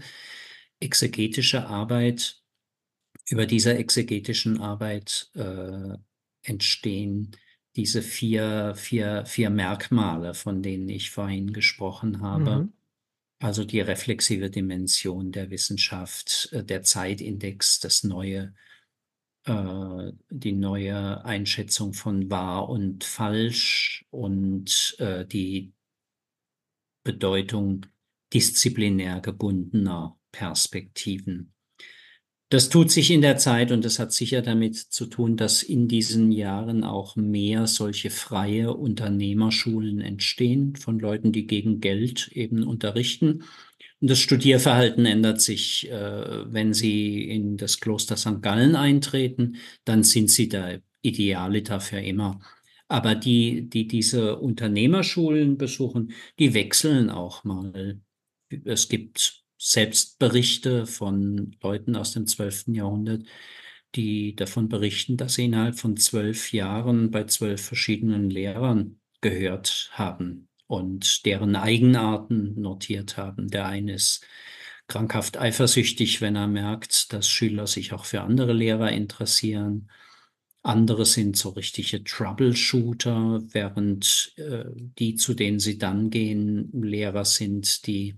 exegetische 0.79 1.67
Arbeit, 1.67 2.42
über 3.29 3.45
dieser 3.45 3.77
exegetischen 3.77 4.59
Arbeit 4.59 5.29
äh, 5.35 5.97
entstehen 6.43 7.35
diese 7.75 8.01
vier, 8.01 8.73
vier, 8.75 9.25
vier 9.25 9.49
Merkmale, 9.49 10.33
von 10.33 10.61
denen 10.61 10.89
ich 10.89 11.09
vorhin 11.11 11.53
gesprochen 11.53 12.21
habe. 12.21 12.63
Mhm. 12.63 12.73
Also 13.39 13.65
die 13.65 13.81
reflexive 13.81 14.49
Dimension 14.49 15.31
der 15.31 15.49
Wissenschaft, 15.49 16.49
äh, 16.51 16.63
der 16.63 16.83
Zeitindex, 16.83 17.79
das 17.79 18.03
neue, 18.03 18.53
äh, 19.45 20.11
die 20.29 20.53
neue 20.53 21.25
Einschätzung 21.25 21.93
von 21.93 22.29
wahr 22.29 22.69
und 22.69 23.03
falsch 23.03 24.05
und 24.11 24.95
äh, 24.99 25.25
die 25.25 25.73
Bedeutung 27.03 27.85
disziplinär 28.33 29.19
gebundener 29.19 30.17
Perspektiven. 30.31 31.52
Das 32.53 32.69
tut 32.69 32.91
sich 32.91 33.09
in 33.09 33.23
der 33.23 33.37
Zeit 33.37 33.71
und 33.71 33.83
das 33.83 33.97
hat 33.97 34.13
sicher 34.13 34.43
damit 34.43 34.75
zu 34.75 35.07
tun, 35.07 35.37
dass 35.37 35.63
in 35.63 35.87
diesen 35.87 36.31
Jahren 36.31 36.83
auch 36.83 37.15
mehr 37.15 37.65
solche 37.65 38.11
freie 38.11 38.75
Unternehmerschulen 38.75 40.01
entstehen 40.01 40.75
von 40.75 40.99
Leuten, 40.99 41.31
die 41.31 41.47
gegen 41.47 41.79
Geld 41.79 42.27
eben 42.27 42.61
unterrichten. 42.61 43.43
Und 44.01 44.11
das 44.11 44.19
Studierverhalten 44.19 45.07
ändert 45.07 45.41
sich, 45.41 45.89
äh, 45.89 46.53
wenn 46.53 46.75
sie 46.75 47.23
in 47.27 47.57
das 47.57 47.79
Kloster 47.79 48.17
St. 48.17 48.43
Gallen 48.43 48.75
eintreten, 48.75 49.55
dann 49.83 50.03
sind 50.03 50.29
sie 50.29 50.47
da 50.47 50.77
Idealiter 51.01 51.79
für 51.79 52.01
immer. 52.01 52.39
Aber 52.87 53.15
die, 53.15 53.67
die 53.67 53.87
diese 53.87 54.37
Unternehmerschulen 54.37 55.57
besuchen, 55.57 56.11
die 56.37 56.53
wechseln 56.53 57.09
auch 57.09 57.43
mal. 57.45 57.99
Es 58.63 58.89
gibt 58.89 59.42
selbst 59.63 60.19
Berichte 60.19 60.85
von 60.85 61.55
Leuten 61.61 61.95
aus 61.95 62.11
dem 62.11 62.27
12. 62.27 62.65
Jahrhundert, 62.67 63.23
die 63.95 64.35
davon 64.35 64.67
berichten, 64.67 65.15
dass 65.15 65.35
sie 65.35 65.45
innerhalb 65.45 65.79
von 65.79 65.95
zwölf 65.95 66.51
Jahren 66.51 67.11
bei 67.11 67.23
zwölf 67.23 67.61
verschiedenen 67.61 68.29
Lehrern 68.29 68.99
gehört 69.21 69.89
haben 69.93 70.49
und 70.67 71.25
deren 71.25 71.55
Eigenarten 71.55 72.59
notiert 72.59 73.15
haben. 73.15 73.47
Der 73.47 73.65
eine 73.65 73.93
ist 73.93 74.25
krankhaft 74.87 75.37
eifersüchtig, 75.37 76.19
wenn 76.19 76.35
er 76.35 76.47
merkt, 76.47 77.13
dass 77.13 77.29
Schüler 77.29 77.65
sich 77.65 77.93
auch 77.93 78.03
für 78.03 78.21
andere 78.21 78.51
Lehrer 78.51 78.91
interessieren. 78.91 79.89
Andere 80.61 81.05
sind 81.05 81.37
so 81.37 81.49
richtige 81.49 82.03
Troubleshooter, 82.03 83.41
während 83.51 84.33
äh, 84.35 84.65
die, 84.75 85.15
zu 85.15 85.33
denen 85.33 85.59
sie 85.59 85.77
dann 85.77 86.09
gehen, 86.09 86.69
Lehrer 86.73 87.23
sind, 87.23 87.87
die 87.87 88.15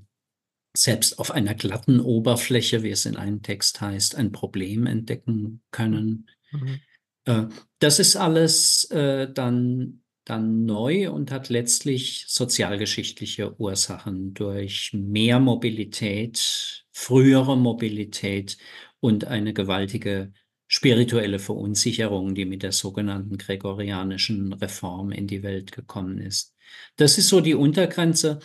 selbst 0.77 1.19
auf 1.19 1.31
einer 1.31 1.53
glatten 1.53 1.99
Oberfläche, 1.99 2.83
wie 2.83 2.91
es 2.91 3.05
in 3.05 3.15
einem 3.17 3.41
Text 3.41 3.81
heißt, 3.81 4.15
ein 4.15 4.31
Problem 4.31 4.85
entdecken 4.85 5.61
können. 5.71 6.29
Mhm. 6.51 6.79
Äh, 7.25 7.43
das 7.79 7.99
ist 7.99 8.15
alles 8.15 8.85
äh, 8.91 9.31
dann, 9.31 10.01
dann 10.23 10.65
neu 10.65 11.11
und 11.11 11.31
hat 11.31 11.49
letztlich 11.49 12.25
sozialgeschichtliche 12.27 13.59
Ursachen 13.59 14.33
durch 14.33 14.91
mehr 14.93 15.39
Mobilität, 15.39 16.85
frühere 16.91 17.57
Mobilität 17.57 18.57
und 18.99 19.25
eine 19.25 19.53
gewaltige 19.53 20.33
spirituelle 20.67 21.39
Verunsicherung, 21.39 22.33
die 22.33 22.45
mit 22.45 22.63
der 22.63 22.71
sogenannten 22.71 23.37
gregorianischen 23.37 24.53
Reform 24.53 25.11
in 25.11 25.27
die 25.27 25.43
Welt 25.43 25.71
gekommen 25.71 26.17
ist. 26.17 26.55
Das 26.95 27.17
ist 27.17 27.29
so 27.29 27.41
die 27.41 27.53
Untergrenze. 27.53 28.39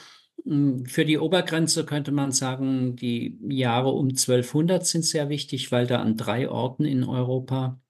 Hm, 0.44 0.86
für 0.86 1.04
die 1.04 1.18
Obergrenze 1.18 1.84
könnte 1.84 2.12
man 2.12 2.32
sagen, 2.32 2.96
die 2.96 3.38
Jahre 3.48 3.90
um 3.90 4.14
1200 4.14 4.86
sind 4.86 5.04
sehr 5.04 5.28
wichtig, 5.28 5.72
weil 5.72 5.86
da 5.86 6.00
an 6.00 6.16
drei 6.16 6.48
Orten 6.48 6.84
in 6.84 7.04
Europa 7.04 7.80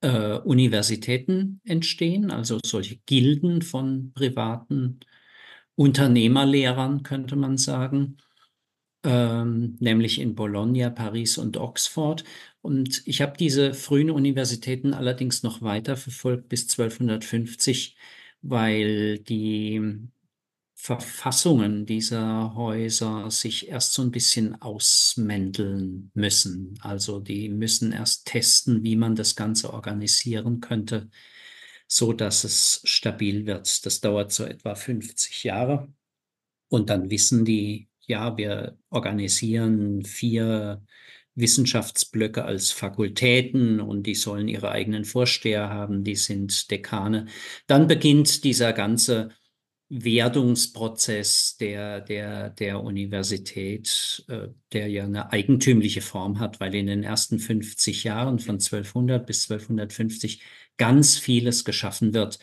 äh, 0.00 0.38
Universitäten 0.38 1.60
entstehen, 1.64 2.30
also 2.30 2.58
solche 2.64 2.96
Gilden 3.06 3.62
von 3.62 4.12
privaten 4.14 5.00
Unternehmerlehrern, 5.76 7.02
könnte 7.02 7.36
man 7.36 7.56
sagen, 7.58 8.18
ähm, 9.04 9.76
nämlich 9.80 10.18
in 10.20 10.34
Bologna, 10.34 10.90
Paris 10.90 11.38
und 11.38 11.56
Oxford. 11.56 12.24
Und 12.62 13.02
ich 13.06 13.22
habe 13.22 13.36
diese 13.38 13.74
frühen 13.74 14.10
Universitäten 14.10 14.94
allerdings 14.94 15.42
noch 15.42 15.62
weiter 15.62 15.96
verfolgt 15.96 16.48
bis 16.48 16.68
1250, 16.68 17.96
weil 18.42 19.18
die 19.20 20.08
Verfassungen 20.82 21.84
dieser 21.84 22.54
Häuser 22.54 23.30
sich 23.30 23.68
erst 23.68 23.92
so 23.92 24.00
ein 24.00 24.10
bisschen 24.10 24.62
ausmänteln 24.62 26.10
müssen. 26.14 26.78
Also 26.80 27.20
die 27.20 27.50
müssen 27.50 27.92
erst 27.92 28.26
testen, 28.26 28.82
wie 28.82 28.96
man 28.96 29.14
das 29.14 29.36
Ganze 29.36 29.74
organisieren 29.74 30.60
könnte, 30.60 31.10
so 31.86 32.14
dass 32.14 32.44
es 32.44 32.80
stabil 32.84 33.44
wird. 33.44 33.84
Das 33.84 34.00
dauert 34.00 34.32
so 34.32 34.44
etwa 34.44 34.74
50 34.74 35.44
Jahre. 35.44 35.92
Und 36.68 36.88
dann 36.88 37.10
wissen 37.10 37.44
die, 37.44 37.90
ja, 38.06 38.38
wir 38.38 38.78
organisieren 38.88 40.02
vier 40.06 40.82
Wissenschaftsblöcke 41.34 42.46
als 42.46 42.70
Fakultäten 42.70 43.80
und 43.80 44.04
die 44.04 44.14
sollen 44.14 44.48
ihre 44.48 44.70
eigenen 44.70 45.04
Vorsteher 45.04 45.68
haben, 45.68 46.04
die 46.04 46.16
sind 46.16 46.70
Dekane. 46.70 47.26
Dann 47.66 47.86
beginnt 47.86 48.44
dieser 48.44 48.72
ganze 48.72 49.28
Werdungsprozess 49.90 51.56
der, 51.56 52.00
der, 52.00 52.50
der 52.50 52.80
Universität, 52.82 54.24
äh, 54.28 54.48
der 54.72 54.88
ja 54.88 55.04
eine 55.04 55.32
eigentümliche 55.32 56.00
Form 56.00 56.38
hat, 56.38 56.60
weil 56.60 56.74
in 56.76 56.86
den 56.86 57.02
ersten 57.02 57.40
50 57.40 58.04
Jahren 58.04 58.38
von 58.38 58.54
1200 58.54 59.26
bis 59.26 59.50
1250 59.50 60.42
ganz 60.76 61.18
vieles 61.18 61.64
geschaffen 61.64 62.14
wird, 62.14 62.38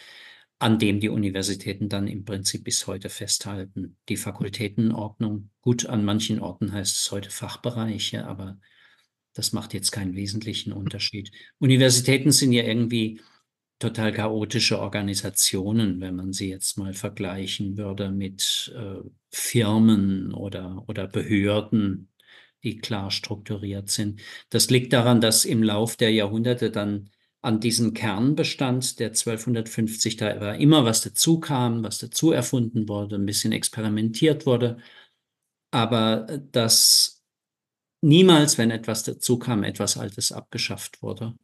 an 0.60 0.78
dem 0.78 1.00
die 1.00 1.10
Universitäten 1.10 1.88
dann 1.88 2.08
im 2.08 2.26
Prinzip 2.26 2.66
bis 2.66 2.86
heute 2.86 3.10
festhalten. 3.10 3.98
Die 4.10 4.18
Fakultätenordnung, 4.18 5.50
gut, 5.62 5.86
an 5.86 6.04
manchen 6.04 6.41
Orten 6.41 6.74
heißt 6.74 6.98
es 6.98 7.12
heute 7.12 7.30
Fachbereiche, 7.30 8.28
aber 8.28 8.60
das 9.34 9.54
macht 9.54 9.74
jetzt 9.74 9.91
keinen 9.91 10.16
wesentlichen 10.16 10.74
Unterschied. 10.74 11.32
Universitäten 11.60 12.32
sind 12.32 12.52
ja 12.52 12.64
irgendwie 12.64 13.22
total 13.80 14.11
chaotische 14.11 14.80
Organisationen, 14.80 16.01
wenn 16.01 16.15
man 16.15 16.34
sie 16.34 16.49
jetzt 16.49 16.78
mal 16.78 16.93
vergleichen 16.93 17.78
würde 17.78 18.11
mit 18.11 18.73
äh, 18.75 19.07
Firmen 19.32 20.34
oder, 20.34 20.84
oder 20.88 21.07
Behörden, 21.07 22.09
die 22.63 22.78
klar 22.78 23.11
strukturiert 23.11 23.89
sind. 23.89 24.21
Das 24.49 24.69
liegt 24.69 24.93
daran, 24.93 25.21
dass 25.21 25.45
im 25.45 25.61
Lauf 25.61 25.95
der 25.95 26.11
Jahrhunderte 26.11 26.71
dann 26.71 27.09
an 27.41 27.59
diesen 27.59 27.93
Kernbestand 27.93 28.99
der 28.99 29.09
1250 29.09 30.17
da 30.17 30.41
war 30.41 30.55
immer 30.55 30.86
was 30.86 31.01
dazu 31.01 31.39
kam, 31.39 31.84
was 31.84 31.99
dazu 31.99 32.32
erfunden 32.32 32.89
wurde, 32.89 33.15
ein 33.15 33.25
bisschen 33.25 33.51
experimentiert 33.51 34.45
wurde, 34.45 34.80
aber 35.71 36.28
äh, 36.30 36.41
dass 36.51 37.23
niemals, 38.01 38.57
wenn 38.57 38.71
etwas 38.71 39.03
dazu 39.03 39.39
kam, 39.39 39.63
etwas 39.63 39.97
Altes 39.97 40.32
abgeschafft 40.32 41.01
wurde. 41.01 41.36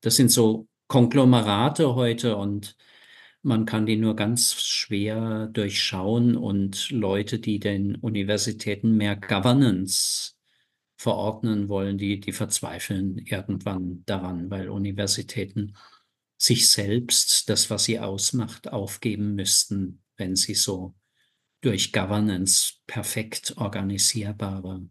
Das 0.00 0.16
sind 0.16 0.30
so 0.30 0.68
Konglomerate 0.88 1.94
heute 1.94 2.36
und 2.36 2.76
man 3.42 3.66
kann 3.66 3.86
die 3.86 3.96
nur 3.96 4.16
ganz 4.16 4.54
schwer 4.62 5.48
durchschauen 5.52 6.36
und 6.36 6.90
Leute, 6.90 7.38
die 7.38 7.60
den 7.60 7.94
Universitäten 7.96 8.96
mehr 8.96 9.14
Governance 9.16 10.34
verordnen 10.96 11.68
wollen, 11.68 11.98
die, 11.98 12.20
die 12.20 12.32
verzweifeln 12.32 13.18
irgendwann 13.18 14.02
daran, 14.06 14.50
weil 14.50 14.68
Universitäten 14.68 15.76
sich 16.36 16.70
selbst, 16.70 17.48
das, 17.48 17.70
was 17.70 17.84
sie 17.84 18.00
ausmacht, 18.00 18.72
aufgeben 18.72 19.34
müssten, 19.34 20.02
wenn 20.16 20.36
sie 20.36 20.54
so 20.54 20.94
durch 21.60 21.92
Governance 21.92 22.74
perfekt 22.86 23.54
organisierbare 23.56 24.88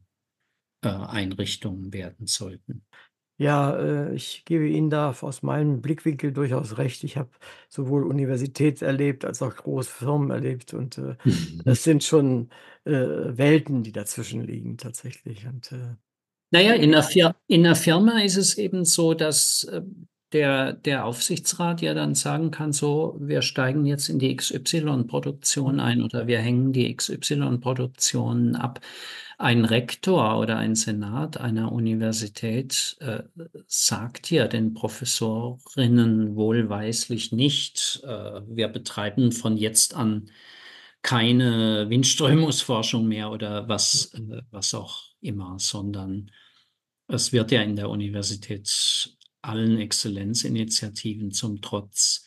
äh, 0.82 0.90
Einrichtungen 0.90 1.94
werden 1.94 2.28
sollten. 2.28 2.86
Ja, 3.40 3.78
äh, 4.10 4.16
ich 4.16 4.46
gebe 4.46 4.68
Ihnen 4.68 4.90
da 4.90 5.12
aus 5.22 5.44
meinem 5.44 5.80
Blickwinkel 5.80 6.34
durchaus 6.34 6.80
recht. 6.80 7.04
Ich 7.04 7.18
habe 7.18 7.30
sowohl 7.70 8.04
Universität 8.04 8.82
erlebt 8.82 9.26
als 9.26 9.44
auch 9.44 9.56
große 9.56 9.92
Firmen 9.92 10.32
erlebt 10.32 10.74
und, 10.74 10.98
äh, 10.98 11.16
das 11.64 11.84
sind 11.84 12.04
schon, 12.04 12.50
äh, 12.86 12.92
Welten, 12.94 13.84
die 13.84 13.92
dazwischen 13.92 14.42
liegen 14.42 14.78
tatsächlich 14.78 15.46
und, 15.46 15.72
äh 15.72 15.98
Na 16.54 16.62
ja, 16.62 16.74
in 16.76 16.92
'ner 16.92 17.04
Fir 17.04 17.36
in 17.48 17.62
'ner 17.64 17.76
Firma 17.76 18.22
ist 18.22 18.38
es 18.38 18.58
eben 18.58 18.86
so, 18.86 19.14
dass, 19.14 19.66
äh, 19.66 19.82
der 20.38 20.74
der 20.74 21.06
Aufsichtsrat 21.06 21.82
ja 21.82 21.94
dann 21.94 22.16
sagen 22.16 22.52
kann: 22.52 22.74
„So, 22.74 23.18
wir 23.20 23.42
steigen 23.42 23.86
jetzt 23.86 24.10
in 24.10 24.20
die 24.20 24.36
XY-Produktion 24.36 25.80
ein 25.80 26.02
oder 26.04 26.28
wir 26.28 26.40
hängen 26.40 26.74
die 26.74 26.96
XY-Produktion 26.96 28.56
ab.“ 28.56 28.82
ein 29.38 29.66
Rektor 29.66 30.40
oder 30.40 30.58
ein 30.58 30.76
Senat 30.76 31.38
einer 31.38 31.72
Universität 31.72 32.98
äh, 33.02 33.24
sagt 33.68 34.32
ja 34.32 34.48
den 34.48 34.74
Professorinnen 34.74 36.36
wohlweislich 36.36 37.32
nicht, 37.32 38.02
äh, 38.04 38.42
wir 38.48 38.68
betreiben 38.68 39.32
von 39.32 39.58
jetzt 39.58 39.94
an 39.96 40.32
keine 41.04 41.90
Windströmungsforschung 41.90 43.08
mehr 43.08 43.32
oder 43.32 43.70
was, 43.70 44.14
äh, 44.16 44.42
was 44.52 44.74
auch 44.74 45.04
immer, 45.22 45.60
sondern 45.60 46.32
es 47.08 47.32
wird 47.32 47.52
ja 47.52 47.62
in 47.62 47.76
der 47.76 47.90
Universität 47.90 49.17
allen 49.48 49.78
Exzellenzinitiativen 49.80 51.32
zum 51.32 51.62
Trotz 51.62 52.26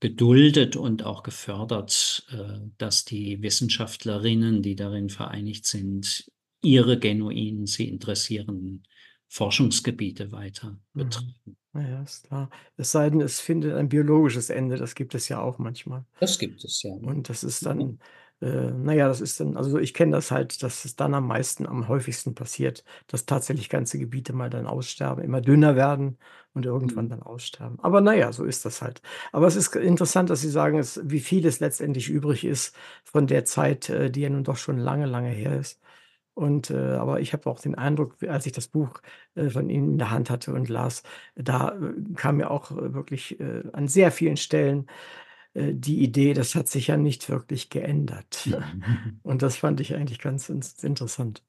geduldet 0.00 0.76
und 0.76 1.04
auch 1.04 1.22
gefördert, 1.22 2.26
äh, 2.30 2.60
dass 2.78 3.04
die 3.04 3.42
Wissenschaftlerinnen, 3.42 4.62
die 4.62 4.76
darin 4.76 5.08
vereinigt 5.10 5.66
sind, 5.66 6.30
ihre 6.62 6.98
genuinen, 6.98 7.66
sie 7.66 7.88
interessierenden 7.88 8.84
Forschungsgebiete 9.28 10.32
weiter 10.32 10.80
Mhm. 10.94 11.34
betreiben. 11.42 11.58
Ja, 11.74 12.02
ist 12.02 12.24
klar. 12.26 12.50
Es 12.76 12.90
sei 12.92 13.10
denn, 13.10 13.20
es 13.20 13.40
findet 13.40 13.74
ein 13.76 13.88
biologisches 13.88 14.50
Ende, 14.50 14.76
das 14.76 14.94
gibt 14.94 15.14
es 15.14 15.28
ja 15.28 15.40
auch 15.40 15.58
manchmal. 15.58 16.04
Das 16.20 16.38
gibt 16.38 16.64
es, 16.64 16.82
ja. 16.84 16.94
Und 17.00 17.28
das 17.28 17.44
ist 17.44 17.66
Ja. 17.66 17.66
dann 17.66 18.00
äh, 18.40 18.70
na 18.72 18.94
ja, 18.94 19.08
das 19.08 19.20
ist 19.20 19.40
dann 19.40 19.56
also, 19.56 19.78
ich 19.78 19.94
kenne 19.94 20.12
das 20.12 20.30
halt, 20.30 20.62
dass 20.62 20.84
es 20.84 20.96
dann 20.96 21.14
am 21.14 21.26
meisten 21.28 21.66
am 21.66 21.88
häufigsten 21.88 22.34
passiert, 22.34 22.84
dass 23.08 23.26
tatsächlich 23.26 23.68
ganze 23.68 23.98
Gebiete 23.98 24.32
mal 24.32 24.50
dann 24.50 24.66
aussterben, 24.66 25.24
immer 25.24 25.40
dünner 25.42 25.76
werden 25.76 26.18
und 26.58 26.66
irgendwann 26.66 27.06
Mhm. 27.06 27.10
dann 27.10 27.22
aussterben. 27.22 27.78
Aber 27.80 28.00
na 28.02 28.14
ja, 28.14 28.32
so 28.32 28.44
ist 28.44 28.64
das 28.66 28.82
halt. 28.82 29.02
Aber 29.32 29.46
es 29.46 29.56
ist 29.56 29.74
interessant, 29.76 30.30
dass 30.30 30.42
Sie 30.42 30.50
sagen, 30.50 30.78
es 30.78 31.00
wie 31.04 31.20
viel 31.20 31.46
es 31.46 31.60
letztendlich 31.60 32.10
übrig 32.10 32.44
ist 32.44 32.76
von 33.04 33.26
der 33.26 33.44
Zeit, 33.46 33.88
äh, 33.90 34.10
die 34.10 34.22
ja 34.22 34.30
nun 34.30 34.44
doch 34.44 34.58
schon 34.58 34.78
lange, 34.78 35.06
lange 35.06 35.30
her 35.30 35.58
ist. 35.58 35.80
Und, 36.34 36.70
äh 36.70 36.76
aber 36.96 37.20
ich 37.20 37.32
habe 37.32 37.48
auch 37.50 37.60
den 37.60 37.74
Eindruck, 37.76 38.16
als 38.24 38.46
ich 38.46 38.52
das 38.52 38.68
Buch, 38.68 39.00
äh, 39.36 39.50
von 39.50 39.70
Ihnen 39.70 39.92
in 39.92 39.98
der 39.98 40.10
Hand 40.10 40.30
hatte 40.30 40.52
und 40.54 40.68
las, 40.68 41.02
da, 41.36 41.70
äh, 41.78 42.14
kam 42.16 42.36
mir 42.38 42.50
auch, 42.50 42.70
äh, 42.72 42.94
wirklich, 42.94 43.40
äh, 43.40 43.64
an 43.72 43.88
sehr 43.88 44.12
vielen 44.12 44.36
Stellen, 44.36 44.86
die 45.54 46.02
Idee, 46.04 46.34
das 46.34 46.54
hat 46.54 46.68
sich 46.68 46.88
ja 46.88 46.96
nicht 46.96 47.28
wirklich 47.30 47.70
geändert. 47.70 48.48
Und 49.22 49.42
das 49.42 49.56
fand 49.56 49.80
ich 49.80 49.94
eigentlich 49.94 50.20
ganz 50.20 50.48
interessant. 50.50 51.42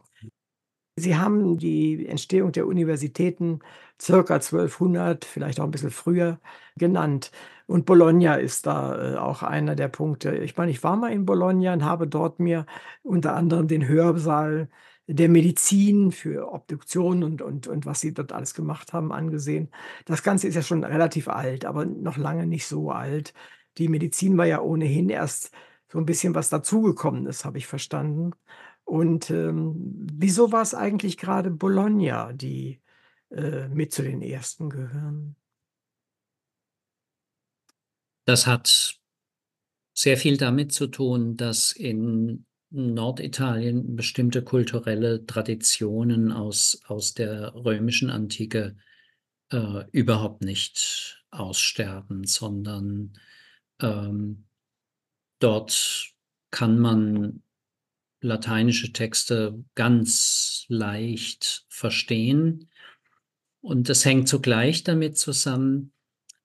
Sie 1.00 1.16
haben 1.18 1.58
die 1.58 2.06
Entstehung 2.08 2.52
der 2.52 2.68
Universitäten 2.68 3.60
circa 4.02 4.39
1200, 4.41 5.26
vielleicht 5.26 5.60
auch 5.60 5.66
'n 5.66 5.72
bisschen 5.72 5.91
früher 5.91 6.39
genannt. 6.78 7.32
Und 7.68 7.86
Bologna 7.86 8.36
ist 8.36 8.66
da, 8.68 9.14
äh, 9.16 9.18
auch 9.18 9.43
einer 9.43 9.76
der 9.76 9.88
Punkte. 9.89 10.36
Ich 10.38 10.58
meine, 10.58 10.72
ich 10.72 10.84
war 10.84 10.95
mal 10.97 11.12
in 11.12 11.26
Bologna 11.26 11.74
und 11.74 11.86
habe 11.86 12.08
dort 12.08 12.39
mir 12.39 12.66
unter 13.04 13.36
anderem 13.36 13.68
den 13.68 13.88
Hörsaal 13.88 14.70
der 15.08 15.30
Medizin 15.30 16.12
für 16.12 16.52
Obduktion 16.54 17.24
und 17.24 17.41
und 17.41 17.68
und 17.68 17.86
was 17.88 18.00
sie 18.02 18.14
dort 18.14 18.32
alles 18.32 18.54
gemacht 18.54 18.93
haben, 18.93 19.12
angesehen. 19.12 19.70
Das 20.06 20.22
Ganze 20.24 20.47
ist 20.47 20.56
ja 20.56 20.62
schon 20.62 20.84
relativ 20.84 21.28
alt, 21.28 21.66
aber 21.66 21.86
noch 21.86 22.18
lange 22.18 22.45
nicht 22.45 22.68
so 22.68 22.91
alt. 22.91 23.34
Die 23.78 23.88
Medizin 23.88 24.38
war 24.38 24.45
ja 24.45 24.62
ohnehin 24.62 25.10
erst 25.10 25.52
so 25.91 25.97
'n 26.00 26.06
bisschen 26.06 26.36
was 26.36 26.50
dazugekommenes, 26.50 27.43
habe 27.45 27.58
ich 27.58 27.66
verstanden. 27.68 28.32
Und, 28.90 29.30
ähm, 29.30 29.76
wieso 30.14 30.52
war's 30.52 30.74
eigentlich 30.74 31.18
grade 31.18 31.52
Bologna, 31.52 32.34
die, 32.34 32.82
äh, 33.30 33.68
mit 33.68 33.94
zu 33.94 34.02
den 34.02 34.24
ersten 34.24 34.70
gehören? 34.72 35.36
Das 38.28 38.48
hat 38.48 39.00
sehr 39.94 40.18
viel 40.18 40.38
damit 40.38 40.72
zu 40.72 40.88
tun, 40.88 41.38
dass 41.38 41.72
in 41.72 42.46
Norditalien 42.72 43.96
bestimmte 43.96 44.44
kulturelle 44.44 45.26
Traditionen 45.26 46.32
aus 46.32 46.82
aus 46.88 47.14
der 47.14 47.54
römischen 47.56 48.10
Antike, 48.10 48.78
äh, 49.52 49.86
überhaupt 49.92 50.44
nicht 50.44 51.24
aussterben, 51.32 52.26
sondern, 52.26 53.14
ähm, 53.82 54.46
dort 55.40 56.14
kann 56.52 56.80
man 56.80 57.44
lateinische 58.22 58.92
Texte 58.94 59.64
ganz 59.76 60.66
leicht 60.68 61.66
verstehen. 61.70 62.70
Und 63.62 63.90
das 63.90 64.06
hängt 64.06 64.28
zugleich 64.28 64.84
damit 64.84 65.18
zusammen, 65.18 65.92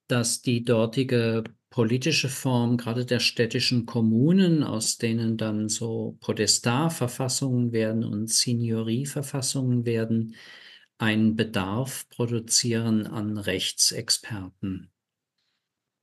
dass 0.07 0.41
die 0.41 0.63
dortige 0.63 1.43
politische 1.69 2.29
Form, 2.29 2.77
grade 2.77 3.05
der 3.05 3.19
städtischen 3.19 3.85
Kommunen, 3.85 4.63
aus 4.63 4.97
denen 4.97 5.35
dann 5.35 5.67
so 5.67 6.17
Podestat-Verfassungen 6.21 7.73
werden 7.73 8.05
und 8.05 8.29
Signorie-Verfassungen 8.29 9.85
werden, 9.85 10.35
einen 10.97 11.35
Bedarf 11.35 12.07
produzieren 12.07 13.07
an 13.07 13.37
Rechtsexperten. 13.37 14.89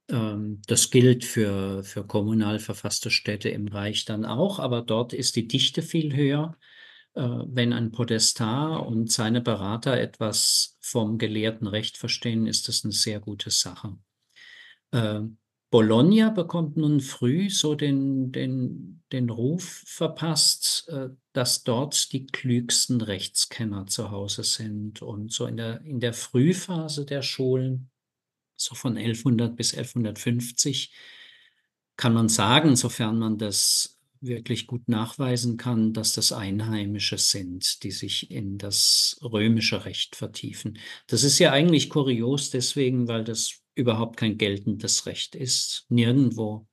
Ähm, 0.09 0.61
das 0.67 0.91
gilt 0.91 1.25
für, 1.25 1.83
für 1.83 2.05
kommunal 2.05 2.59
verfasste 2.59 3.09
Städte 3.09 3.49
im 3.49 3.67
Reich 3.67 4.05
dann 4.05 4.25
auch, 4.25 4.59
aber 4.59 4.81
dort 4.81 5.13
ist 5.13 5.35
die 5.35 5.47
Dichte 5.47 5.81
viel 5.81 6.15
höher. 6.15 6.57
Äh, 7.13 7.21
wenn 7.21 7.73
ein 7.73 7.91
Podestar 7.91 8.85
und 8.85 9.11
seine 9.11 9.41
Berater 9.41 9.99
etwas 9.99 10.77
vom 10.81 11.17
gelehrten 11.17 11.67
Recht 11.67 11.97
verstehen, 11.97 12.47
ist 12.47 12.67
das 12.67 12.83
eine 12.83 12.93
sehr 12.93 13.19
gute 13.19 13.49
Sache. 13.49 13.97
Äh, 14.91 15.21
Bologna 15.69 16.29
bekommt 16.29 16.77
nun 16.77 16.99
früh 17.01 17.49
so 17.49 17.73
den, 17.73 18.31
den, 18.31 19.01
den 19.11 19.29
Ruf 19.31 19.83
verpasst, 19.87 20.87
äh, 20.89 21.09
dass 21.33 21.63
dort 21.63 22.13
die 22.13 22.27
klügsten 22.27 23.01
Rechtskenner 23.01 23.87
zu 23.87 24.11
Hause 24.11 24.43
sind. 24.43 25.01
Und 25.01 25.31
so 25.31 25.47
in 25.47 25.57
der, 25.57 25.81
in 25.81 25.99
der 25.99 26.13
Frühphase 26.13 27.05
der 27.05 27.23
Schulen, 27.23 27.89
so 28.63 28.75
von 28.75 28.97
1100 28.97 29.55
bis 29.55 29.73
1150, 29.73 30.91
kann 31.95 32.13
man 32.13 32.29
sagen, 32.29 32.75
sofern 32.75 33.19
man 33.19 33.37
das 33.37 33.99
wirklich 34.21 34.67
gut 34.67 34.87
nachweisen 34.87 35.57
kann, 35.57 35.93
dass 35.93 36.13
das 36.13 36.31
Einheimische 36.31 37.17
sind, 37.17 37.83
die 37.83 37.91
sich 37.91 38.31
in 38.31 38.57
das 38.57 39.19
römische 39.21 39.85
Recht 39.85 40.15
vertiefen. 40.15 40.79
Das 41.07 41.23
ist 41.23 41.39
ja 41.39 41.51
eigentlich 41.51 41.89
kurios 41.89 42.49
deswegen, 42.49 43.07
weil 43.07 43.23
das 43.23 43.59
überhaupt 43.75 44.17
kein 44.17 44.37
geltendes 44.37 45.05
Recht 45.05 45.35
ist. 45.35 45.85
Nirgendwo 45.89 46.67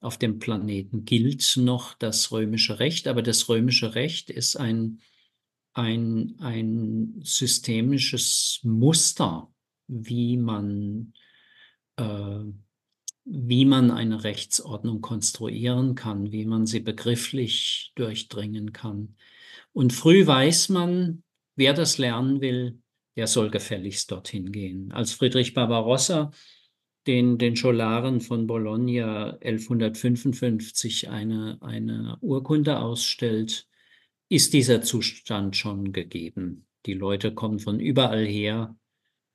auf 0.00 0.18
dem 0.18 0.38
Planeten 0.38 1.04
gilt 1.04 1.56
noch 1.56 1.94
das 1.94 2.32
römische 2.32 2.78
Recht, 2.78 3.06
aber 3.06 3.22
das 3.22 3.48
römische 3.48 3.94
Recht 3.94 4.30
ist 4.30 4.56
ein, 4.56 5.00
ein, 5.74 6.36
ein 6.38 7.20
systemisches 7.22 8.60
Muster, 8.62 9.51
wie 9.92 10.36
man, 10.36 11.12
äh, 11.96 12.44
wie 13.24 13.64
man 13.64 13.90
eine 13.90 14.24
Rechtsordnung 14.24 15.00
konstruieren 15.00 15.94
kann, 15.94 16.32
wie 16.32 16.44
man 16.44 16.66
sie 16.66 16.80
begrifflich 16.80 17.92
durchdringen 17.94 18.72
kann. 18.72 19.16
Und 19.72 19.92
früh 19.92 20.26
weiß 20.26 20.70
man, 20.70 21.22
wer 21.56 21.74
das 21.74 21.98
lernen 21.98 22.40
will, 22.40 22.80
der 23.16 23.26
soll 23.26 23.50
gefälligst 23.50 24.10
dorthin 24.10 24.52
gehen. 24.52 24.90
Als 24.92 25.12
Friedrich 25.12 25.54
Barbarossa 25.54 26.32
den, 27.06 27.38
den 27.38 27.56
Scholaren 27.56 28.20
von 28.20 28.46
Bologna 28.46 29.38
1155 29.40 31.10
eine, 31.10 31.58
eine 31.60 32.16
Urkunde 32.20 32.78
ausstellt, 32.78 33.66
ist 34.28 34.54
dieser 34.54 34.82
Zustand 34.82 35.56
schon 35.56 35.92
gegeben. 35.92 36.66
Die 36.86 36.94
Leute 36.94 37.34
kommen 37.34 37.58
von 37.58 37.80
überall 37.80 38.24
her 38.24 38.76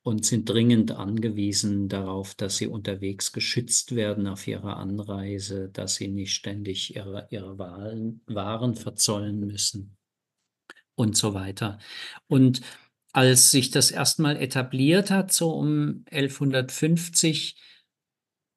und 0.08 0.24
sind 0.24 0.48
dringend 0.48 0.92
angewiesen 0.92 1.90
darauf, 1.90 2.34
dass 2.34 2.56
sie 2.56 2.66
unterwegs 2.66 3.30
geschützt 3.30 3.94
werden 3.94 4.26
auf 4.26 4.48
ihrer 4.48 4.78
Anreise, 4.78 5.68
dass 5.68 5.96
sie 5.96 6.08
nicht 6.08 6.32
ständig 6.32 6.96
ihre, 6.96 7.28
ihre 7.28 7.58
Waren, 7.58 8.22
Waren 8.26 8.74
verzollen 8.74 9.38
müssen 9.38 9.98
und 10.94 11.14
so 11.14 11.34
weiter. 11.34 11.78
Und 12.26 12.62
als 13.12 13.50
sich 13.50 13.70
das 13.70 13.90
erstmal 13.90 14.38
etabliert 14.38 15.10
hat, 15.10 15.30
so 15.30 15.50
um 15.50 16.06
1150, 16.10 17.60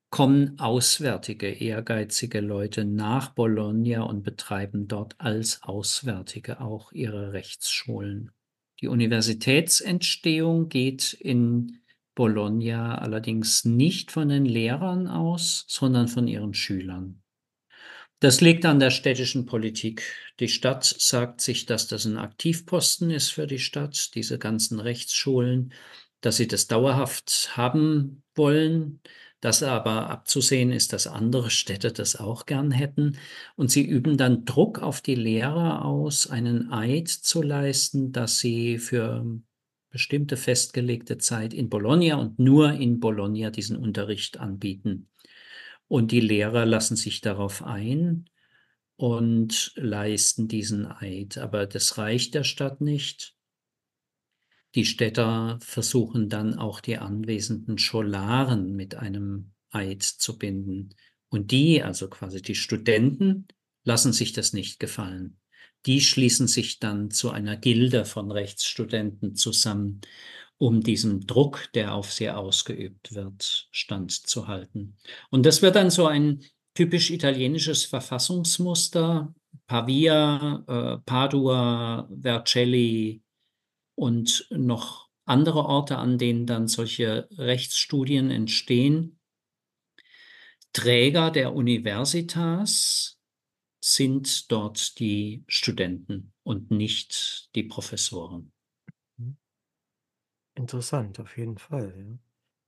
kommen 0.09 0.57
auswärtige, 0.57 1.49
ehrgeizige 1.49 2.39
Leute 2.39 2.85
nach 2.85 3.33
Bologna 3.33 4.03
und 4.03 4.23
betreiben 4.23 4.87
dort 4.87 5.15
als 5.19 5.63
Auswärtige 5.63 6.61
auch 6.61 6.93
ihre 6.93 7.33
Rechtsschulen. 7.33 8.31
Die 8.81 8.87
Universitätsentstehung 8.87 10.67
geht 10.67 11.13
in 11.13 11.81
Bologna 12.15 12.97
allerdings 12.97 13.63
nicht 13.63 14.11
von 14.11 14.29
den 14.29 14.45
Lehrern 14.45 15.07
aus, 15.07 15.65
sondern 15.67 16.07
von 16.07 16.27
ihren 16.27 16.53
Schülern. 16.53 17.21
Das 18.19 18.41
liegt 18.41 18.65
an 18.65 18.79
der 18.79 18.91
städtischen 18.91 19.45
Politik. 19.45 20.03
Die 20.39 20.47
Stadt 20.47 20.83
sagt 20.83 21.41
sich, 21.41 21.65
dass 21.65 21.87
das 21.87 22.05
ein 22.05 22.17
Aktivposten 22.17 23.09
ist 23.09 23.29
für 23.29 23.47
die 23.47 23.59
Stadt, 23.59 24.13
diese 24.13 24.37
ganzen 24.37 24.79
Rechtsschulen, 24.79 25.73
dass 26.19 26.37
sie 26.37 26.47
das 26.47 26.67
dauerhaft 26.67 27.57
haben 27.57 28.23
wollen, 28.35 28.99
dass 29.41 29.63
aber 29.63 30.09
abzusehen 30.09 30.71
ist, 30.71 30.93
dass 30.93 31.07
andere 31.07 31.49
Städte 31.49 31.91
das 31.91 32.15
auch 32.15 32.45
gern 32.45 32.71
hätten. 32.71 33.17
Und 33.55 33.71
sie 33.71 33.83
üben 33.83 34.15
dann 34.15 34.45
Druck 34.45 34.79
auf 34.79 35.01
die 35.01 35.15
Lehrer 35.15 35.83
aus, 35.83 36.29
einen 36.29 36.71
Eid 36.71 37.09
zu 37.09 37.41
leisten, 37.41 38.11
dass 38.11 38.39
sie 38.39 38.77
für 38.77 39.25
bestimmte 39.89 40.37
festgelegte 40.37 41.17
Zeit 41.17 41.53
in 41.53 41.69
Bologna 41.69 42.15
und 42.15 42.39
nur 42.39 42.73
in 42.73 42.99
Bologna 42.99 43.49
diesen 43.49 43.75
Unterricht 43.75 44.39
anbieten. 44.39 45.09
Und 45.87 46.11
die 46.11 46.21
Lehrer 46.21 46.65
lassen 46.65 46.95
sich 46.95 47.19
darauf 47.19 47.63
ein 47.63 48.29
und 48.95 49.73
leisten 49.75 50.47
diesen 50.47 50.85
Eid. 50.85 51.39
Aber 51.39 51.65
das 51.65 51.97
reicht 51.97 52.35
der 52.35 52.43
Stadt 52.43 52.79
nicht. 52.79 53.35
Die 54.75 54.85
Städter 54.85 55.59
versuchen 55.61 56.29
dann 56.29 56.57
auch 56.57 56.79
die 56.79 56.97
anwesenden 56.97 57.77
Scholaren 57.77 58.75
mit 58.75 58.95
einem 58.95 59.51
Eid 59.69 60.03
zu 60.03 60.37
binden. 60.37 60.95
Und 61.29 61.51
die, 61.51 61.83
also 61.83 62.09
quasi 62.09 62.41
die 62.41 62.55
Studenten, 62.55 63.47
lassen 63.83 64.13
sich 64.13 64.33
das 64.33 64.53
nicht 64.53 64.79
gefallen. 64.79 65.37
Die 65.85 66.01
schließen 66.01 66.47
sich 66.47 66.79
dann 66.79 67.09
zu 67.09 67.31
einer 67.31 67.57
Gilde 67.57 68.05
von 68.05 68.31
Rechtsstudenten 68.31 69.35
zusammen 69.35 70.01
um 70.57 70.81
diesem 70.81 71.25
Druck, 71.25 71.69
der 71.73 71.95
auf 71.95 72.13
sie 72.13 72.29
ausgeübt 72.29 73.15
wird, 73.15 73.67
standzuhalten. 73.71 74.95
Und 75.31 75.45
das 75.47 75.63
wird 75.63 75.75
dann 75.75 75.89
so 75.89 76.05
ein 76.05 76.43
typisch 76.75 77.09
italienisches 77.09 77.85
Verfassungsmuster. 77.85 79.33
Pavia, 79.65 80.63
äh, 80.67 80.97
Padua, 81.03 82.07
Vercelli 82.21 83.23
und 84.01 84.47
noch 84.49 85.11
andere 85.25 85.63
Orte, 85.65 85.99
an 85.99 86.17
denen 86.17 86.47
dann 86.47 86.67
solche 86.67 87.29
Rechtsstudien 87.37 88.31
entstehen. 88.31 89.19
Träger 90.73 91.29
der 91.29 91.53
Universitas 91.53 93.19
sind 93.79 94.51
dort 94.51 94.97
die 94.97 95.43
Studenten 95.47 96.33
und 96.41 96.71
nicht 96.71 97.53
die 97.53 97.61
Professoren. 97.61 98.51
Interessant, 100.55 101.19
auf 101.19 101.37
jeden 101.37 101.59
Fall. 101.59 102.17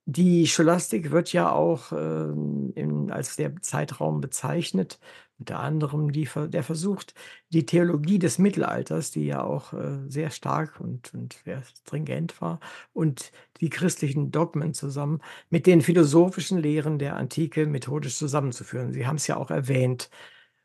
Die 0.06 0.46
Scholastik 0.46 1.10
wird 1.10 1.34
ja 1.34 1.52
auch, 1.52 1.92
ähm, 1.94 2.74
in 2.76 3.10
als 3.10 3.38
der 3.38 3.60
Zeitraum 3.62 4.22
bezeichnet, 4.22 5.00
unter 5.44 5.60
anderem 5.60 6.12
die 6.14 6.28
der 6.50 6.64
versucht, 6.64 7.14
die 7.50 7.66
Theologie 7.66 8.18
des 8.20 8.38
Mittelalters, 8.40 9.12
die 9.12 9.26
ja 9.26 9.44
auch, 9.44 9.74
äh, 9.74 10.00
sehr 10.08 10.30
stark 10.32 10.80
und 10.80 11.14
und 11.14 11.34
sehr 11.46 11.64
stringent 11.64 12.40
war, 12.42 12.60
und 12.94 13.32
die 13.62 13.70
christlichen 13.70 14.32
Dogmen 14.32 14.74
zusammen 14.74 15.22
mit 15.50 15.68
den 15.68 15.82
philosophischen 15.82 16.58
Lehren 16.60 16.98
der 17.00 17.18
Antike 17.18 17.66
methodisch 17.68 18.16
zusammenzuführen. 18.18 18.94
Sie 18.94 19.06
haben 19.06 19.18
es 19.18 19.28
ja 19.28 19.38
auch 19.38 19.52
erwähnt. 19.52 20.10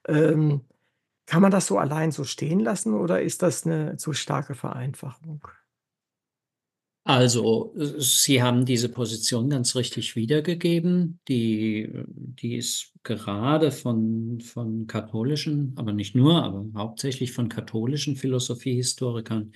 Ähm, 0.08 0.62
kann 1.26 1.42
man 1.42 1.50
das 1.52 1.66
so 1.68 1.78
allein 1.78 2.12
so 2.12 2.24
stehen 2.24 2.60
lassen 2.60 2.94
oder 2.94 3.22
ist 3.22 3.42
das 3.42 3.66
eine 3.66 3.96
zu 3.98 4.12
starke 4.14 4.54
Vereinfachung? 4.54 5.46
Also, 7.08 7.72
Sie 7.98 8.42
haben 8.42 8.66
diese 8.66 8.90
Position 8.90 9.48
ganz 9.48 9.74
richtig 9.76 10.14
wiedergegeben. 10.14 11.20
Die, 11.26 11.90
die 12.06 12.56
ist 12.56 12.92
gerade 13.02 13.72
von, 13.72 14.40
von 14.42 14.86
katholischen, 14.86 15.72
aber 15.76 15.94
nicht 15.94 16.14
nur, 16.14 16.42
aber 16.44 16.66
hauptsächlich 16.74 17.32
von 17.32 17.48
katholischen 17.48 18.14
Philosophiehistorikern 18.14 19.52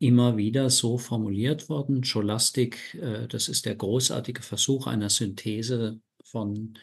immer 0.00 0.36
wieder 0.36 0.68
so 0.68 0.98
formuliert 0.98 1.68
worden. 1.68 2.02
Scholastik, 2.02 2.94
äh, 3.00 3.28
das 3.28 3.48
ist 3.48 3.66
der 3.66 3.76
großartige 3.76 4.42
Versuch 4.42 4.88
einer 4.88 5.10
Synthese 5.10 6.00
von 6.24 6.76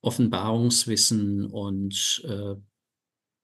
Offenbarungswissen 0.00 1.44
und 1.50 2.22
äh, 2.26 2.54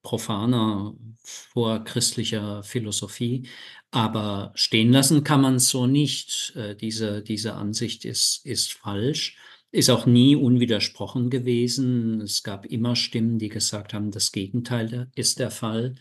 profaner 0.05 0.94
vorchristlicher 1.24 2.62
Philosophie. 2.62 3.48
Aber 3.90 4.52
stehen 4.55 4.92
lassen 4.92 5.24
kann 5.24 5.40
man 5.40 5.57
es 5.57 5.68
so 5.68 5.86
nicht. 5.86 6.52
Äh, 6.55 6.76
diese, 6.76 7.22
diese 7.22 7.55
Ansicht 7.55 8.05
ist, 8.05 8.44
ist 8.44 8.72
falsch, 8.72 9.36
ist 9.72 9.90
auch 9.90 10.07
nie 10.07 10.36
unwidersprochen 10.36 11.30
gewesen. 11.30 12.20
Es 12.20 12.44
gab 12.44 12.66
immer 12.66 12.94
Stimmen, 12.94 13.38
die 13.38 13.48
gesagt 13.48 13.94
haben, 13.94 14.12
das 14.12 14.30
Gegenteil 14.30 15.11
ist 15.16 15.40
der 15.40 15.50
Fall. 15.50 15.96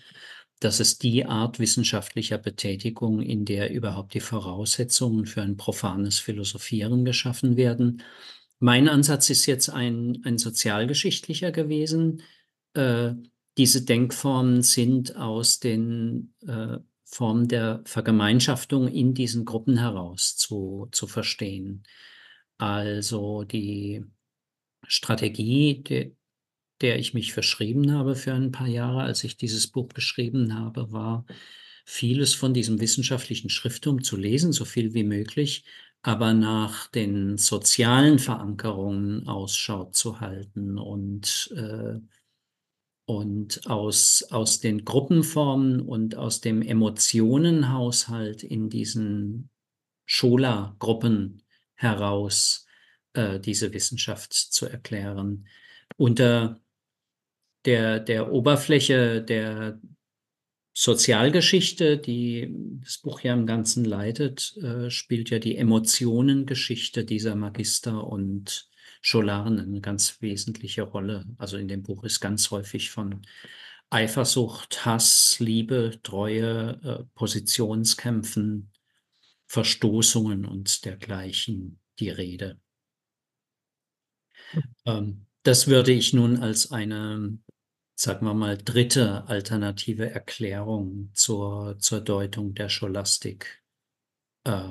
Das 0.60 0.80
ist 0.80 1.04
die 1.04 1.26
Art 1.26 1.60
wissenschaftlicher 1.60 2.38
Betätigung, 2.38 3.22
in 3.22 3.46
der 3.46 3.72
überhaupt 3.72 4.14
die 4.14 4.22
Voraussetzungen 4.22 5.26
für 5.26 5.42
ein 5.42 5.58
profanes 5.58 6.20
Philosophieren 6.20 7.06
geschaffen 7.06 7.58
werden. 7.58 8.04
Mein 8.60 8.88
Ansatz 8.88 9.30
ist 9.30 9.46
jetzt 9.46 9.70
ein, 9.70 10.22
ein 10.24 10.38
sozialgeschichtlicher 10.38 11.52
gewesen. 11.52 12.22
Diese 13.58 13.84
Denkformen 13.84 14.64
sind 14.64 15.16
aus 15.16 15.60
den 15.60 16.34
äh, 16.48 16.78
Formen 17.04 17.48
der 17.48 17.82
Vergemeinschaftung 17.86 18.88
in 18.88 19.14
diesen 19.14 19.46
Gruppen 19.46 19.78
heraus 19.78 20.36
zu, 20.36 20.88
zu 20.92 21.08
verstehen. 21.08 21.84
Also 22.58 23.44
die 23.44 24.04
Strategie, 24.88 25.84
de 25.84 26.16
der 26.82 27.00
ich 27.00 27.14
mich 27.14 27.32
verschrieben 27.32 27.94
habe 27.94 28.16
für 28.16 28.34
ein 28.34 28.52
paar 28.52 28.68
Jahre, 28.68 29.04
als 29.04 29.24
ich 29.24 29.38
dieses 29.38 29.68
Buch 29.68 29.88
geschrieben 29.90 30.60
habe, 30.60 30.92
war, 30.92 31.26
vieles 31.86 32.34
von 32.34 32.54
diesem 32.54 32.82
wissenschaftlichen 32.82 33.50
Schrifttum 33.50 34.04
zu 34.04 34.18
lesen, 34.18 34.52
so 34.52 34.66
viel 34.66 34.94
wie 34.94 35.04
möglich, 35.04 35.64
aber 36.02 36.34
nach 36.34 36.88
den 36.88 37.38
sozialen 37.38 38.20
Verankerungen 38.20 39.28
Ausschau 39.28 39.86
zu 39.92 40.20
halten 40.20 40.78
und, 40.78 41.54
äh, 41.56 42.00
und 43.06 43.68
aus, 43.68 44.24
aus 44.32 44.60
den 44.60 44.86
Gruppenformen 44.86 45.82
und 45.82 46.16
aus 46.16 46.42
dem 46.42 46.62
Emotionenhaushalt 46.62 48.44
in 48.44 48.70
diesen 48.70 49.50
Schola-Gruppen 50.06 51.44
heraus 51.76 52.66
äh, 53.14 53.40
diese 53.40 53.74
Wissenschaft 53.74 54.34
zu 54.34 54.68
erklären. 54.68 55.48
Unter 55.98 56.62
der, 57.66 58.00
der 58.00 58.32
Oberfläche 58.32 59.22
der 59.22 59.80
Sozialgeschichte, 60.74 61.98
die 61.98 62.52
das 62.82 62.98
Buch 62.98 63.22
ja 63.22 63.34
im 63.34 63.46
Ganzen 63.46 63.86
leitet, 63.86 64.58
äh, 64.58 64.90
spielt 64.90 65.30
ja 65.30 65.40
die 65.40 65.56
Emotionengeschichte 65.58 67.06
dieser 67.06 67.36
Magister 67.36 68.08
und 68.08 68.70
Scholaren 69.04 69.60
eine 69.60 69.82
ganz 69.82 70.20
wesentliche 70.22 70.82
Rolle. 70.82 71.26
Also 71.38 71.58
in 71.58 71.68
dem 71.68 71.84
Buch 71.84 72.04
ist 72.04 72.20
ganz 72.20 72.50
häufig 72.50 72.90
von 72.90 73.22
Eifersucht, 73.92 74.86
Hass, 74.86 75.38
Liebe, 75.40 76.00
Treue, 76.02 76.80
äh, 76.84 77.04
Positionskämpfen, 77.14 78.72
Verstoßungen 79.46 80.46
und 80.46 80.86
dergleichen 80.86 81.80
die 82.00 82.10
Rede. 82.10 82.60
Ähm, 84.86 85.28
das 85.44 85.68
würde 85.68 85.92
ich 85.92 86.14
nun 86.14 86.38
als 86.38 86.72
eine 86.72 87.38
sagen 87.96 88.26
wir 88.26 88.34
mal, 88.34 88.58
dritte 88.58 89.28
alternative 89.28 90.10
Erklärung 90.10 91.12
zur, 91.14 91.78
zur 91.80 92.02
Deutung 92.02 92.54
der 92.54 92.70
Scholastik. 92.70 93.64
Äh, 94.46 94.70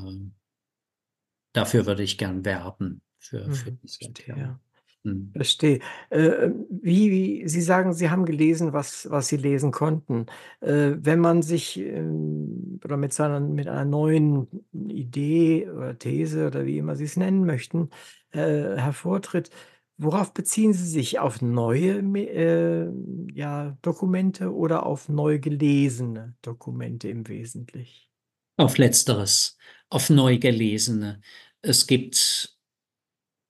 dafür 1.53 1.87
würde 1.87 2.03
ich 2.03 2.19
gern 2.19 2.45
werben. 2.45 3.01
Für, 3.23 3.51
für 3.51 3.73
Mhm, 3.73 3.79
diese 3.83 4.05
verstehe, 4.05 4.05
Erklärung. 4.05 4.61
Hm. 5.05 5.35
Verstehe. 5.35 5.81
Äh, 6.11 6.51
wie 6.71 7.11
wie 7.11 7.49
Sie 7.49 7.63
sagen, 7.63 7.95
Sie 7.95 8.11
haben 8.11 8.27
gelesen, 8.27 8.73
was 8.75 9.09
was 9.11 9.29
Sie 9.29 9.37
lesen 9.39 9.73
konnten. 9.73 10.27
Äh, 10.61 10.93
wenn 10.99 11.21
man 11.21 11.43
sich, 11.43 11.79
ähm, 11.79 12.81
oder 12.85 12.97
mit 12.99 13.13
seiner 13.15 13.41
mit 13.41 13.69
einer 13.69 13.85
neuen 13.87 14.49
Idee 14.73 15.71
oder 15.71 15.99
These 15.99 16.47
oder 16.49 16.67
wie 16.67 16.79
immer 16.79 16.97
Sie 16.97 17.05
es 17.05 17.17
nennen 17.17 17.47
möchten, 17.47 17.91
äh, 18.33 18.77
hervortritt, 18.77 19.51
worauf 19.99 20.35
beziehen 20.35 20.75
Sie 20.75 20.87
sich? 20.89 21.19
Auf 21.21 21.41
neue 21.43 21.99
äh, 22.29 22.91
ja, 23.35 23.77
Dokumente 23.83 24.53
oder 24.55 24.85
auf 24.87 25.09
neu 25.09 25.39
gelesene 25.39 26.35
Dokumente 26.43 27.09
im 27.09 27.27
Wesentlich? 27.29 28.09
Auf 28.57 28.79
Letzteres, 28.79 29.57
auf 29.89 30.11
Neugelesene. 30.11 31.21
Es 31.63 31.87
gibt 31.87 32.52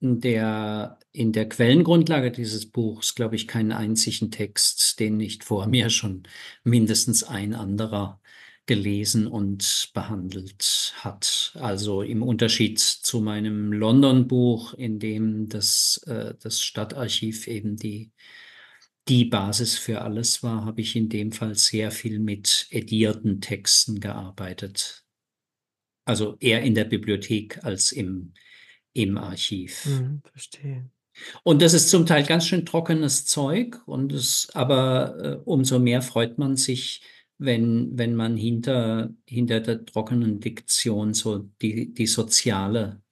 der, 0.02 0.98
in 1.12 1.32
der 1.32 1.48
Quellengrundlage 1.48 2.30
dieses 2.30 2.66
Buchs, 2.70 3.14
glaube 3.14 3.36
ich, 3.36 3.48
keinen 3.48 3.72
einzigen 3.72 4.30
Text, 4.30 4.98
den 5.00 5.16
nicht 5.16 5.44
vor 5.44 5.66
mir 5.68 5.90
schon 5.90 6.24
mindestens 6.64 7.24
ein 7.24 7.54
anderer 7.54 8.20
gelesen 8.66 9.26
und 9.26 9.90
behandelt 9.94 10.94
hat. 10.98 11.52
Also 11.60 12.02
im 12.02 12.22
Unterschied 12.22 12.78
zu 12.78 13.20
meinem 13.20 13.72
London-Buch, 13.72 14.74
in 14.74 14.98
dem 14.98 15.48
das, 15.48 16.00
äh, 16.06 16.34
das 16.40 16.62
Stadtarchiv 16.62 17.48
eben 17.48 17.76
die, 17.76 18.12
die 19.08 19.24
Basis 19.24 19.76
für 19.76 20.02
alles 20.02 20.42
war, 20.42 20.64
habe 20.64 20.80
ich 20.80 20.94
in 20.94 21.08
dem 21.08 21.32
Fall 21.32 21.56
sehr 21.56 21.90
viel 21.90 22.20
mit 22.20 22.68
edierten 22.70 23.40
Texten 23.40 23.98
gearbeitet. 23.98 25.04
Also 26.04 26.36
eher 26.40 26.62
in 26.62 26.74
der 26.74 26.84
Bibliothek 26.84 27.64
als 27.64 27.92
im, 27.92 28.32
im 28.92 29.18
Archiv. 29.18 29.86
Mhm, 29.86 30.22
verstehe. 30.30 30.90
Und 31.42 31.60
das 31.60 31.74
ist 31.74 31.90
zum 31.90 32.06
Teil 32.06 32.24
ganz 32.24 32.46
schön 32.46 32.64
trockenes 32.64 33.26
Zeug, 33.26 33.80
und 33.86 34.12
es, 34.12 34.48
aber 34.54 35.16
äh, 35.22 35.36
umso 35.44 35.78
mehr 35.78 36.02
freut 36.02 36.38
man 36.38 36.56
sich, 36.56 37.02
wenn, 37.38 37.98
wenn 37.98 38.14
man 38.14 38.36
hinter, 38.36 39.10
hinter 39.26 39.60
der 39.60 39.84
trockenen 39.84 40.40
Diktion 40.40 41.12
so 41.12 41.50
die, 41.60 41.92
die 41.92 42.06
soziale, 42.06 43.02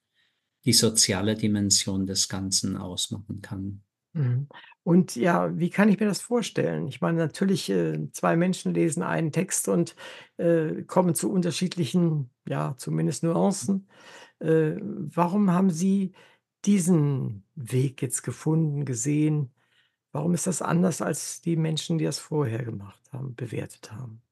die 0.64 0.72
soziale 0.72 1.34
Dimension 1.34 2.06
des 2.06 2.28
Ganzen 2.28 2.76
ausmachen 2.76 3.42
kann. 3.42 3.82
Mhm. 4.12 4.48
Und 4.82 5.14
ja, 5.14 5.58
wie 5.58 5.68
kann 5.68 5.88
ich 5.90 6.00
mir 6.00 6.06
das 6.06 6.20
vorstellen? 6.22 6.88
Ich 6.88 7.00
meine, 7.00 7.18
natürlich, 7.18 7.68
äh, 7.68 8.10
2 8.12 8.36
Menschen 8.36 8.72
lesen 8.72 9.02
einen 9.02 9.30
Text 9.30 9.68
und, 9.68 9.94
äh, 10.38 10.82
kommen 10.84 11.14
zu 11.14 11.30
unterschiedlichen, 11.30 12.30
ja, 12.48 12.74
zumindest 12.78 13.22
Nuancen. 13.22 13.88
Äh, 14.40 14.76
warum 14.80 15.50
haben 15.50 15.70
Sie 15.70 16.12
diesen 16.64 17.44
Weg 17.54 18.02
jetzt 18.02 18.22
gefunden, 18.22 18.84
gesehen? 18.84 19.50
Warum 20.12 20.34
ist 20.34 20.46
das 20.46 20.62
anders 20.62 21.02
als 21.02 21.40
die 21.40 21.56
Menschen, 21.56 21.98
die 21.98 22.04
das 22.04 22.18
vorher 22.18 22.64
gemacht 22.64 23.00
haben, 23.12 23.34
bewertet 23.34 23.92
haben? 23.92 24.22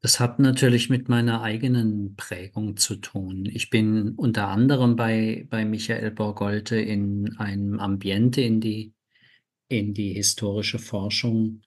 Das 0.00 0.20
hat 0.20 0.38
natürlich 0.38 0.90
mit 0.90 1.08
meiner 1.08 1.42
eigenen 1.42 2.14
Prägung 2.14 2.76
zu 2.76 2.96
tun. 2.96 3.46
Ich 3.46 3.68
bin 3.68 4.14
unter 4.14 4.46
anderem 4.46 4.94
bei, 4.94 5.46
bei 5.50 5.64
Michael 5.64 6.12
Borgolte 6.12 6.76
in 6.76 7.36
einem 7.38 7.80
Ambiente 7.80 8.40
in 8.40 8.60
die, 8.60 8.94
in 9.66 9.94
die 9.94 10.12
historische 10.12 10.78
Forschung 10.78 11.62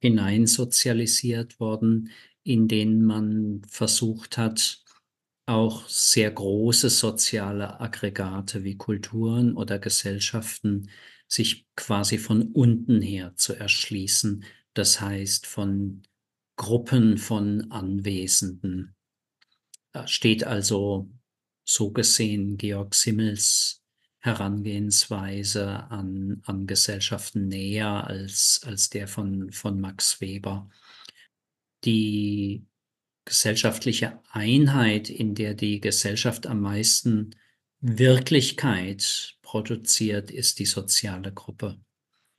hineinsozialisiert 0.00 1.60
worden, 1.60 2.10
in 2.44 2.66
denen 2.66 3.04
man 3.04 3.60
versucht 3.68 4.38
hat, 4.38 4.85
auch 5.46 5.88
sehr 5.88 6.30
große 6.30 6.90
soziale 6.90 7.80
Aggregate 7.80 8.64
wie 8.64 8.76
Kulturen 8.76 9.56
oder 9.56 9.78
Gesellschaften 9.78 10.90
sich 11.28 11.66
quasi 11.76 12.18
von 12.18 12.52
unten 12.52 13.00
her 13.00 13.34
zu 13.36 13.54
erschließen. 13.54 14.44
Das 14.74 15.00
heißt, 15.00 15.46
von 15.46 16.02
Gruppen 16.56 17.16
von 17.16 17.70
Anwesenden. 17.70 18.94
Da 19.92 20.06
steht 20.06 20.44
also 20.44 21.08
so 21.64 21.90
gesehen 21.90 22.56
Georg 22.56 22.94
Simmels 22.94 23.82
Herangehensweise 24.18 25.84
an, 25.90 26.42
an 26.44 26.66
Gesellschaften 26.66 27.46
näher 27.46 28.06
als, 28.06 28.60
als 28.64 28.90
der 28.90 29.06
von, 29.06 29.52
von 29.52 29.80
Max 29.80 30.20
Weber. 30.20 30.68
Die 31.84 32.66
gesellschaftliche 33.26 34.18
Einheit, 34.30 35.10
in 35.10 35.34
der 35.34 35.52
die 35.52 35.80
Gesellschaft 35.80 36.46
am 36.46 36.62
meisten 36.62 37.36
Wirklichkeit 37.80 39.36
produziert, 39.42 40.30
ist 40.30 40.58
die 40.58 40.64
soziale 40.64 41.32
Gruppe. 41.32 41.78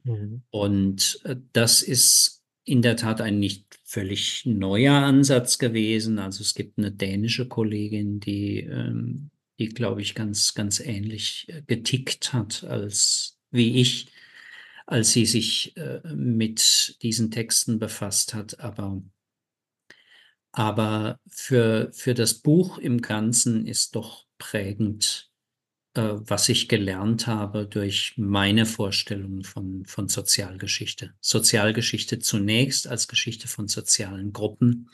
Mhm. 0.03 0.41
Und 0.49 1.19
äh, 1.25 1.35
das 1.53 1.83
ist 1.83 2.43
in 2.63 2.81
der 2.81 2.97
Tat 2.97 3.21
ein 3.21 3.39
nicht 3.39 3.79
völlig 3.83 4.45
neuer 4.45 4.95
Ansatz 4.95 5.57
gewesen. 5.57 6.19
Also 6.19 6.41
es 6.41 6.53
gibt 6.53 6.77
eine 6.77 6.91
dänische 6.91 7.47
Kollegin, 7.47 8.19
die, 8.19 8.59
ähm, 8.59 9.29
die 9.59 9.69
glaube 9.69 10.01
ich, 10.01 10.15
ganz, 10.15 10.53
ganz 10.53 10.79
ähnlich 10.79 11.45
äh, 11.47 11.61
getickt 11.65 12.33
hat 12.33 12.63
als 12.63 13.37
wie 13.51 13.79
ich, 13.79 14.07
als 14.85 15.13
sie 15.13 15.25
sich 15.25 15.75
äh, 15.77 16.01
mit 16.13 16.97
diesen 17.01 17.31
Texten 17.31 17.79
befasst 17.79 18.33
hat. 18.33 18.59
Aber, 18.59 19.01
aber 20.51 21.19
für, 21.27 21.91
für 21.93 22.13
das 22.13 22.35
Buch 22.35 22.77
im 22.77 23.01
Ganzen 23.01 23.65
ist 23.65 23.95
doch 23.95 24.25
prägend, 24.37 25.29
äh, 25.93 26.13
was 26.15 26.49
ich 26.49 26.67
gelernt 26.69 27.27
habe 27.27 27.67
durch 27.67 28.13
meine 28.17 28.65
Vorstellung 28.65 29.43
von, 29.43 29.85
von 29.85 30.07
Sozialgeschichte. 30.07 31.13
Sozialgeschichte 31.21 32.19
zunächst 32.19 32.87
als 32.87 33.07
Geschichte 33.07 33.47
von 33.47 33.67
sozialen 33.67 34.33
Gruppen, 34.33 34.89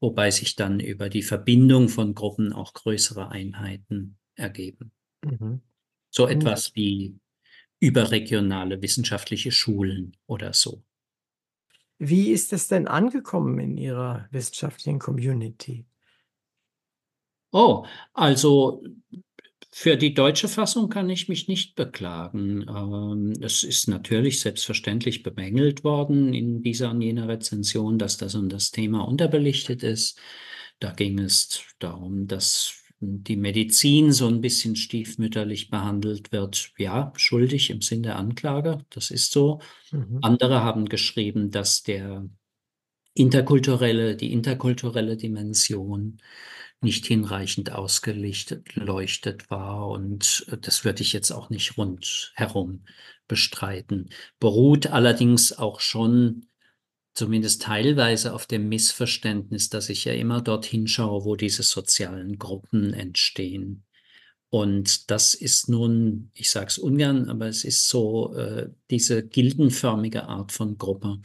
wobei 0.00 0.30
sich 0.30 0.56
dann 0.56 0.80
über 0.80 1.08
die 1.08 1.22
Verbindung 1.22 1.88
von 1.88 2.14
Gruppen 2.14 2.52
auch 2.52 2.72
größere 2.72 3.30
Einheiten 3.30 4.16
ergeben. 4.34 4.92
Mhm. 5.24 5.60
So 6.10 6.26
etwas 6.26 6.74
wie 6.74 7.16
überregionale 7.78 8.82
wissenschaftliche 8.82 9.52
Schulen 9.52 10.16
oder 10.26 10.52
so. 10.52 10.82
Wie 12.02 12.30
ist 12.30 12.54
es 12.54 12.66
denn 12.66 12.88
angekommen 12.88 13.58
in 13.58 13.76
Ihrer 13.76 14.26
wissenschaftlichen 14.30 14.98
Community? 14.98 15.84
Oh, 17.52 17.84
also 18.14 18.82
für 19.70 19.98
die 19.98 20.14
deutsche 20.14 20.48
Fassung 20.48 20.88
kann 20.88 21.10
ich 21.10 21.28
mich 21.28 21.46
nicht 21.46 21.74
beklagen. 21.74 22.64
Ähm, 22.68 23.34
es 23.42 23.64
ist 23.64 23.86
natürlich 23.86 24.40
selbstverständlich 24.40 25.22
bemängelt 25.22 25.84
worden 25.84 26.32
in 26.32 26.62
dieser 26.62 26.90
und 26.90 27.02
jener 27.02 27.28
Rezension, 27.28 27.98
dass 27.98 28.16
das 28.16 28.34
und 28.34 28.48
das 28.48 28.70
Thema 28.70 29.06
unterbelichtet 29.06 29.82
ist. 29.82 30.18
Da 30.78 30.92
ging 30.92 31.18
es 31.18 31.62
darum, 31.80 32.26
dass 32.26 32.79
die 33.00 33.36
Medizin 33.36 34.12
so 34.12 34.28
ein 34.28 34.40
bisschen 34.42 34.76
stiefmütterlich 34.76 35.70
behandelt 35.70 36.32
wird. 36.32 36.72
Ja, 36.76 37.12
schuldig 37.16 37.70
im 37.70 37.80
Sinn 37.80 38.02
der 38.02 38.16
Anklage, 38.16 38.84
das 38.90 39.10
ist 39.10 39.32
so. 39.32 39.60
Mhm. 39.90 40.18
Andere 40.22 40.62
haben 40.62 40.86
geschrieben, 40.86 41.50
dass 41.50 41.82
der 41.82 42.28
interkulturelle, 43.14 44.16
die 44.16 44.32
interkulturelle 44.32 45.16
Dimension 45.16 46.18
nicht 46.82 47.06
hinreichend 47.06 47.72
ausgelichtet 47.72 48.74
leuchtet 48.76 49.50
war 49.50 49.88
und 49.88 50.46
äh, 50.50 50.58
das 50.58 50.84
würde 50.84 51.02
ich 51.02 51.12
jetzt 51.12 51.30
auch 51.30 51.50
nicht 51.50 51.76
rundherum 51.76 52.84
bestreiten. 53.28 54.10
Beruht 54.40 54.88
allerdings 54.88 55.52
auch 55.56 55.80
schon 55.80 56.46
zumindest 57.14 57.62
teilweise 57.62 58.32
auf 58.34 58.46
dem 58.46 58.68
Missverständnis, 58.68 59.68
dass 59.68 59.88
ich 59.88 60.04
ja 60.04 60.12
immer 60.14 60.40
dorthin 60.40 60.86
schaue, 60.86 61.24
wo 61.24 61.36
diese 61.36 61.62
sozialen 61.62 62.38
Gruppen 62.38 62.94
entstehen. 62.94 63.84
Und 64.48 65.10
das 65.10 65.34
ist 65.34 65.68
nun, 65.68 66.30
ich 66.34 66.50
sage 66.50 66.66
es 66.66 66.78
ungern, 66.78 67.28
aber 67.30 67.46
es 67.46 67.64
ist 67.64 67.88
so, 67.88 68.34
äh, 68.34 68.68
diese 68.90 69.26
gildenförmige 69.26 70.24
Art 70.24 70.50
von 70.52 70.76
Gruppe 70.76 71.20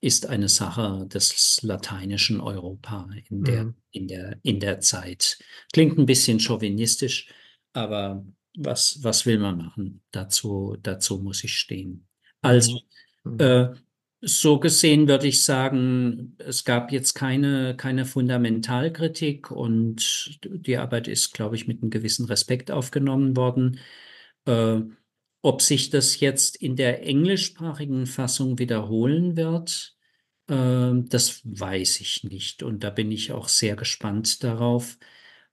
ist 0.00 0.26
eine 0.26 0.48
Sache 0.48 1.06
des 1.06 1.62
lateinischen 1.62 2.40
Europa 2.40 3.08
in 3.30 3.44
der, 3.44 3.64
Mhm. 3.64 3.74
in 3.92 4.08
der, 4.08 4.38
in 4.42 4.60
der 4.60 4.80
Zeit. 4.80 5.38
Klingt 5.72 5.98
ein 5.98 6.06
bisschen 6.06 6.40
chauvinistisch, 6.40 7.28
aber 7.72 8.24
was, 8.56 8.98
was 9.02 9.24
will 9.24 9.38
man 9.38 9.56
machen? 9.58 10.02
Dazu, 10.10 10.76
dazu 10.82 11.18
muss 11.18 11.44
ich 11.44 11.56
stehen. 11.56 12.06
Also, 12.42 12.80
Mhm. 13.24 13.40
äh, 13.40 13.68
so 14.26 14.58
gesehen 14.58 15.08
würde 15.08 15.26
ich 15.28 15.44
sagen, 15.44 16.36
es 16.38 16.64
gab 16.64 16.92
jetzt 16.92 17.14
keine, 17.14 17.76
keine 17.76 18.04
Fundamentalkritik 18.06 19.50
und 19.50 20.38
die 20.44 20.76
Arbeit 20.78 21.08
ist, 21.08 21.34
glaube 21.34 21.56
ich, 21.56 21.66
mit 21.66 21.82
einem 21.82 21.90
gewissen 21.90 22.26
Respekt 22.26 22.70
aufgenommen 22.70 23.36
worden. 23.36 23.80
Äh, 24.46 24.80
ob 25.42 25.62
sich 25.62 25.90
das 25.90 26.20
jetzt 26.20 26.56
in 26.56 26.76
der 26.76 27.06
englischsprachigen 27.06 28.06
Fassung 28.06 28.58
wiederholen 28.58 29.36
wird, 29.36 29.96
äh, 30.48 30.92
das 30.94 31.42
weiß 31.44 32.00
ich 32.00 32.24
nicht. 32.24 32.62
Und 32.62 32.84
da 32.84 32.90
bin 32.90 33.12
ich 33.12 33.32
auch 33.32 33.48
sehr 33.48 33.76
gespannt 33.76 34.42
darauf, 34.42 34.98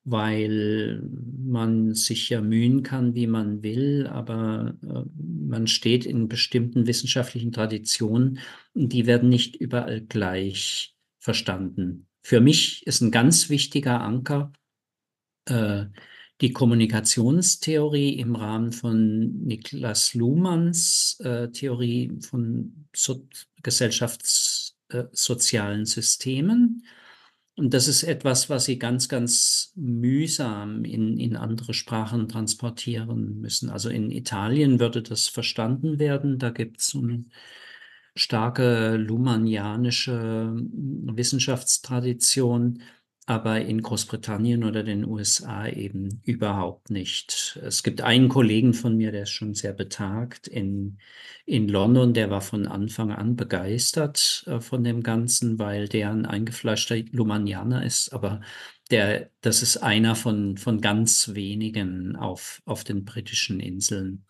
weil 0.03 1.03
man 1.37 1.93
sich 1.93 2.29
ja 2.29 2.41
mühen 2.41 2.83
kann, 2.83 3.13
wie 3.13 3.27
man 3.27 3.61
will, 3.63 4.07
aber 4.07 4.75
äh, 4.83 5.03
man 5.15 5.67
steht 5.67 6.05
in 6.05 6.27
bestimmten 6.27 6.87
wissenschaftlichen 6.87 7.51
Traditionen 7.51 8.39
und 8.73 8.93
die 8.93 9.05
werden 9.05 9.29
nicht 9.29 9.55
überall 9.55 10.01
gleich 10.01 10.95
verstanden. 11.19 12.07
Für 12.23 12.41
mich 12.41 12.85
ist 12.87 13.01
ein 13.01 13.11
ganz 13.11 13.49
wichtiger 13.49 14.01
Anker 14.01 14.51
äh, 15.45 15.85
die 16.41 16.53
Kommunikationstheorie 16.53 18.17
im 18.17 18.35
Rahmen 18.35 18.71
von 18.71 19.43
Niklas 19.43 20.15
Luhmanns 20.15 21.19
äh, 21.19 21.49
Theorie 21.49 22.17
von 22.21 22.87
so 22.95 23.27
gesellschaftssozialen 23.61 25.85
Systemen. 25.85 26.83
Und 27.55 27.73
das 27.73 27.87
ist 27.87 28.03
etwas, 28.03 28.49
was 28.49 28.65
Sie 28.65 28.77
ganz, 28.79 29.09
ganz 29.09 29.73
mühsam 29.75 30.85
in, 30.85 31.17
in 31.17 31.35
andere 31.35 31.73
Sprachen 31.73 32.29
transportieren 32.29 33.41
müssen. 33.41 33.69
Also 33.69 33.89
in 33.89 34.09
Italien 34.09 34.79
würde 34.79 35.03
das 35.03 35.27
verstanden 35.27 35.99
werden. 35.99 36.39
Da 36.39 36.49
gibt 36.49 36.79
es 36.79 36.95
eine 36.95 37.25
starke 38.15 38.95
luhmannianische 38.95 40.55
Wissenschaftstradition, 40.55 42.81
aber 43.27 43.61
in 43.61 43.81
Großbritannien 43.81 44.63
oder 44.63 44.83
den 44.83 45.05
USA 45.05 45.67
eben 45.67 46.21
überhaupt 46.23 46.89
nicht. 46.89 47.59
Es 47.63 47.83
gibt 47.83 48.01
einen 48.01 48.29
Kollegen 48.29 48.73
von 48.73 48.97
mir, 48.97 49.11
der 49.11 49.23
ist 49.23 49.29
schon 49.29 49.53
sehr 49.53 49.73
betagt 49.73 50.47
in, 50.47 50.97
in 51.45 51.67
London, 51.67 52.13
der 52.13 52.29
war 52.29 52.41
von 52.41 52.67
Anfang 52.67 53.11
an 53.11 53.35
begeistert 53.35 54.43
äh, 54.47 54.59
von 54.59 54.83
dem 54.83 55.03
Ganzen, 55.03 55.59
weil 55.59 55.87
der 55.87 56.11
ein 56.11 56.25
eingefleischter 56.25 56.97
Luhmannianer 57.11 57.85
ist, 57.85 58.11
aber 58.11 58.41
der, 58.89 59.29
das 59.41 59.61
ist 59.61 59.77
einer 59.77 60.15
von, 60.15 60.57
von 60.57 60.81
ganz 60.81 61.33
wenigen 61.33 62.15
auf, 62.15 62.61
auf 62.65 62.83
den 62.83 63.05
britischen 63.05 63.59
Inseln. 63.59 64.25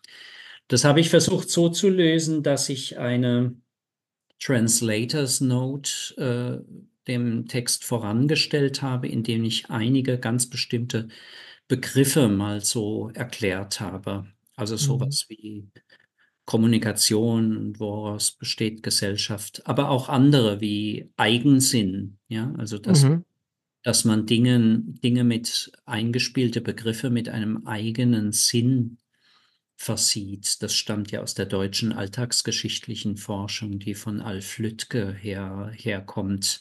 Das 0.68 0.84
habe 0.84 1.00
ich 1.00 1.10
versucht 1.10 1.50
so 1.50 1.68
zu 1.68 1.88
lösen, 1.88 2.42
dass 2.42 2.68
ich 2.68 2.98
eine 2.98 3.56
Translators 4.38 5.40
Note 5.40 6.62
äh, 6.66 6.91
dem 7.08 7.46
Text 7.48 7.84
vorangestellt 7.84 8.82
habe, 8.82 9.08
indem 9.08 9.44
ich 9.44 9.70
einige 9.70 10.18
ganz 10.18 10.48
bestimmte 10.48 11.08
Begriffe 11.68 12.28
mal 12.28 12.60
so 12.62 13.10
erklärt 13.14 13.80
habe. 13.80 14.26
Also 14.56 14.76
Mhm. 14.78 15.16
sowas 15.16 15.26
wie 15.28 15.68
Kommunikation 16.46 17.56
und 17.56 17.80
woraus 17.80 18.32
besteht 18.32 18.82
Gesellschaft, 18.82 19.62
aber 19.66 19.90
auch 19.90 20.08
andere 20.08 20.60
wie 20.60 21.10
Eigensinn, 21.16 22.18
ja, 22.28 22.52
also 22.58 22.78
dass, 22.78 23.04
Mhm. 23.04 23.22
dass 23.82 24.04
man 24.04 24.26
Dinge, 24.26 24.80
Dinge 24.84 25.24
mit 25.24 25.72
eingespielte 25.86 26.60
Begriffe 26.62 27.10
mit 27.10 27.28
einem 27.28 27.66
eigenen 27.66 28.32
Sinn 28.32 28.98
versieht. 29.76 30.62
Das 30.62 30.74
stammt 30.74 31.10
ja 31.12 31.22
aus 31.22 31.34
der 31.34 31.46
deutschen 31.46 31.92
alltagsgeschichtlichen 31.92 33.16
Forschung, 33.16 33.78
die 33.78 33.94
von 33.94 34.20
Alf 34.20 34.58
Lüttke 34.58 35.12
her, 35.12 35.72
herkommt. 35.74 36.60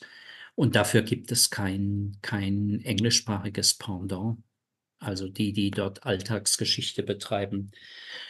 Und 0.62 0.76
dafür 0.76 1.02
gibt 1.02 1.32
es 1.32 1.50
kein, 1.50 2.18
kein 2.22 2.82
englischsprachiges 2.82 3.80
Pendant. 3.80 4.38
Also 5.00 5.28
die, 5.28 5.54
die 5.54 5.72
dort 5.72 6.06
Alltagsgeschichte 6.06 7.02
betreiben, 7.02 7.72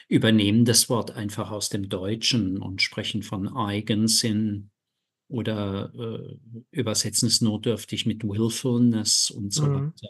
übernehmen 0.08 0.64
das 0.64 0.88
Wort 0.88 1.12
einfach 1.12 1.52
aus 1.52 1.68
dem 1.68 1.90
Deutschen 1.90 2.58
und 2.58 2.82
sprechen 2.82 3.22
von 3.22 3.54
Eigensinn 3.54 4.72
oder 5.28 5.92
äh, 5.94 6.38
übersetzen 6.72 7.28
es 7.28 7.42
notdürftig 7.42 8.06
mit 8.06 8.24
Willfulness 8.24 9.30
und 9.30 9.54
so 9.54 9.64
Mhm. 9.64 9.74
weiter. 9.74 10.10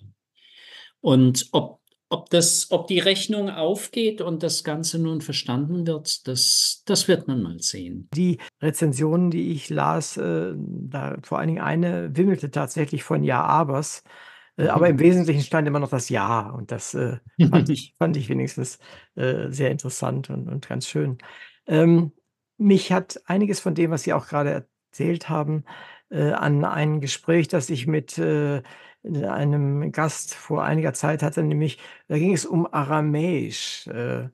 Und 0.99 1.49
ob, 1.53 1.80
ob, 2.11 2.29
das, 2.29 2.67
ob 2.71 2.87
die 2.87 2.99
Rechnung 2.99 3.49
aufgeht 3.49 4.21
und 4.21 4.43
das 4.43 4.63
Ganze 4.63 4.99
nun 4.99 5.21
verstanden 5.21 5.87
wird, 5.87 6.27
das, 6.27 6.83
das 6.85 7.07
wird 7.07 7.27
man 7.27 7.41
mal 7.41 7.59
sehen. 7.59 8.09
Die 8.13 8.37
Rezensionen, 8.61 9.31
die 9.31 9.51
ich 9.51 9.69
las, 9.69 10.17
äh, 10.17 10.53
da 10.55 11.17
vor 11.23 11.39
allen 11.39 11.47
Dingen 11.47 11.61
eine 11.61 12.15
wimmelte 12.15 12.51
tatsächlich 12.51 13.03
von 13.03 13.23
Ja-Abers, 13.23 14.03
äh, 14.57 14.67
aber 14.67 14.89
im 14.89 14.99
Wesentlichen 14.99 15.41
stand 15.41 15.67
immer 15.67 15.79
noch 15.79 15.89
das 15.89 16.09
Ja 16.09 16.49
und 16.49 16.71
das 16.71 16.93
äh, 16.93 17.17
fand, 17.49 17.69
ich, 17.69 17.95
fand 17.99 18.17
ich 18.17 18.27
wenigstens 18.27 18.77
äh, 19.15 19.49
sehr 19.49 19.71
interessant 19.71 20.29
und, 20.29 20.49
und 20.49 20.67
ganz 20.67 20.87
schön. 20.87 21.17
Ähm, 21.65 22.11
mich 22.57 22.91
hat 22.91 23.21
einiges 23.25 23.61
von 23.61 23.73
dem, 23.73 23.89
was 23.91 24.03
Sie 24.03 24.13
auch 24.13 24.27
gerade 24.27 24.67
erzählt 24.91 25.29
haben, 25.29 25.63
äh, 26.09 26.31
an 26.31 26.65
ein 26.65 26.99
Gespräch, 26.99 27.47
das 27.47 27.69
ich 27.69 27.87
mit 27.87 28.17
äh, 29.03 29.25
einem 29.25 29.91
Gast 29.91 30.33
vor 30.35 30.63
einiger 30.63 30.93
Zeit 30.93 31.23
hatte, 31.23 31.43
nämlich 31.43 31.79
da 32.07 32.17
ging 32.17 32.33
es 32.33 32.45
um 32.45 32.71
Aramäisch. 32.71 33.87
Äh, 33.87 34.29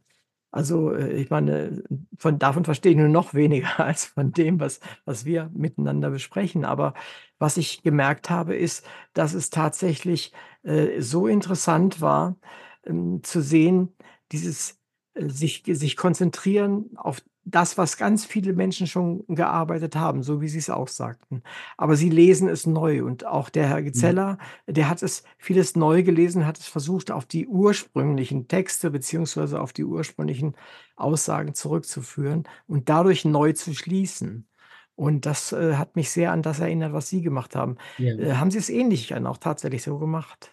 also, 0.51 0.93
äh, 0.93 1.13
ich 1.13 1.29
meine, 1.29 1.83
von 2.17 2.39
davon 2.39 2.65
verstehe 2.65 2.91
ich 2.93 2.97
nur 2.97 3.09
noch 3.09 3.33
weniger 3.33 3.79
als 3.85 4.05
von 4.05 4.31
dem, 4.33 4.59
was 4.59 4.79
was 5.05 5.25
wir 5.25 5.49
miteinander 5.53 6.09
besprechen. 6.11 6.65
Aber 6.65 6.93
was 7.39 7.57
ich 7.57 7.83
gemerkt 7.83 8.29
habe, 8.29 8.55
ist, 8.55 8.85
dass 9.13 9.33
es 9.33 9.49
tatsächlich, 9.49 10.33
äh, 10.63 11.01
so 11.01 11.27
interessant 11.27 12.01
war, 12.01 12.37
ähm, 12.85 13.21
zu 13.23 13.41
sehen, 13.41 13.95
dieses, 14.31 14.79
sich 15.19 15.63
sich 15.67 15.95
konzentrieren 15.97 16.89
auf 16.97 17.21
das, 17.49 17.77
was 17.77 17.95
ganz 17.97 18.25
viele 18.25 18.51
Menschen 18.53 18.87
schon 18.87 19.23
gearbeitet 19.27 19.95
haben, 19.95 20.21
so 20.21 20.41
wie 20.41 20.49
Sie 20.49 20.57
es 20.57 20.69
auch 20.69 20.89
sagten. 20.89 21.43
Aber 21.77 21.95
sie 21.95 22.09
lesen 22.09 22.49
es 22.49 22.65
neu 22.67 23.05
und 23.05 23.25
auch 23.25 23.49
der 23.49 23.69
Herr 23.69 23.81
Mhm. 23.93 24.21
Gezeller, 24.21 24.37
der 24.67 24.89
hat 24.89 25.01
es 25.01 25.23
vieles 25.37 25.75
neu 25.77 26.03
gelesen, 26.03 26.45
hat 26.45 26.57
es 26.59 26.67
versucht, 26.67 27.09
auf 27.09 27.25
die 27.25 27.47
ursprünglichen 27.47 28.47
Texte 28.49 28.91
beziehungsweise 28.91 29.61
auf 29.61 29.71
die 29.71 29.85
ursprünglichen 29.85 30.55
Aussagen 30.97 31.53
zurückzuführen 31.53 32.43
und 32.67 32.89
dadurch 32.89 33.23
neu 33.25 33.53
zu 33.53 33.73
schließen. 33.73 34.47
Und 34.95 35.25
das, 35.25 35.51
äh, 35.53 35.75
hat 35.75 35.95
mich 35.95 36.09
sehr 36.11 36.31
an 36.31 36.41
das 36.41 36.59
erinnert, 36.59 36.91
was 36.93 37.07
Sie 37.09 37.21
gemacht 37.21 37.55
haben. 37.55 37.77
Ja. 37.97 38.17
Äh, 38.17 38.33
haben 38.33 38.51
Sie 38.51 38.57
es 38.57 38.69
ähnlich 38.69 39.07
dann 39.07 39.27
auch 39.27 39.37
tatsächlich 39.37 39.83
so 39.83 39.99
gemacht? 39.99 40.51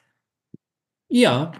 Ja, 1.08 1.52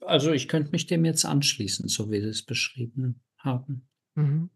also 0.00 0.32
ich 0.32 0.48
könnte 0.48 0.70
mich 0.72 0.86
dem 0.86 1.04
jetzt 1.04 1.24
anschließen, 1.24 1.88
so 1.88 2.10
wie 2.10 2.20
Sie 2.20 2.28
es 2.28 2.44
beschrieben 2.44 3.22
haben. 3.38 3.88
Mhm. 4.14 4.50